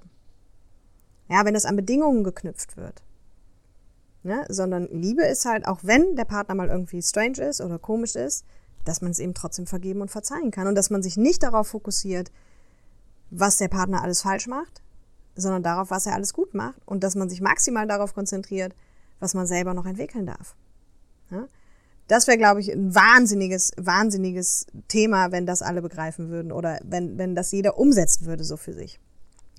Ja, 1.30 1.46
wenn 1.46 1.54
das 1.54 1.66
an 1.66 1.76
Bedingungen 1.76 2.24
geknüpft 2.24 2.76
wird. 2.76 3.04
Ne? 4.28 4.46
Sondern 4.50 4.90
Liebe 4.92 5.24
ist 5.24 5.46
halt, 5.46 5.66
auch 5.66 5.80
wenn 5.84 6.18
der 6.18 6.26
Partner 6.26 6.54
mal 6.54 6.68
irgendwie 6.68 7.02
strange 7.02 7.38
ist 7.38 7.62
oder 7.62 7.80
komisch 7.80 8.16
ist, 8.16 8.44
dass 8.84 9.02
man 9.02 9.12
es 9.12 9.20
eben 9.20 9.34
trotzdem 9.34 9.68
vergeben 9.68 10.02
und 10.02 10.12
verzeihen 10.12 10.52
kann. 10.52 10.68
Und 10.68 10.76
dass 10.76 10.90
man 10.90 11.02
sich 11.02 11.16
nicht 11.16 11.44
darauf 11.44 11.70
fokussiert, 11.70 12.30
was 13.30 13.56
der 13.56 13.70
Partner 13.70 14.04
alles 14.04 14.22
falsch 14.22 14.48
macht, 14.48 14.82
sondern 15.36 15.64
darauf, 15.64 15.92
was 15.92 16.06
er 16.08 16.14
alles 16.14 16.34
gut 16.34 16.54
macht. 16.54 16.82
Und 16.86 17.06
dass 17.06 17.16
man 17.16 17.30
sich 17.30 17.40
maximal 17.40 17.88
darauf 17.88 18.14
konzentriert, 18.14 18.76
was 19.22 19.34
man 19.34 19.48
selber 19.48 19.74
noch 19.74 19.86
entwickeln 19.86 20.26
darf. 20.26 20.58
Ja? 21.32 21.48
Das 22.10 22.28
wäre, 22.28 22.38
glaube 22.38 22.60
ich, 22.60 22.70
ein 22.70 22.94
wahnsinniges, 22.94 23.72
wahnsinniges 23.78 24.66
Thema, 24.90 25.32
wenn 25.32 25.46
das 25.46 25.62
alle 25.62 25.82
begreifen 25.82 26.28
würden 26.28 26.52
oder 26.52 26.80
wenn, 26.84 27.18
wenn 27.18 27.34
das 27.34 27.54
jeder 27.54 27.78
umsetzen 27.78 28.26
würde 28.26 28.44
so 28.44 28.58
für 28.58 28.74
sich. 28.74 29.00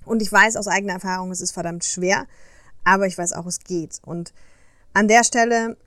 Und 0.05 0.21
ich 0.21 0.31
weiß 0.31 0.57
aus 0.57 0.67
eigener 0.67 0.93
Erfahrung, 0.93 1.31
es 1.31 1.41
ist 1.41 1.53
verdammt 1.53 1.85
schwer, 1.85 2.27
aber 2.83 3.07
ich 3.07 3.17
weiß 3.17 3.33
auch, 3.33 3.47
es 3.47 3.59
geht. 3.59 3.99
Und 4.05 4.31
an 4.93 5.07
der 5.07 5.23
Stelle, 5.23 5.77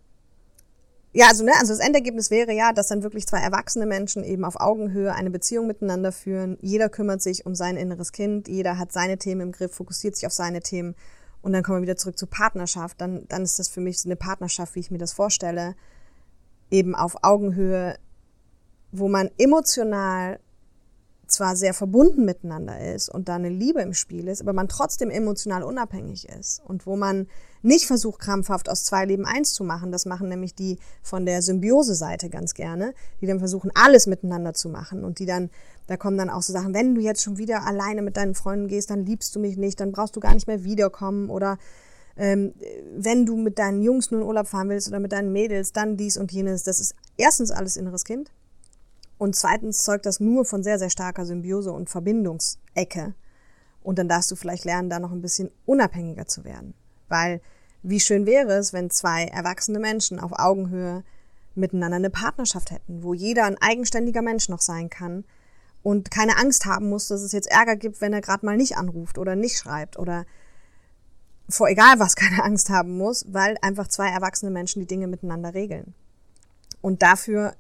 ja, 1.13 1.29
also, 1.29 1.45
ne, 1.45 1.53
also 1.61 1.75
das 1.75 1.85
Endergebnis 1.85 2.31
wäre 2.31 2.53
ja, 2.53 2.73
dass 2.73 2.89
dann 2.89 3.03
wirklich 3.03 3.27
zwei 3.27 3.41
erwachsene 3.41 3.85
Menschen 3.85 4.25
eben 4.25 4.45
auf 4.45 4.61
Augenhöhe 4.61 5.15
eine 5.15 5.31
Beziehung 5.31 5.67
miteinander 5.67 6.11
führen. 6.11 6.57
Jeder 6.63 6.89
kümmert 6.89 7.21
sich 7.21 7.45
um 7.45 7.55
sein 7.55 7.77
inneres 7.77 8.13
Kind, 8.13 8.49
jeder 8.49 8.79
hat 8.79 8.93
seine 8.93 9.19
Themen 9.19 9.43
im 9.43 9.53
Griff, 9.53 9.75
fokussiert 9.75 10.17
sich 10.17 10.27
auf 10.27 10.33
seine 10.33 10.61
Themen 10.61 10.95
und 11.43 11.53
dann 11.53 11.63
kommen 11.63 11.79
wir 11.79 11.83
wieder 11.83 11.97
zurück 11.97 12.19
zur 12.19 12.31
Partnerschaft. 12.31 13.01
Dann, 13.01 13.27
dann 13.29 13.43
ist 13.43 13.59
das 13.59 13.69
für 13.69 13.81
mich 13.81 14.01
so 14.01 14.09
eine 14.09 14.17
Partnerschaft, 14.17 14.75
wie 14.75 14.81
ich 14.81 14.91
mir 14.91 14.99
das 14.99 15.13
vorstelle. 15.13 15.75
Eben 16.71 16.95
auf 16.95 17.17
Augenhöhe, 17.23 17.99
wo 18.93 19.09
man 19.09 19.29
emotional 19.37 20.39
zwar 21.33 21.57
sehr 21.57 21.75
verbunden 21.75 22.25
miteinander 22.25 22.95
ist 22.95 23.09
und 23.09 23.29
da 23.29 23.37
eine 23.37 23.49
Liebe 23.49 23.81
im 23.81 23.95
Spiel 23.95 24.29
ist, 24.29 24.41
aber 24.41 24.53
man 24.53 24.69
trotzdem 24.69 25.11
emotional 25.11 25.63
unabhängig 25.63 26.29
ist 26.29 26.63
und 26.65 26.87
wo 26.87 26.97
man 26.97 27.27
nicht 27.63 27.87
versucht, 27.87 28.21
krampfhaft 28.21 28.69
aus 28.69 28.85
zwei 28.85 29.05
Leben 29.05 29.25
eins 29.25 29.53
zu 29.53 29.65
machen. 29.65 29.93
Das 29.93 30.05
machen 30.05 30.29
nämlich 30.29 30.55
die 30.55 30.79
von 31.03 31.27
der 31.27 31.43
Symbiose-Seite 31.43 32.29
ganz 32.29 32.55
gerne, 32.55 32.95
die 33.21 33.27
dann 33.27 33.39
versuchen, 33.39 33.71
alles 33.75 34.07
miteinander 34.07 34.55
zu 34.55 34.69
machen 34.69 35.05
und 35.05 35.19
die 35.19 35.27
dann, 35.27 35.51
da 35.87 35.97
kommen 35.97 36.19
dann 36.19 36.31
auch 36.31 36.43
so 36.43 36.53
Sachen, 36.53 36.75
wenn 36.75 36.95
du 36.95 37.01
jetzt 37.01 37.23
schon 37.23 37.39
wieder 37.39 37.65
alleine 37.65 38.03
mit 38.03 38.17
deinen 38.17 38.35
Freunden 38.35 38.69
gehst, 38.69 38.91
dann 38.91 39.07
liebst 39.07 39.35
du 39.35 39.41
mich 39.41 39.57
nicht, 39.57 39.81
dann 39.81 39.93
brauchst 39.93 40.17
du 40.17 40.21
gar 40.21 40.35
nicht 40.35 40.47
mehr 40.47 40.65
wiederkommen 40.65 41.31
oder 41.31 41.59
ähm, 42.17 42.53
wenn 42.95 43.25
du 43.25 43.37
mit 43.37 43.59
deinen 43.59 43.81
Jungs 43.81 44.11
nur 44.11 44.21
in 44.21 44.27
Urlaub 44.27 44.47
fahren 44.47 44.69
willst 44.69 44.89
oder 44.89 45.01
mit 45.01 45.13
deinen 45.13 45.33
Mädels, 45.33 45.73
dann 45.73 45.97
dies 45.97 46.19
und 46.19 46.31
jenes. 46.31 46.63
Das 46.63 46.79
ist 46.79 46.95
erstens 47.17 47.51
alles 47.51 47.77
inneres 47.77 48.05
Kind 48.05 48.31
und 49.23 49.37
zweitens 49.37 49.85
zeugt 49.85 50.05
das 50.05 50.19
nur 50.19 50.45
von 50.45 50.65
sehr, 50.65 50.81
sehr 50.81 50.91
starker 50.91 51.25
Symbiose 51.25 51.71
und 51.71 51.89
Verbindungsecke. 51.89 53.15
Und 53.81 54.01
dann 54.01 54.09
darfst 54.09 54.33
du 54.33 54.35
vielleicht 54.35 54.65
lernen, 54.65 54.91
da 54.91 54.99
noch 54.99 55.13
ein 55.13 55.23
bisschen 55.23 55.53
unabhängiger 55.65 56.27
zu 56.27 56.43
werden. 56.43 56.75
Weil 57.09 57.41
wie 57.85 58.01
schön 58.01 58.27
wäre 58.27 58.55
es, 58.55 58.73
wenn 58.73 58.91
zwei 58.91 59.27
erwachsene 59.27 59.79
Menschen 59.79 60.19
auf 60.19 60.33
Augenhöhe 60.33 61.05
miteinander 61.55 61.99
eine 61.99 62.11
Partnerschaft 62.11 62.73
hätten, 62.73 63.05
wo 63.05 63.15
jeder 63.15 63.45
ein 63.45 63.63
eigenständiger 63.63 64.23
Mensch 64.23 64.49
noch 64.49 64.61
sein 64.61 64.91
kann 64.91 65.23
und 65.85 66.11
keine 66.11 66.37
Angst 66.37 66.67
haben 66.67 66.89
muss, 66.89 67.07
dass 67.07 67.23
es 67.23 67.31
jetzt 67.31 67.49
Ärger 67.49 67.77
gibt, 67.77 68.01
wenn 68.01 68.13
er 68.13 68.23
gerade 68.23 68.45
mal 68.45 68.57
nicht 68.57 68.77
anruft 68.77 69.19
oder 69.19 69.37
nicht 69.37 69.57
schreibt 69.57 70.01
oder 70.01 70.27
vor 71.49 71.69
egal 71.69 72.01
was 72.01 72.17
keine 72.17 72.43
Angst 72.43 72.71
haben 72.71 72.99
muss, 72.99 73.25
weil 73.29 73.57
einfach 73.63 73.87
zwei 73.87 74.09
erwachsene 74.09 74.51
Menschen 74.51 74.81
die 74.81 74.89
Dinge 74.89 75.07
miteinander 75.07 75.55
regeln. 75.55 75.95
Und 76.81 77.03
dafür 77.03 77.55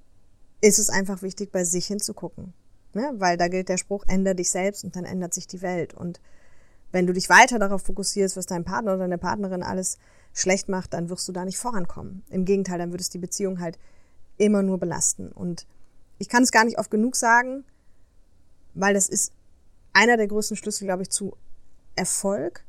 ist 0.62 0.78
es 0.78 0.88
einfach 0.88 1.20
wichtig, 1.20 1.52
bei 1.52 1.64
sich 1.64 1.86
hinzugucken. 1.86 2.54
Ne? 2.94 3.12
Weil 3.16 3.36
da 3.36 3.48
gilt 3.48 3.68
der 3.68 3.76
Spruch, 3.76 4.04
ändere 4.06 4.36
dich 4.36 4.50
selbst 4.50 4.84
und 4.84 4.96
dann 4.96 5.04
ändert 5.04 5.34
sich 5.34 5.46
die 5.46 5.60
Welt. 5.60 5.92
Und 5.92 6.20
wenn 6.92 7.06
du 7.06 7.12
dich 7.12 7.28
weiter 7.28 7.58
darauf 7.58 7.82
fokussierst, 7.82 8.36
was 8.36 8.46
dein 8.46 8.64
Partner 8.64 8.92
oder 8.92 9.00
deine 9.00 9.18
Partnerin 9.18 9.62
alles 9.62 9.98
schlecht 10.32 10.68
macht, 10.68 10.94
dann 10.94 11.10
wirst 11.10 11.28
du 11.28 11.32
da 11.32 11.44
nicht 11.44 11.58
vorankommen. 11.58 12.22
Im 12.30 12.44
Gegenteil, 12.44 12.78
dann 12.78 12.92
würdest 12.92 13.12
die 13.12 13.18
Beziehung 13.18 13.60
halt 13.60 13.78
immer 14.38 14.62
nur 14.62 14.78
belasten. 14.78 15.32
Und 15.32 15.66
ich 16.18 16.28
kann 16.28 16.42
es 16.42 16.52
gar 16.52 16.64
nicht 16.64 16.78
oft 16.78 16.90
genug 16.90 17.16
sagen, 17.16 17.64
weil 18.74 18.94
das 18.94 19.08
ist 19.08 19.32
einer 19.92 20.16
der 20.16 20.28
größten 20.28 20.56
Schlüssel, 20.56 20.86
glaube 20.86 21.02
ich, 21.02 21.10
zu 21.10 21.36
Erfolg. 21.96 22.64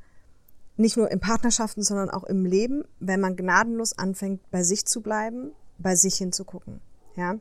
Nicht 0.78 0.98
nur 0.98 1.12
in 1.12 1.20
Partnerschaften, 1.20 1.84
sondern 1.84 2.10
auch 2.10 2.24
im 2.24 2.46
Leben, 2.46 2.84
wenn 3.00 3.20
man 3.20 3.36
gnadenlos 3.36 3.98
anfängt, 3.98 4.50
bei 4.50 4.64
sich 4.64 4.86
zu 4.86 5.02
bleiben, 5.02 5.52
bei 5.78 5.96
sich 5.96 6.16
hinzugucken. 6.16 6.82
Ja. 7.16 7.38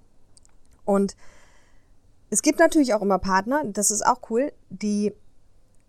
Und 0.85 1.17
es 2.31 2.43
gibt 2.43 2.59
natürlich 2.59 2.95
auch 2.95 3.03
immer 3.03 3.19
Partner, 3.19 3.63
das 3.65 3.91
ist 3.91 4.05
auch 4.05 4.31
cool, 4.31 4.53
die 4.71 5.13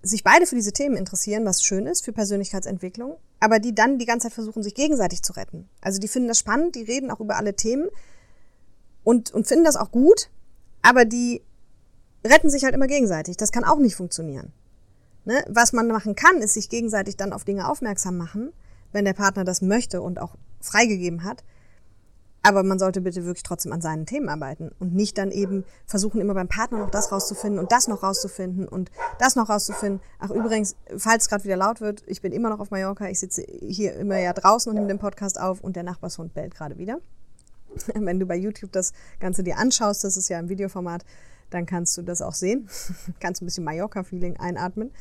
sich 0.01 0.23
beide 0.23 0.45
für 0.45 0.55
diese 0.55 0.73
Themen 0.73 0.97
interessieren, 0.97 1.45
was 1.45 1.63
schön 1.63 1.85
ist 1.85 2.03
für 2.03 2.11
Persönlichkeitsentwicklung, 2.11 3.15
aber 3.39 3.59
die 3.59 3.73
dann 3.73 3.97
die 3.97 4.05
ganze 4.05 4.27
Zeit 4.27 4.33
versuchen, 4.33 4.61
sich 4.61 4.75
gegenseitig 4.75 5.23
zu 5.23 5.33
retten. 5.33 5.69
Also 5.81 5.99
die 5.99 6.09
finden 6.09 6.27
das 6.27 6.39
spannend, 6.39 6.75
die 6.75 6.83
reden 6.83 7.09
auch 7.09 7.21
über 7.21 7.37
alle 7.37 7.55
Themen 7.55 7.87
und, 9.05 9.31
und 9.31 9.47
finden 9.47 9.63
das 9.63 9.77
auch 9.77 9.91
gut, 9.91 10.29
aber 10.81 11.05
die 11.05 11.41
retten 12.25 12.49
sich 12.49 12.65
halt 12.65 12.75
immer 12.75 12.87
gegenseitig. 12.87 13.37
Das 13.37 13.51
kann 13.51 13.63
auch 13.63 13.79
nicht 13.79 13.95
funktionieren. 13.95 14.51
Ne? 15.25 15.43
Was 15.47 15.71
man 15.71 15.87
machen 15.87 16.15
kann, 16.15 16.37
ist 16.37 16.53
sich 16.53 16.69
gegenseitig 16.69 17.15
dann 17.15 17.33
auf 17.33 17.45
Dinge 17.45 17.69
aufmerksam 17.69 18.17
machen, 18.17 18.51
wenn 18.91 19.05
der 19.05 19.13
Partner 19.13 19.45
das 19.45 19.61
möchte 19.61 20.01
und 20.01 20.19
auch 20.19 20.35
freigegeben 20.59 21.23
hat. 21.23 21.43
Aber 22.45 22.63
man 22.63 22.77
sollte 22.77 22.99
bitte 22.99 23.23
wirklich 23.23 23.43
trotzdem 23.43 23.71
an 23.71 23.81
seinen 23.81 24.05
Themen 24.05 24.27
arbeiten 24.27 24.69
und 24.77 24.93
nicht 24.93 25.17
dann 25.17 25.31
eben 25.31 25.63
versuchen, 25.85 26.19
immer 26.19 26.33
beim 26.33 26.49
Partner 26.49 26.79
noch 26.79 26.91
das 26.91 27.11
rauszufinden 27.11 27.57
und 27.57 27.71
das 27.71 27.87
noch 27.87 28.03
rauszufinden 28.03 28.67
und 28.67 28.91
das 29.17 29.37
noch 29.37 29.49
rauszufinden. 29.49 30.01
Ach 30.19 30.29
übrigens, 30.29 30.75
falls 30.97 31.23
es 31.23 31.29
gerade 31.29 31.45
wieder 31.45 31.55
laut 31.55 31.79
wird, 31.79 32.03
ich 32.05 32.21
bin 32.21 32.33
immer 32.33 32.49
noch 32.49 32.59
auf 32.59 32.69
Mallorca. 32.69 33.07
Ich 33.07 33.21
sitze 33.21 33.43
hier 33.43 33.95
immer 33.95 34.19
ja 34.19 34.33
draußen 34.33 34.69
und 34.69 34.75
nehme 34.75 34.89
den 34.89 34.99
Podcast 34.99 35.39
auf 35.39 35.61
und 35.61 35.77
der 35.77 35.83
Nachbarshund 35.83 36.33
bellt 36.33 36.53
gerade 36.53 36.77
wieder. 36.77 36.99
Wenn 37.95 38.19
du 38.19 38.25
bei 38.25 38.35
YouTube 38.35 38.73
das 38.73 38.91
Ganze 39.21 39.41
dir 39.43 39.57
anschaust, 39.57 40.03
das 40.03 40.17
ist 40.17 40.27
ja 40.27 40.37
im 40.37 40.49
Videoformat, 40.49 41.05
dann 41.49 41.65
kannst 41.65 41.97
du 41.97 42.01
das 42.01 42.21
auch 42.21 42.33
sehen. 42.33 42.67
kannst 43.21 43.41
ein 43.41 43.45
bisschen 43.45 43.63
Mallorca-Feeling 43.63 44.35
einatmen. 44.35 44.91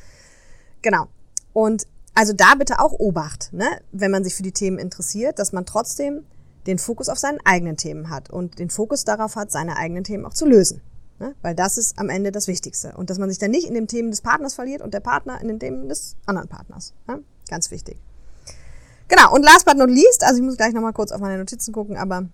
Genau. 0.81 1.07
Und 1.51 1.87
also 2.15 2.31
da 2.31 2.55
bitte 2.55 2.79
auch 2.79 2.93
Obacht, 2.93 3.51
ne? 3.53 3.65
wenn 3.91 4.11
man 4.11 4.23
sich 4.23 4.35
für 4.35 4.43
die 4.43 4.51
Themen 4.51 4.77
interessiert, 4.77 5.39
dass 5.39 5.51
man 5.51 5.65
trotzdem 5.65 6.23
den 6.67 6.77
Fokus 6.77 7.09
auf 7.09 7.19
seinen 7.19 7.39
eigenen 7.43 7.77
Themen 7.77 8.09
hat 8.09 8.29
und 8.29 8.59
den 8.59 8.69
Fokus 8.69 9.03
darauf 9.03 9.35
hat, 9.35 9.51
seine 9.51 9.77
eigenen 9.77 10.03
Themen 10.03 10.25
auch 10.25 10.33
zu 10.33 10.45
lösen. 10.45 10.81
Ne? 11.19 11.35
Weil 11.41 11.55
das 11.55 11.77
ist 11.77 11.99
am 11.99 12.09
Ende 12.09 12.31
das 12.31 12.47
Wichtigste. 12.47 12.93
Und 12.95 13.09
dass 13.09 13.19
man 13.19 13.29
sich 13.29 13.39
dann 13.39 13.51
nicht 13.51 13.67
in 13.67 13.73
den 13.73 13.87
Themen 13.87 14.11
des 14.11 14.21
Partners 14.21 14.53
verliert 14.53 14.81
und 14.81 14.93
der 14.93 14.99
Partner 14.99 15.39
in 15.41 15.47
den 15.47 15.59
Themen 15.59 15.89
des 15.89 16.15
anderen 16.25 16.49
Partners. 16.49 16.93
Ne? 17.07 17.23
Ganz 17.49 17.71
wichtig. 17.71 17.97
Genau, 19.07 19.33
und 19.33 19.43
last 19.43 19.65
but 19.65 19.77
not 19.77 19.89
least, 19.89 20.23
also 20.23 20.37
ich 20.37 20.43
muss 20.43 20.57
gleich 20.57 20.73
nochmal 20.73 20.93
kurz 20.93 21.11
auf 21.11 21.21
meine 21.21 21.37
Notizen 21.37 21.73
gucken, 21.73 21.97
aber 21.97 22.25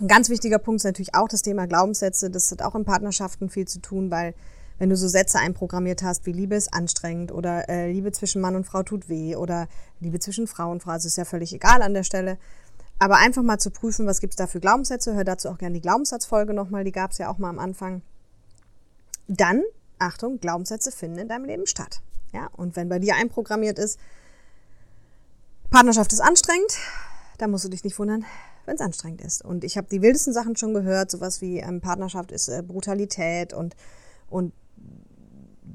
ein 0.00 0.08
ganz 0.08 0.30
wichtiger 0.30 0.58
Punkt 0.58 0.80
ist 0.80 0.84
natürlich 0.84 1.14
auch 1.14 1.28
das 1.28 1.42
Thema 1.42 1.66
Glaubenssätze. 1.66 2.30
Das 2.30 2.50
hat 2.50 2.62
auch 2.62 2.74
in 2.74 2.84
Partnerschaften 2.84 3.50
viel 3.50 3.66
zu 3.66 3.80
tun, 3.80 4.10
weil 4.10 4.34
wenn 4.78 4.90
du 4.90 4.96
so 4.96 5.08
Sätze 5.08 5.38
einprogrammiert 5.38 6.02
hast, 6.02 6.24
wie 6.24 6.32
Liebe 6.32 6.54
ist 6.54 6.72
anstrengend 6.72 7.32
oder 7.32 7.68
äh, 7.68 7.90
Liebe 7.90 8.12
zwischen 8.12 8.40
Mann 8.40 8.54
und 8.54 8.64
Frau 8.64 8.84
tut 8.84 9.08
weh 9.08 9.34
oder 9.34 9.66
Liebe 9.98 10.20
zwischen 10.20 10.46
Frau 10.46 10.70
und 10.70 10.82
Frau, 10.82 10.92
also 10.92 11.08
ist 11.08 11.18
ja 11.18 11.24
völlig 11.24 11.52
egal 11.52 11.82
an 11.82 11.94
der 11.94 12.04
Stelle, 12.04 12.38
aber 12.98 13.16
einfach 13.16 13.42
mal 13.42 13.58
zu 13.58 13.70
prüfen, 13.70 14.06
was 14.06 14.20
gibt 14.20 14.32
es 14.32 14.36
da 14.36 14.46
für 14.46 14.60
Glaubenssätze. 14.60 15.14
Hör 15.14 15.24
dazu 15.24 15.48
auch 15.48 15.58
gerne 15.58 15.74
die 15.74 15.80
Glaubenssatzfolge 15.80 16.52
nochmal, 16.52 16.84
die 16.84 16.92
gab 16.92 17.12
es 17.12 17.18
ja 17.18 17.30
auch 17.30 17.38
mal 17.38 17.50
am 17.50 17.58
Anfang. 17.58 18.02
Dann, 19.28 19.62
Achtung, 19.98 20.40
Glaubenssätze 20.40 20.90
finden 20.90 21.18
in 21.18 21.28
deinem 21.28 21.44
Leben 21.44 21.66
statt. 21.66 22.00
Ja, 22.32 22.48
und 22.56 22.76
wenn 22.76 22.88
bei 22.88 22.98
dir 22.98 23.14
einprogrammiert 23.16 23.78
ist, 23.78 23.98
Partnerschaft 25.70 26.12
ist 26.12 26.20
anstrengend, 26.20 26.76
dann 27.38 27.50
musst 27.50 27.64
du 27.64 27.68
dich 27.68 27.84
nicht 27.84 27.98
wundern, 27.98 28.24
wenn 28.64 28.76
es 28.76 28.80
anstrengend 28.80 29.20
ist. 29.20 29.44
Und 29.44 29.64
ich 29.64 29.76
habe 29.76 29.86
die 29.90 30.02
wildesten 30.02 30.32
Sachen 30.32 30.56
schon 30.56 30.74
gehört, 30.74 31.10
sowas 31.10 31.40
wie 31.40 31.58
ähm, 31.58 31.80
Partnerschaft 31.80 32.32
ist 32.32 32.48
äh, 32.48 32.62
Brutalität 32.62 33.52
und, 33.52 33.76
und 34.28 34.52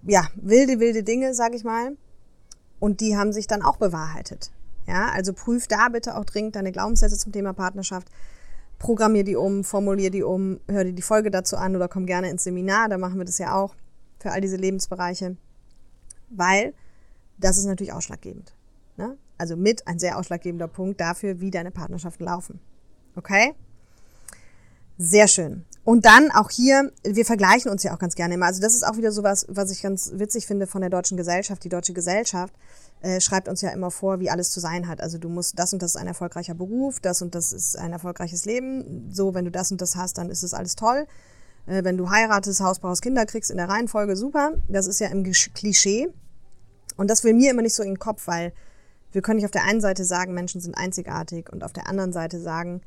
ja, 0.06 0.28
wilde, 0.36 0.80
wilde 0.80 1.04
Dinge, 1.04 1.34
sag 1.34 1.54
ich 1.54 1.64
mal. 1.64 1.96
Und 2.80 3.00
die 3.02 3.16
haben 3.16 3.32
sich 3.32 3.48
dann 3.48 3.62
auch 3.62 3.78
bewahrheitet. 3.78 4.52
Ja, 4.88 5.10
also 5.10 5.34
prüf 5.34 5.68
da 5.68 5.90
bitte 5.90 6.18
auch 6.18 6.26
dringend 6.26 6.56
deine 6.56 6.72
Glaubenssätze 6.72 7.18
zum 7.18 7.32
Thema 7.32 7.54
Partnerschaft. 7.54 8.10
Programmier 8.80 9.24
die 9.24 9.36
um, 9.36 9.64
formulier 9.64 10.12
die 10.12 10.24
um, 10.24 10.60
hör 10.68 10.84
dir 10.84 10.94
die 10.94 11.02
Folge 11.02 11.32
dazu 11.32 11.56
an 11.56 11.76
oder 11.76 11.88
komm 11.88 12.06
gerne 12.06 12.30
ins 12.30 12.44
Seminar, 12.44 12.90
da 12.90 12.98
machen 12.98 13.18
wir 13.18 13.26
das 13.26 13.38
ja 13.38 13.56
auch 13.56 13.76
für 14.20 14.32
all 14.32 14.42
diese 14.42 14.58
Lebensbereiche. 14.58 15.38
Weil 16.30 16.74
das 17.38 17.58
ist 17.58 17.66
natürlich 17.66 17.94
ausschlaggebend. 17.94 18.54
Ne? 18.98 19.18
Also 19.38 19.56
mit 19.56 19.88
ein 19.88 20.00
sehr 20.00 20.18
ausschlaggebender 20.18 20.68
Punkt 20.68 21.00
dafür, 21.00 21.40
wie 21.40 21.52
deine 21.52 21.72
Partnerschaften 21.72 22.26
laufen. 22.26 22.60
Okay? 23.16 23.54
Sehr 24.98 25.28
schön. 25.28 25.66
Und 25.84 26.06
dann 26.06 26.32
auch 26.32 26.50
hier, 26.50 26.92
wir 27.04 27.26
vergleichen 27.26 27.70
uns 27.70 27.84
ja 27.84 27.94
auch 27.94 28.00
ganz 28.00 28.16
gerne 28.16 28.36
immer. 28.36 28.46
Also 28.46 28.62
das 28.62 28.74
ist 28.74 28.88
auch 28.88 28.96
wieder 28.96 29.12
sowas, 29.12 29.46
was 29.50 29.72
ich 29.72 29.82
ganz 29.82 30.12
witzig 30.16 30.48
finde 30.48 30.66
von 30.66 30.82
der 30.82 30.90
deutschen 30.90 31.18
Gesellschaft. 31.18 31.64
Die 31.64 31.70
deutsche 31.70 31.94
Gesellschaft 31.94 32.54
äh, 33.04 33.20
schreibt 33.20 33.50
uns 33.50 33.62
ja 33.62 33.70
immer 33.70 33.92
vor, 33.92 34.20
wie 34.22 34.30
alles 34.30 34.50
zu 34.50 34.62
sein 34.62 34.88
hat. 34.88 35.02
Also 35.02 35.18
du 35.18 35.28
musst, 35.28 35.60
das 35.60 35.74
und 35.74 35.82
das 35.82 35.92
ist 35.92 35.98
ein 35.98 36.08
erfolgreicher 36.08 36.56
Beruf, 36.56 37.02
das 37.02 37.22
und 37.22 37.36
das 37.36 37.52
ist 37.52 37.78
ein 37.78 37.92
erfolgreiches 37.92 38.46
Leben. 38.46 39.10
So, 39.12 39.34
wenn 39.34 39.44
du 39.44 39.52
das 39.52 39.72
und 39.72 39.82
das 39.82 39.98
hast, 39.98 40.18
dann 40.18 40.30
ist 40.30 40.42
es 40.42 40.54
alles 40.54 40.76
toll. 40.76 41.06
Äh, 41.66 41.84
wenn 41.84 41.98
du 41.98 42.10
heiratest, 42.10 42.62
Haus 42.62 42.80
brauchst, 42.80 43.02
Kinder 43.02 43.26
kriegst 43.26 43.52
in 43.52 43.58
der 43.58 43.68
Reihenfolge, 43.68 44.16
super. 44.16 44.54
Das 44.70 44.88
ist 44.88 45.00
ja 45.00 45.10
im 45.10 45.24
Klischee. 45.24 46.08
Und 46.96 47.10
das 47.10 47.26
will 47.26 47.34
mir 47.34 47.52
immer 47.52 47.62
nicht 47.62 47.76
so 47.76 47.84
in 47.84 47.90
den 47.90 48.00
Kopf, 48.00 48.26
weil 48.28 48.54
wir 49.12 49.22
können 49.22 49.36
nicht 49.36 49.46
auf 49.46 49.52
der 49.52 49.66
einen 49.66 49.82
Seite 49.82 50.06
sagen, 50.06 50.34
Menschen 50.34 50.62
sind 50.62 50.78
einzigartig 50.78 51.52
und 51.52 51.64
auf 51.64 51.74
der 51.74 51.88
anderen 51.90 52.14
Seite 52.14 52.40
sagen, 52.40 52.82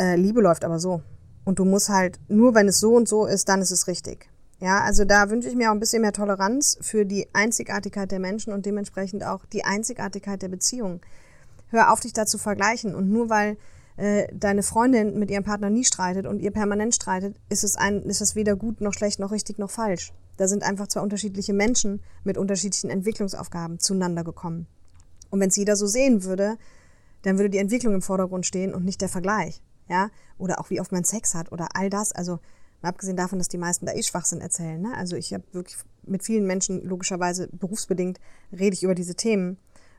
äh, 0.00 0.16
Liebe 0.16 0.40
läuft 0.40 0.64
aber 0.64 0.78
so. 0.78 1.02
Und 1.44 1.58
du 1.58 1.66
musst 1.66 1.90
halt, 1.90 2.18
nur 2.28 2.54
wenn 2.54 2.68
es 2.68 2.80
so 2.80 2.94
und 2.94 3.06
so 3.06 3.26
ist, 3.26 3.50
dann 3.50 3.60
ist 3.60 3.70
es 3.70 3.86
richtig. 3.86 4.30
Ja, 4.58 4.80
also 4.80 5.04
da 5.04 5.28
wünsche 5.28 5.48
ich 5.48 5.54
mir 5.54 5.68
auch 5.68 5.74
ein 5.74 5.80
bisschen 5.80 6.02
mehr 6.02 6.12
Toleranz 6.12 6.78
für 6.80 7.04
die 7.04 7.28
Einzigartigkeit 7.34 8.10
der 8.10 8.20
Menschen 8.20 8.52
und 8.52 8.64
dementsprechend 8.64 9.22
auch 9.24 9.44
die 9.46 9.64
Einzigartigkeit 9.64 10.40
der 10.40 10.48
Beziehung. 10.48 11.00
Hör 11.68 11.92
auf, 11.92 12.00
dich 12.00 12.14
da 12.14 12.24
zu 12.24 12.38
vergleichen. 12.38 12.94
Und 12.94 13.10
nur 13.10 13.28
weil 13.28 13.58
äh, 13.96 14.28
deine 14.32 14.62
Freundin 14.62 15.18
mit 15.18 15.30
ihrem 15.30 15.44
Partner 15.44 15.68
nie 15.68 15.84
streitet 15.84 16.26
und 16.26 16.40
ihr 16.40 16.52
permanent 16.52 16.94
streitet, 16.94 17.36
ist 17.48 17.64
es, 17.64 17.76
ein, 17.76 18.02
ist 18.02 18.22
es 18.22 18.34
weder 18.34 18.56
gut 18.56 18.80
noch 18.80 18.94
schlecht 18.94 19.18
noch 19.18 19.30
richtig 19.30 19.58
noch 19.58 19.70
falsch. 19.70 20.12
Da 20.38 20.48
sind 20.48 20.62
einfach 20.62 20.86
zwei 20.86 21.00
unterschiedliche 21.00 21.52
Menschen 21.52 22.02
mit 22.24 22.38
unterschiedlichen 22.38 22.90
Entwicklungsaufgaben 22.90 23.78
zueinander 23.78 24.24
gekommen. 24.24 24.66
Und 25.30 25.40
wenn 25.40 25.48
es 25.48 25.56
jeder 25.56 25.76
so 25.76 25.86
sehen 25.86 26.24
würde, 26.24 26.56
dann 27.22 27.38
würde 27.38 27.50
die 27.50 27.58
Entwicklung 27.58 27.94
im 27.94 28.02
Vordergrund 28.02 28.46
stehen 28.46 28.74
und 28.74 28.84
nicht 28.84 29.00
der 29.00 29.08
Vergleich. 29.08 29.62
Ja? 29.88 30.10
Oder 30.38 30.60
auch 30.60 30.70
wie 30.70 30.80
oft 30.80 30.92
man 30.92 31.04
Sex 31.04 31.34
hat 31.34 31.52
oder 31.52 31.68
all 31.74 31.90
das. 31.90 32.12
Also 32.12 32.38
Mal 32.82 32.90
abgesehen 32.90 33.16
davon, 33.16 33.38
dass 33.38 33.48
die 33.48 33.58
meisten 33.58 33.86
da 33.86 33.92
eh 33.92 34.02
Schwachsinn 34.02 34.40
erzählen. 34.40 34.80
Ne? 34.80 34.94
Also 34.96 35.16
ich 35.16 35.32
habe 35.32 35.44
wirklich 35.52 35.76
mit 36.02 36.22
vielen 36.22 36.46
Menschen, 36.46 36.82
logischerweise 36.82 37.48
berufsbedingt, 37.52 38.20
rede 38.52 38.74
ich 38.74 38.82
über 38.82 38.94
diese 38.94 39.14
Themen. 39.14 39.58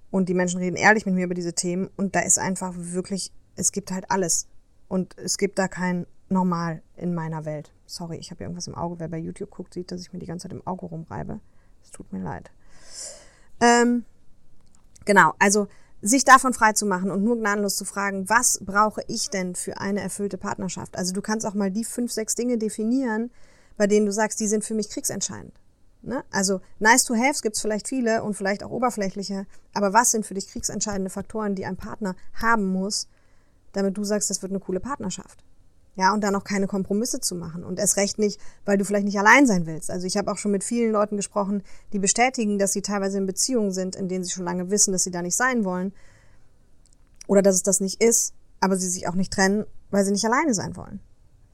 Und 0.10 0.30
die 0.30 0.34
Menschen 0.34 0.60
reden 0.60 0.78
ehrlich 0.78 1.06
mit 1.06 1.16
mir 1.16 1.26
über 1.26 1.34
diese 1.34 1.54
Themen. 1.54 1.90
Und 1.98 2.16
da 2.16 2.22
ist 2.22 2.40
einfach 2.40 2.74
wirklich, 2.76 3.34
es 3.56 3.72
gibt 3.72 3.92
halt 3.92 4.10
alles. 4.10 4.48
Und 4.88 5.18
es 5.18 5.38
gibt 5.38 5.60
da 5.60 5.68
kein 5.68 6.06
Normal 6.30 6.82
in 6.96 7.14
meiner 7.14 7.46
Welt. 7.46 7.72
Sorry, 7.86 8.18
ich 8.18 8.32
habe 8.32 8.44
irgendwas 8.44 8.68
im 8.68 8.76
Auge. 8.76 9.00
Wer 9.00 9.08
bei 9.08 9.18
YouTube 9.18 9.50
guckt, 9.50 9.74
sieht, 9.74 9.92
dass 9.92 10.02
ich 10.02 10.14
mir 10.14 10.20
die 10.20 10.26
ganze 10.26 10.44
Zeit 10.44 10.54
im 10.54 10.66
Auge 10.66 10.86
rumreibe. 10.86 11.40
Es 11.84 11.92
tut 11.92 12.12
mir 12.12 12.22
leid. 12.22 12.52
Ähm, 13.62 14.06
genau, 15.06 15.34
also 15.40 15.68
sich 16.02 16.24
davon 16.26 16.54
frei 16.54 16.74
zu 16.74 16.86
machen 16.86 17.10
und 17.12 17.24
nur 17.24 17.38
gnadenlos 17.38 17.76
zu 17.76 17.86
fragen, 17.86 18.30
was 18.30 18.60
brauche 18.64 19.02
ich 19.08 19.30
denn 19.30 19.56
für 19.56 19.80
eine 19.80 20.02
erfüllte 20.02 20.38
Partnerschaft? 20.38 20.98
Also 20.98 21.14
du 21.14 21.22
kannst 21.22 21.46
auch 21.46 21.54
mal 21.54 21.72
die 21.72 21.84
fünf, 21.84 22.12
sechs 22.12 22.36
Dinge 22.36 22.58
definieren, 22.58 23.32
bei 23.78 23.88
denen 23.88 24.06
du 24.06 24.12
sagst, 24.12 24.40
die 24.40 24.48
sind 24.48 24.64
für 24.64 24.74
mich 24.74 24.90
kriegsentscheidend. 24.90 25.54
Ne? 26.04 26.24
Also 26.32 26.62
nice 26.80 27.04
to 27.04 27.16
have 27.16 27.42
gibt 27.42 27.56
es 27.56 27.62
vielleicht 27.62 27.88
viele 27.88 28.24
und 28.24 28.36
vielleicht 28.36 28.64
auch 28.64 28.70
oberflächliche, 28.70 29.48
aber 29.74 29.94
was 29.94 30.12
sind 30.12 30.26
für 30.26 30.36
dich 30.36 30.48
kriegsentscheidende 30.48 31.10
Faktoren, 31.10 31.56
die 31.56 31.66
ein 31.66 31.78
Partner 31.78 32.16
haben 32.34 32.66
muss, 32.66 33.08
damit 33.74 33.98
du 33.98 34.04
sagst, 34.04 34.30
das 34.30 34.42
wird 34.42 34.52
eine 34.52 34.60
coole 34.60 34.80
Partnerschaft? 34.80 35.44
Ja, 35.98 36.14
und 36.14 36.24
dann 36.24 36.36
auch 36.36 36.44
keine 36.44 36.68
Kompromisse 36.68 37.20
zu 37.20 37.34
machen. 37.34 37.64
Und 37.64 37.80
erst 37.80 37.98
recht 37.98 38.20
nicht, 38.20 38.40
weil 38.66 38.78
du 38.78 38.86
vielleicht 38.86 39.06
nicht 39.06 39.18
allein 39.18 39.48
sein 39.48 39.66
willst. 39.66 39.90
Also 39.90 40.06
ich 40.06 40.16
habe 40.16 40.32
auch 40.32 40.38
schon 40.38 40.52
mit 40.52 40.64
vielen 40.64 40.92
Leuten 40.92 41.18
gesprochen, 41.18 41.64
die 41.92 41.98
bestätigen, 41.98 42.60
dass 42.60 42.72
sie 42.72 42.84
teilweise 42.84 43.18
in 43.18 43.26
Beziehungen 43.26 43.72
sind, 43.72 43.96
in 43.96 44.08
denen 44.08 44.24
sie 44.24 44.30
schon 44.30 44.46
lange 44.46 44.70
wissen, 44.70 44.92
dass 44.92 45.04
sie 45.04 45.12
da 45.12 45.24
nicht 45.24 45.36
sein 45.36 45.66
wollen. 45.66 45.92
Oder 47.26 47.42
dass 47.42 47.56
es 47.56 47.64
das 47.64 47.80
nicht 47.80 48.02
ist, 48.02 48.36
aber 48.60 48.78
sie 48.78 48.88
sich 48.88 49.08
auch 49.08 49.16
nicht 49.16 49.34
trennen, 49.34 49.66
weil 49.90 50.06
sie 50.06 50.12
nicht 50.12 50.24
alleine 50.24 50.54
sein 50.54 50.76
wollen. 50.76 51.00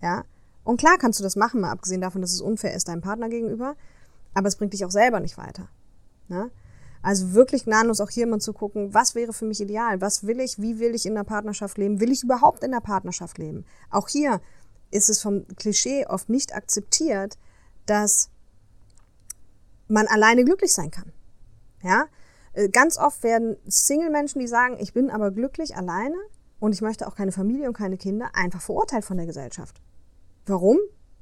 Ja. 0.01 0.25
Und 0.65 0.77
klar 0.77 0.97
kannst 0.99 1.19
du 1.19 1.23
das 1.23 1.37
machen, 1.37 1.61
mal 1.61 1.71
abgesehen 1.71 2.01
davon, 2.01 2.21
dass 2.21 2.33
es 2.33 2.41
unfair 2.41 2.73
ist 2.73 2.89
deinem 2.89 3.01
Partner 3.01 3.29
gegenüber, 3.29 3.75
aber 4.33 4.49
es 4.49 4.57
bringt 4.57 4.73
dich 4.73 4.83
auch 4.83 4.91
selber 4.91 5.21
nicht 5.21 5.37
weiter. 5.37 5.69
Ne? 6.27 6.51
Also 7.03 7.33
wirklich 7.33 7.65
gnadenlos 7.65 7.99
auch 7.99 8.09
hier 8.09 8.25
mal 8.25 8.39
zu 8.39 8.53
gucken, 8.53 8.93
was 8.93 9.13
wäre 9.13 9.33
für 9.33 9.43
mich 9.43 9.59
ideal? 9.59 9.99
Was 9.99 10.25
will 10.25 10.39
ich? 10.39 10.59
Wie 10.59 10.79
will 10.79 10.95
ich 10.95 11.05
in 11.05 11.15
der 11.15 11.25
Partnerschaft 11.25 11.77
leben? 11.77 11.99
Will 11.99 12.13
ich 12.13 12.23
überhaupt 12.23 12.63
in 12.63 12.71
der 12.71 12.79
Partnerschaft 12.79 13.37
leben? 13.37 13.65
Auch 13.91 14.07
hier 14.07 14.39
ist 14.89 15.09
es 15.09 15.21
vom 15.21 15.45
Klischee 15.57 16.05
oft 16.07 16.29
nicht 16.29 16.55
akzeptiert, 16.55 17.37
dass 17.85 18.29
man 19.89 20.07
alleine 20.07 20.45
glücklich 20.45 20.73
sein 20.73 20.91
kann. 20.91 21.11
Ja? 21.83 22.05
Äh, 22.53 22.69
ganz 22.69 22.97
oft 22.97 23.21
werden 23.21 23.57
Single-Menschen, 23.67 24.39
die 24.39 24.47
sagen, 24.47 24.77
ich 24.79 24.93
bin 24.93 25.09
aber 25.09 25.31
glücklich 25.31 25.75
alleine 25.75 26.15
und 26.61 26.73
ich 26.73 26.81
möchte 26.81 27.05
auch 27.05 27.15
keine 27.15 27.33
Familie 27.33 27.67
und 27.67 27.75
keine 27.75 27.97
Kinder, 27.97 28.29
einfach 28.33 28.61
verurteilt 28.61 29.03
von 29.03 29.17
der 29.17 29.25
Gesellschaft. 29.25 29.81
Warum? 30.45 30.77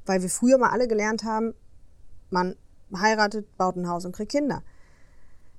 Weil 0.06 0.22
wir 0.22 0.30
früher 0.30 0.60
mal 0.60 0.70
alle 0.70 0.88
gelernt 0.88 1.24
haben, 1.24 1.56
man 2.30 2.56
heiratet, 2.96 3.58
baut 3.58 3.78
ein 3.78 3.90
Haus 3.90 4.06
und 4.06 4.12
kriegt 4.12 4.32
Kinder 4.32 4.62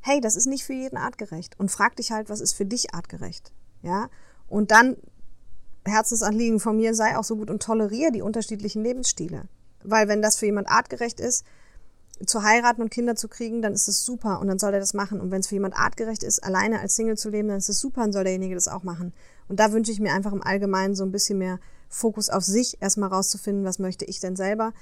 hey, 0.03 0.21
das 0.21 0.37
ist 0.37 0.47
nicht 0.47 0.65
für 0.65 0.73
jeden 0.73 0.97
artgerecht. 0.97 1.59
Und 1.59 1.71
frag 1.71 1.97
dich 1.97 2.13
halt, 2.13 2.29
was 2.29 2.41
ist 2.41 2.53
für 2.53 2.67
dich 2.67 2.95
artgerecht. 2.95 3.53
Ja? 3.83 4.09
Und 4.49 4.71
dann, 4.71 4.97
Herzensanliegen 5.87 6.61
von 6.61 6.77
mir, 6.77 6.95
sei 6.95 7.17
auch 7.17 7.25
so 7.25 7.37
gut 7.37 7.51
und 7.51 7.63
toleriere 7.63 8.13
die 8.13 8.23
unterschiedlichen 8.23 8.83
Lebensstile. 8.83 9.45
Weil 9.85 10.09
wenn 10.09 10.23
das 10.23 10.37
für 10.37 10.47
jemand 10.47 10.69
artgerecht 10.69 11.21
ist, 11.21 11.45
zu 12.27 12.43
heiraten 12.43 12.83
und 12.83 12.91
Kinder 12.91 13.17
zu 13.17 13.29
kriegen, 13.29 13.63
dann 13.63 13.73
ist 13.73 13.89
es 13.89 14.05
super 14.05 14.41
und 14.41 14.47
dann 14.47 14.59
soll 14.59 14.75
er 14.75 14.81
das 14.81 14.95
machen. 14.95 15.21
Und 15.21 15.31
wenn 15.31 15.41
es 15.41 15.49
für 15.49 15.55
jemand 15.55 15.77
artgerecht 15.77 16.23
ist, 16.23 16.45
alleine 16.45 16.81
als 16.81 16.95
Single 16.95 17.17
zu 17.17 17.31
leben, 17.31 17.49
dann 17.49 17.59
ist 17.59 17.69
es 17.69 17.81
super 17.81 18.05
und 18.05 18.13
soll 18.13 18.25
derjenige 18.25 18.55
das 18.55 18.69
auch 18.69 18.83
machen. 18.83 19.13
Und 19.49 19.59
da 19.59 19.73
wünsche 19.73 19.91
ich 19.91 19.99
mir 19.99 20.13
einfach 20.13 20.33
im 20.33 20.43
Allgemeinen 20.43 20.95
so 20.95 21.05
ein 21.05 21.11
bisschen 21.11 21.39
mehr 21.39 21.59
Fokus 21.89 22.29
auf 22.29 22.45
sich, 22.45 22.81
erstmal 22.81 23.09
rauszufinden, 23.09 23.65
was 23.65 23.79
möchte 23.79 24.05
ich 24.05 24.21
denn 24.21 24.37
selber 24.37 24.73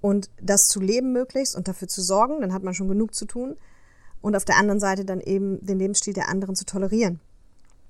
und 0.00 0.30
das 0.40 0.68
zu 0.68 0.80
leben 0.80 1.12
möglichst 1.12 1.56
und 1.56 1.68
dafür 1.68 1.88
zu 1.88 2.02
sorgen, 2.02 2.40
dann 2.40 2.52
hat 2.52 2.62
man 2.62 2.74
schon 2.74 2.88
genug 2.88 3.14
zu 3.14 3.26
tun 3.26 3.56
und 4.20 4.36
auf 4.36 4.44
der 4.44 4.56
anderen 4.56 4.80
Seite 4.80 5.04
dann 5.04 5.20
eben 5.20 5.64
den 5.64 5.78
Lebensstil 5.78 6.14
der 6.14 6.28
anderen 6.28 6.54
zu 6.54 6.64
tolerieren. 6.64 7.20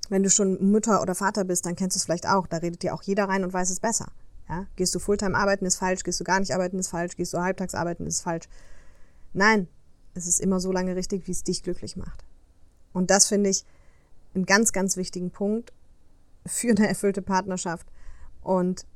Wenn 0.09 0.23
du 0.23 0.31
schon 0.31 0.71
Mutter 0.71 1.03
oder 1.03 1.15
Vater 1.15 1.45
bist, 1.45 1.67
dann 1.67 1.77
kennst 1.77 1.97
du 1.97 1.99
es 1.99 2.05
vielleicht 2.05 2.29
auch. 2.29 2.47
Da 2.47 2.59
redet 2.59 2.83
dir 2.83 2.95
auch 2.95 3.03
jeder 3.03 3.29
rein 3.29 3.45
und 3.45 3.53
weiß 3.53 3.71
es 3.71 3.81
besser. 3.81 4.11
Ja? 4.49 4.67
Gehst 4.77 4.95
du 4.95 4.99
Fulltime 4.99 5.37
arbeiten, 5.37 5.67
ist 5.67 5.77
falsch. 5.77 6.03
Gehst 6.03 6.19
du 6.21 6.25
gar 6.25 6.41
nicht 6.41 6.55
arbeiten, 6.55 6.79
ist 6.79 6.89
falsch. 6.89 7.17
Gehst 7.17 7.35
du 7.35 7.39
halbtags 7.39 7.75
arbeiten, 7.75 8.07
ist 8.07 8.23
falsch. 8.23 8.49
Nein, 9.35 9.69
es 10.15 10.27
ist 10.27 10.41
immer 10.41 10.61
so 10.61 10.73
lange 10.73 10.97
richtig, 10.97 11.27
wie 11.27 11.33
es 11.33 11.45
dich 11.45 11.63
glücklich 11.63 11.97
macht. 11.97 12.25
Und 12.93 13.11
das 13.11 13.27
finde 13.27 13.51
ich 13.51 13.65
einen 14.35 14.47
ganz, 14.47 14.73
ganz 14.73 14.97
wichtigen 14.97 15.31
Punkt 15.31 15.73
für 16.47 16.71
eine 16.71 16.89
erfüllte 16.89 17.23
Partnerschaft. 17.23 17.87
Und 18.43 18.87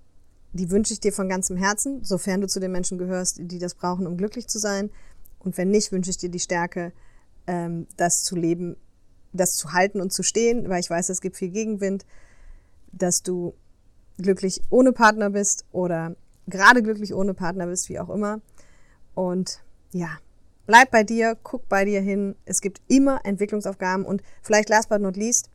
die 0.52 0.70
wünsche 0.70 0.92
ich 0.92 1.00
dir 1.00 1.12
von 1.12 1.28
ganzem 1.28 1.56
Herzen, 1.56 2.04
sofern 2.04 2.40
du 2.40 2.48
zu 2.48 2.60
den 2.60 2.72
Menschen 2.72 2.98
gehörst, 2.98 3.38
die 3.40 3.58
das 3.58 3.74
brauchen, 3.74 4.06
um 4.06 4.16
glücklich 4.16 4.48
zu 4.48 4.58
sein. 4.58 4.90
Und 5.38 5.56
wenn 5.58 5.70
nicht, 5.70 5.92
wünsche 5.92 6.10
ich 6.10 6.18
dir 6.18 6.28
die 6.28 6.40
Stärke, 6.40 6.92
ähm, 7.46 7.86
das 7.96 8.22
zu 8.22 8.36
leben, 8.36 8.76
das 9.32 9.56
zu 9.56 9.72
halten 9.72 10.00
und 10.00 10.12
zu 10.12 10.22
stehen, 10.22 10.68
weil 10.68 10.80
ich 10.80 10.90
weiß, 10.90 11.08
es 11.08 11.20
gibt 11.20 11.36
viel 11.36 11.50
Gegenwind, 11.50 12.04
dass 12.92 13.22
du 13.22 13.54
glücklich 14.18 14.62
ohne 14.70 14.92
Partner 14.92 15.30
bist 15.30 15.64
oder 15.72 16.14
gerade 16.46 16.82
glücklich 16.82 17.14
ohne 17.14 17.34
Partner 17.34 17.66
bist, 17.66 17.88
wie 17.88 17.98
auch 17.98 18.10
immer. 18.10 18.40
Und 19.14 19.62
ja, 19.92 20.18
bleib 20.66 20.90
bei 20.90 21.04
dir, 21.04 21.36
guck 21.42 21.68
bei 21.68 21.84
dir 21.84 22.00
hin. 22.00 22.34
Es 22.44 22.60
gibt 22.60 22.80
immer 22.88 23.20
Entwicklungsaufgaben 23.24 24.04
und 24.04 24.22
vielleicht 24.42 24.68
last 24.68 24.88
but 24.88 25.00
not 25.00 25.16
least, 25.16 25.50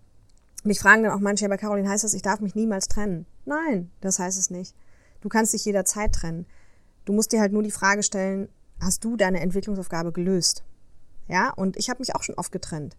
mich 0.64 0.80
fragen 0.80 1.04
dann 1.04 1.14
auch 1.14 1.20
manche, 1.20 1.46
aber 1.46 1.58
Caroline, 1.58 1.90
heißt 1.90 2.04
das, 2.04 2.14
ich 2.14 2.22
darf 2.22 2.40
mich 2.40 2.56
niemals 2.56 2.88
trennen? 2.88 3.26
Nein, 3.46 3.90
das 4.02 4.20
heißt 4.20 4.38
es 4.38 4.50
nicht. 4.50 4.76
Du 5.22 5.30
kannst 5.30 5.54
dich 5.54 5.64
jederzeit 5.66 6.14
trennen. 6.14 6.46
Du 7.06 7.14
musst 7.14 7.32
dir 7.32 7.40
halt 7.40 7.54
nur 7.54 7.64
die 7.64 7.72
Frage 7.72 8.04
stellen, 8.04 8.50
hast 8.80 9.04
du 9.06 9.16
deine 9.16 9.40
Entwicklungsaufgabe 9.40 10.12
gelöst? 10.12 10.64
Ja, 11.28 11.52
und 11.52 11.78
ich 11.78 11.90
habe 11.90 12.00
mich 12.00 12.16
auch 12.16 12.24
schon 12.24 12.36
oft 12.36 12.52
getrennt. 12.52 12.96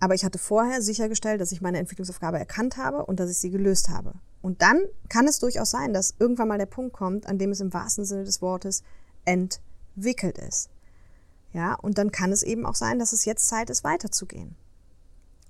Aber 0.00 0.14
ich 0.14 0.24
hatte 0.24 0.38
vorher 0.38 0.82
sichergestellt, 0.82 1.40
dass 1.40 1.52
ich 1.52 1.60
meine 1.60 1.78
Entwicklungsaufgabe 1.78 2.38
erkannt 2.38 2.76
habe 2.76 3.06
und 3.06 3.20
dass 3.20 3.30
ich 3.30 3.38
sie 3.38 3.50
gelöst 3.50 3.88
habe. 3.88 4.14
Und 4.40 4.60
dann 4.60 4.80
kann 5.08 5.28
es 5.28 5.38
durchaus 5.38 5.70
sein, 5.70 5.92
dass 5.92 6.14
irgendwann 6.18 6.48
mal 6.48 6.58
der 6.58 6.66
Punkt 6.66 6.92
kommt, 6.92 7.26
an 7.26 7.38
dem 7.38 7.52
es 7.52 7.60
im 7.60 7.72
wahrsten 7.72 8.04
Sinne 8.04 8.24
des 8.24 8.42
Wortes 8.42 8.82
entwickelt 9.24 10.38
ist. 10.38 10.70
Ja, 11.52 11.74
und 11.74 11.98
dann 11.98 12.10
kann 12.10 12.32
es 12.32 12.42
eben 12.42 12.66
auch 12.66 12.74
sein, 12.74 12.98
dass 12.98 13.12
es 13.12 13.24
jetzt 13.24 13.46
Zeit 13.46 13.70
ist, 13.70 13.84
weiterzugehen. 13.84 14.56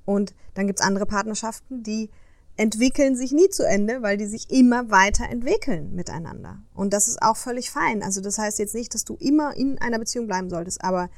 Und 0.04 0.34
dann 0.54 0.66
gibt's 0.66 0.82
andere 0.82 1.06
Partnerschaften, 1.06 1.82
die 1.82 2.10
entwickeln 2.56 3.16
sich 3.16 3.32
nie 3.32 3.48
zu 3.48 3.66
Ende, 3.66 4.02
weil 4.02 4.18
die 4.18 4.26
sich 4.26 4.50
immer 4.50 4.90
weiterentwickeln 4.90 5.94
miteinander. 5.94 6.58
Und 6.74 6.92
das 6.92 7.08
ist 7.08 7.22
auch 7.22 7.36
völlig 7.36 7.70
fein. 7.70 8.02
Also 8.02 8.20
das 8.20 8.36
heißt 8.36 8.58
jetzt 8.58 8.74
nicht, 8.74 8.94
dass 8.94 9.04
du 9.04 9.14
immer 9.14 9.56
in 9.56 9.78
einer 9.78 9.98
Beziehung 9.98 10.26
bleiben 10.26 10.50
solltest, 10.50 10.84
aber 10.84 11.08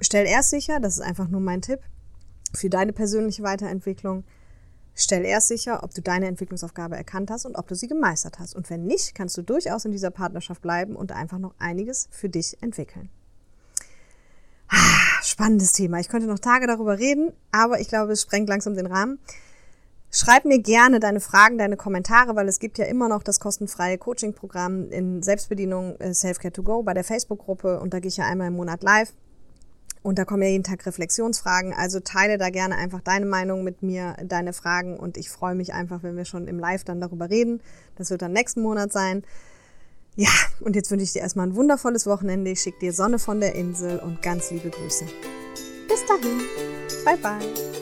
stell 0.00 0.26
erst 0.26 0.50
sicher, 0.50 0.80
das 0.80 0.94
ist 0.94 1.02
einfach 1.02 1.28
nur 1.28 1.40
mein 1.40 1.62
Tipp 1.62 1.80
für 2.54 2.70
deine 2.70 2.92
persönliche 2.92 3.42
Weiterentwicklung, 3.42 4.24
stell 4.94 5.24
erst 5.24 5.48
sicher, 5.48 5.82
ob 5.82 5.94
du 5.94 6.02
deine 6.02 6.26
Entwicklungsaufgabe 6.26 6.96
erkannt 6.96 7.30
hast 7.30 7.46
und 7.46 7.56
ob 7.56 7.68
du 7.68 7.74
sie 7.74 7.88
gemeistert 7.88 8.38
hast. 8.38 8.54
Und 8.54 8.68
wenn 8.70 8.84
nicht, 8.84 9.14
kannst 9.14 9.36
du 9.36 9.42
durchaus 9.42 9.84
in 9.84 9.92
dieser 9.92 10.10
Partnerschaft 10.10 10.62
bleiben 10.62 10.96
und 10.96 11.12
einfach 11.12 11.38
noch 11.38 11.54
einiges 11.58 12.08
für 12.10 12.28
dich 12.28 12.60
entwickeln. 12.62 13.08
Ah, 14.68 15.22
spannendes 15.22 15.72
Thema. 15.72 15.98
Ich 15.98 16.08
könnte 16.08 16.28
noch 16.28 16.38
Tage 16.38 16.66
darüber 16.66 16.98
reden, 16.98 17.32
aber 17.50 17.80
ich 17.80 17.88
glaube, 17.88 18.12
es 18.12 18.22
sprengt 18.22 18.48
langsam 18.48 18.74
den 18.74 18.86
Rahmen. 18.86 19.18
Schreib 20.12 20.44
mir 20.44 20.60
gerne 20.60 20.98
deine 20.98 21.20
Fragen, 21.20 21.56
deine 21.56 21.76
Kommentare, 21.76 22.34
weil 22.34 22.48
es 22.48 22.58
gibt 22.58 22.78
ja 22.78 22.84
immer 22.86 23.08
noch 23.08 23.22
das 23.22 23.38
kostenfreie 23.38 23.96
Coaching-Programm 23.96 24.90
in 24.90 25.22
Selbstbedienung 25.22 25.96
äh, 26.00 26.12
Selfcare 26.14 26.52
to 26.52 26.64
Go 26.64 26.82
bei 26.82 26.94
der 26.94 27.04
Facebook-Gruppe 27.04 27.78
und 27.78 27.94
da 27.94 28.00
gehe 28.00 28.08
ich 28.08 28.16
ja 28.16 28.26
einmal 28.26 28.48
im 28.48 28.56
Monat 28.56 28.82
live. 28.82 29.12
Und 30.02 30.18
da 30.18 30.24
kommen 30.24 30.42
ja 30.42 30.48
jeden 30.48 30.64
Tag 30.64 30.84
Reflexionsfragen. 30.86 31.74
Also 31.74 32.00
teile 32.00 32.38
da 32.38 32.48
gerne 32.50 32.76
einfach 32.76 33.00
deine 33.00 33.26
Meinung 33.26 33.64
mit 33.64 33.82
mir, 33.82 34.16
deine 34.24 34.52
Fragen. 34.52 34.98
Und 34.98 35.16
ich 35.16 35.28
freue 35.28 35.54
mich 35.54 35.74
einfach, 35.74 36.02
wenn 36.02 36.16
wir 36.16 36.24
schon 36.24 36.48
im 36.48 36.58
Live 36.58 36.84
dann 36.84 37.00
darüber 37.00 37.28
reden. 37.28 37.60
Das 37.96 38.10
wird 38.10 38.22
dann 38.22 38.32
nächsten 38.32 38.62
Monat 38.62 38.92
sein. 38.92 39.22
Ja, 40.16 40.30
und 40.60 40.74
jetzt 40.74 40.90
wünsche 40.90 41.04
ich 41.04 41.12
dir 41.12 41.20
erstmal 41.20 41.46
ein 41.46 41.56
wundervolles 41.56 42.06
Wochenende. 42.06 42.50
Ich 42.50 42.60
schicke 42.60 42.78
dir 42.80 42.92
Sonne 42.92 43.18
von 43.18 43.40
der 43.40 43.54
Insel 43.54 43.98
und 43.98 44.22
ganz 44.22 44.50
liebe 44.50 44.70
Grüße. 44.70 45.04
Bis 45.88 46.06
dahin. 46.06 46.40
Bye 47.04 47.16
bye. 47.16 47.79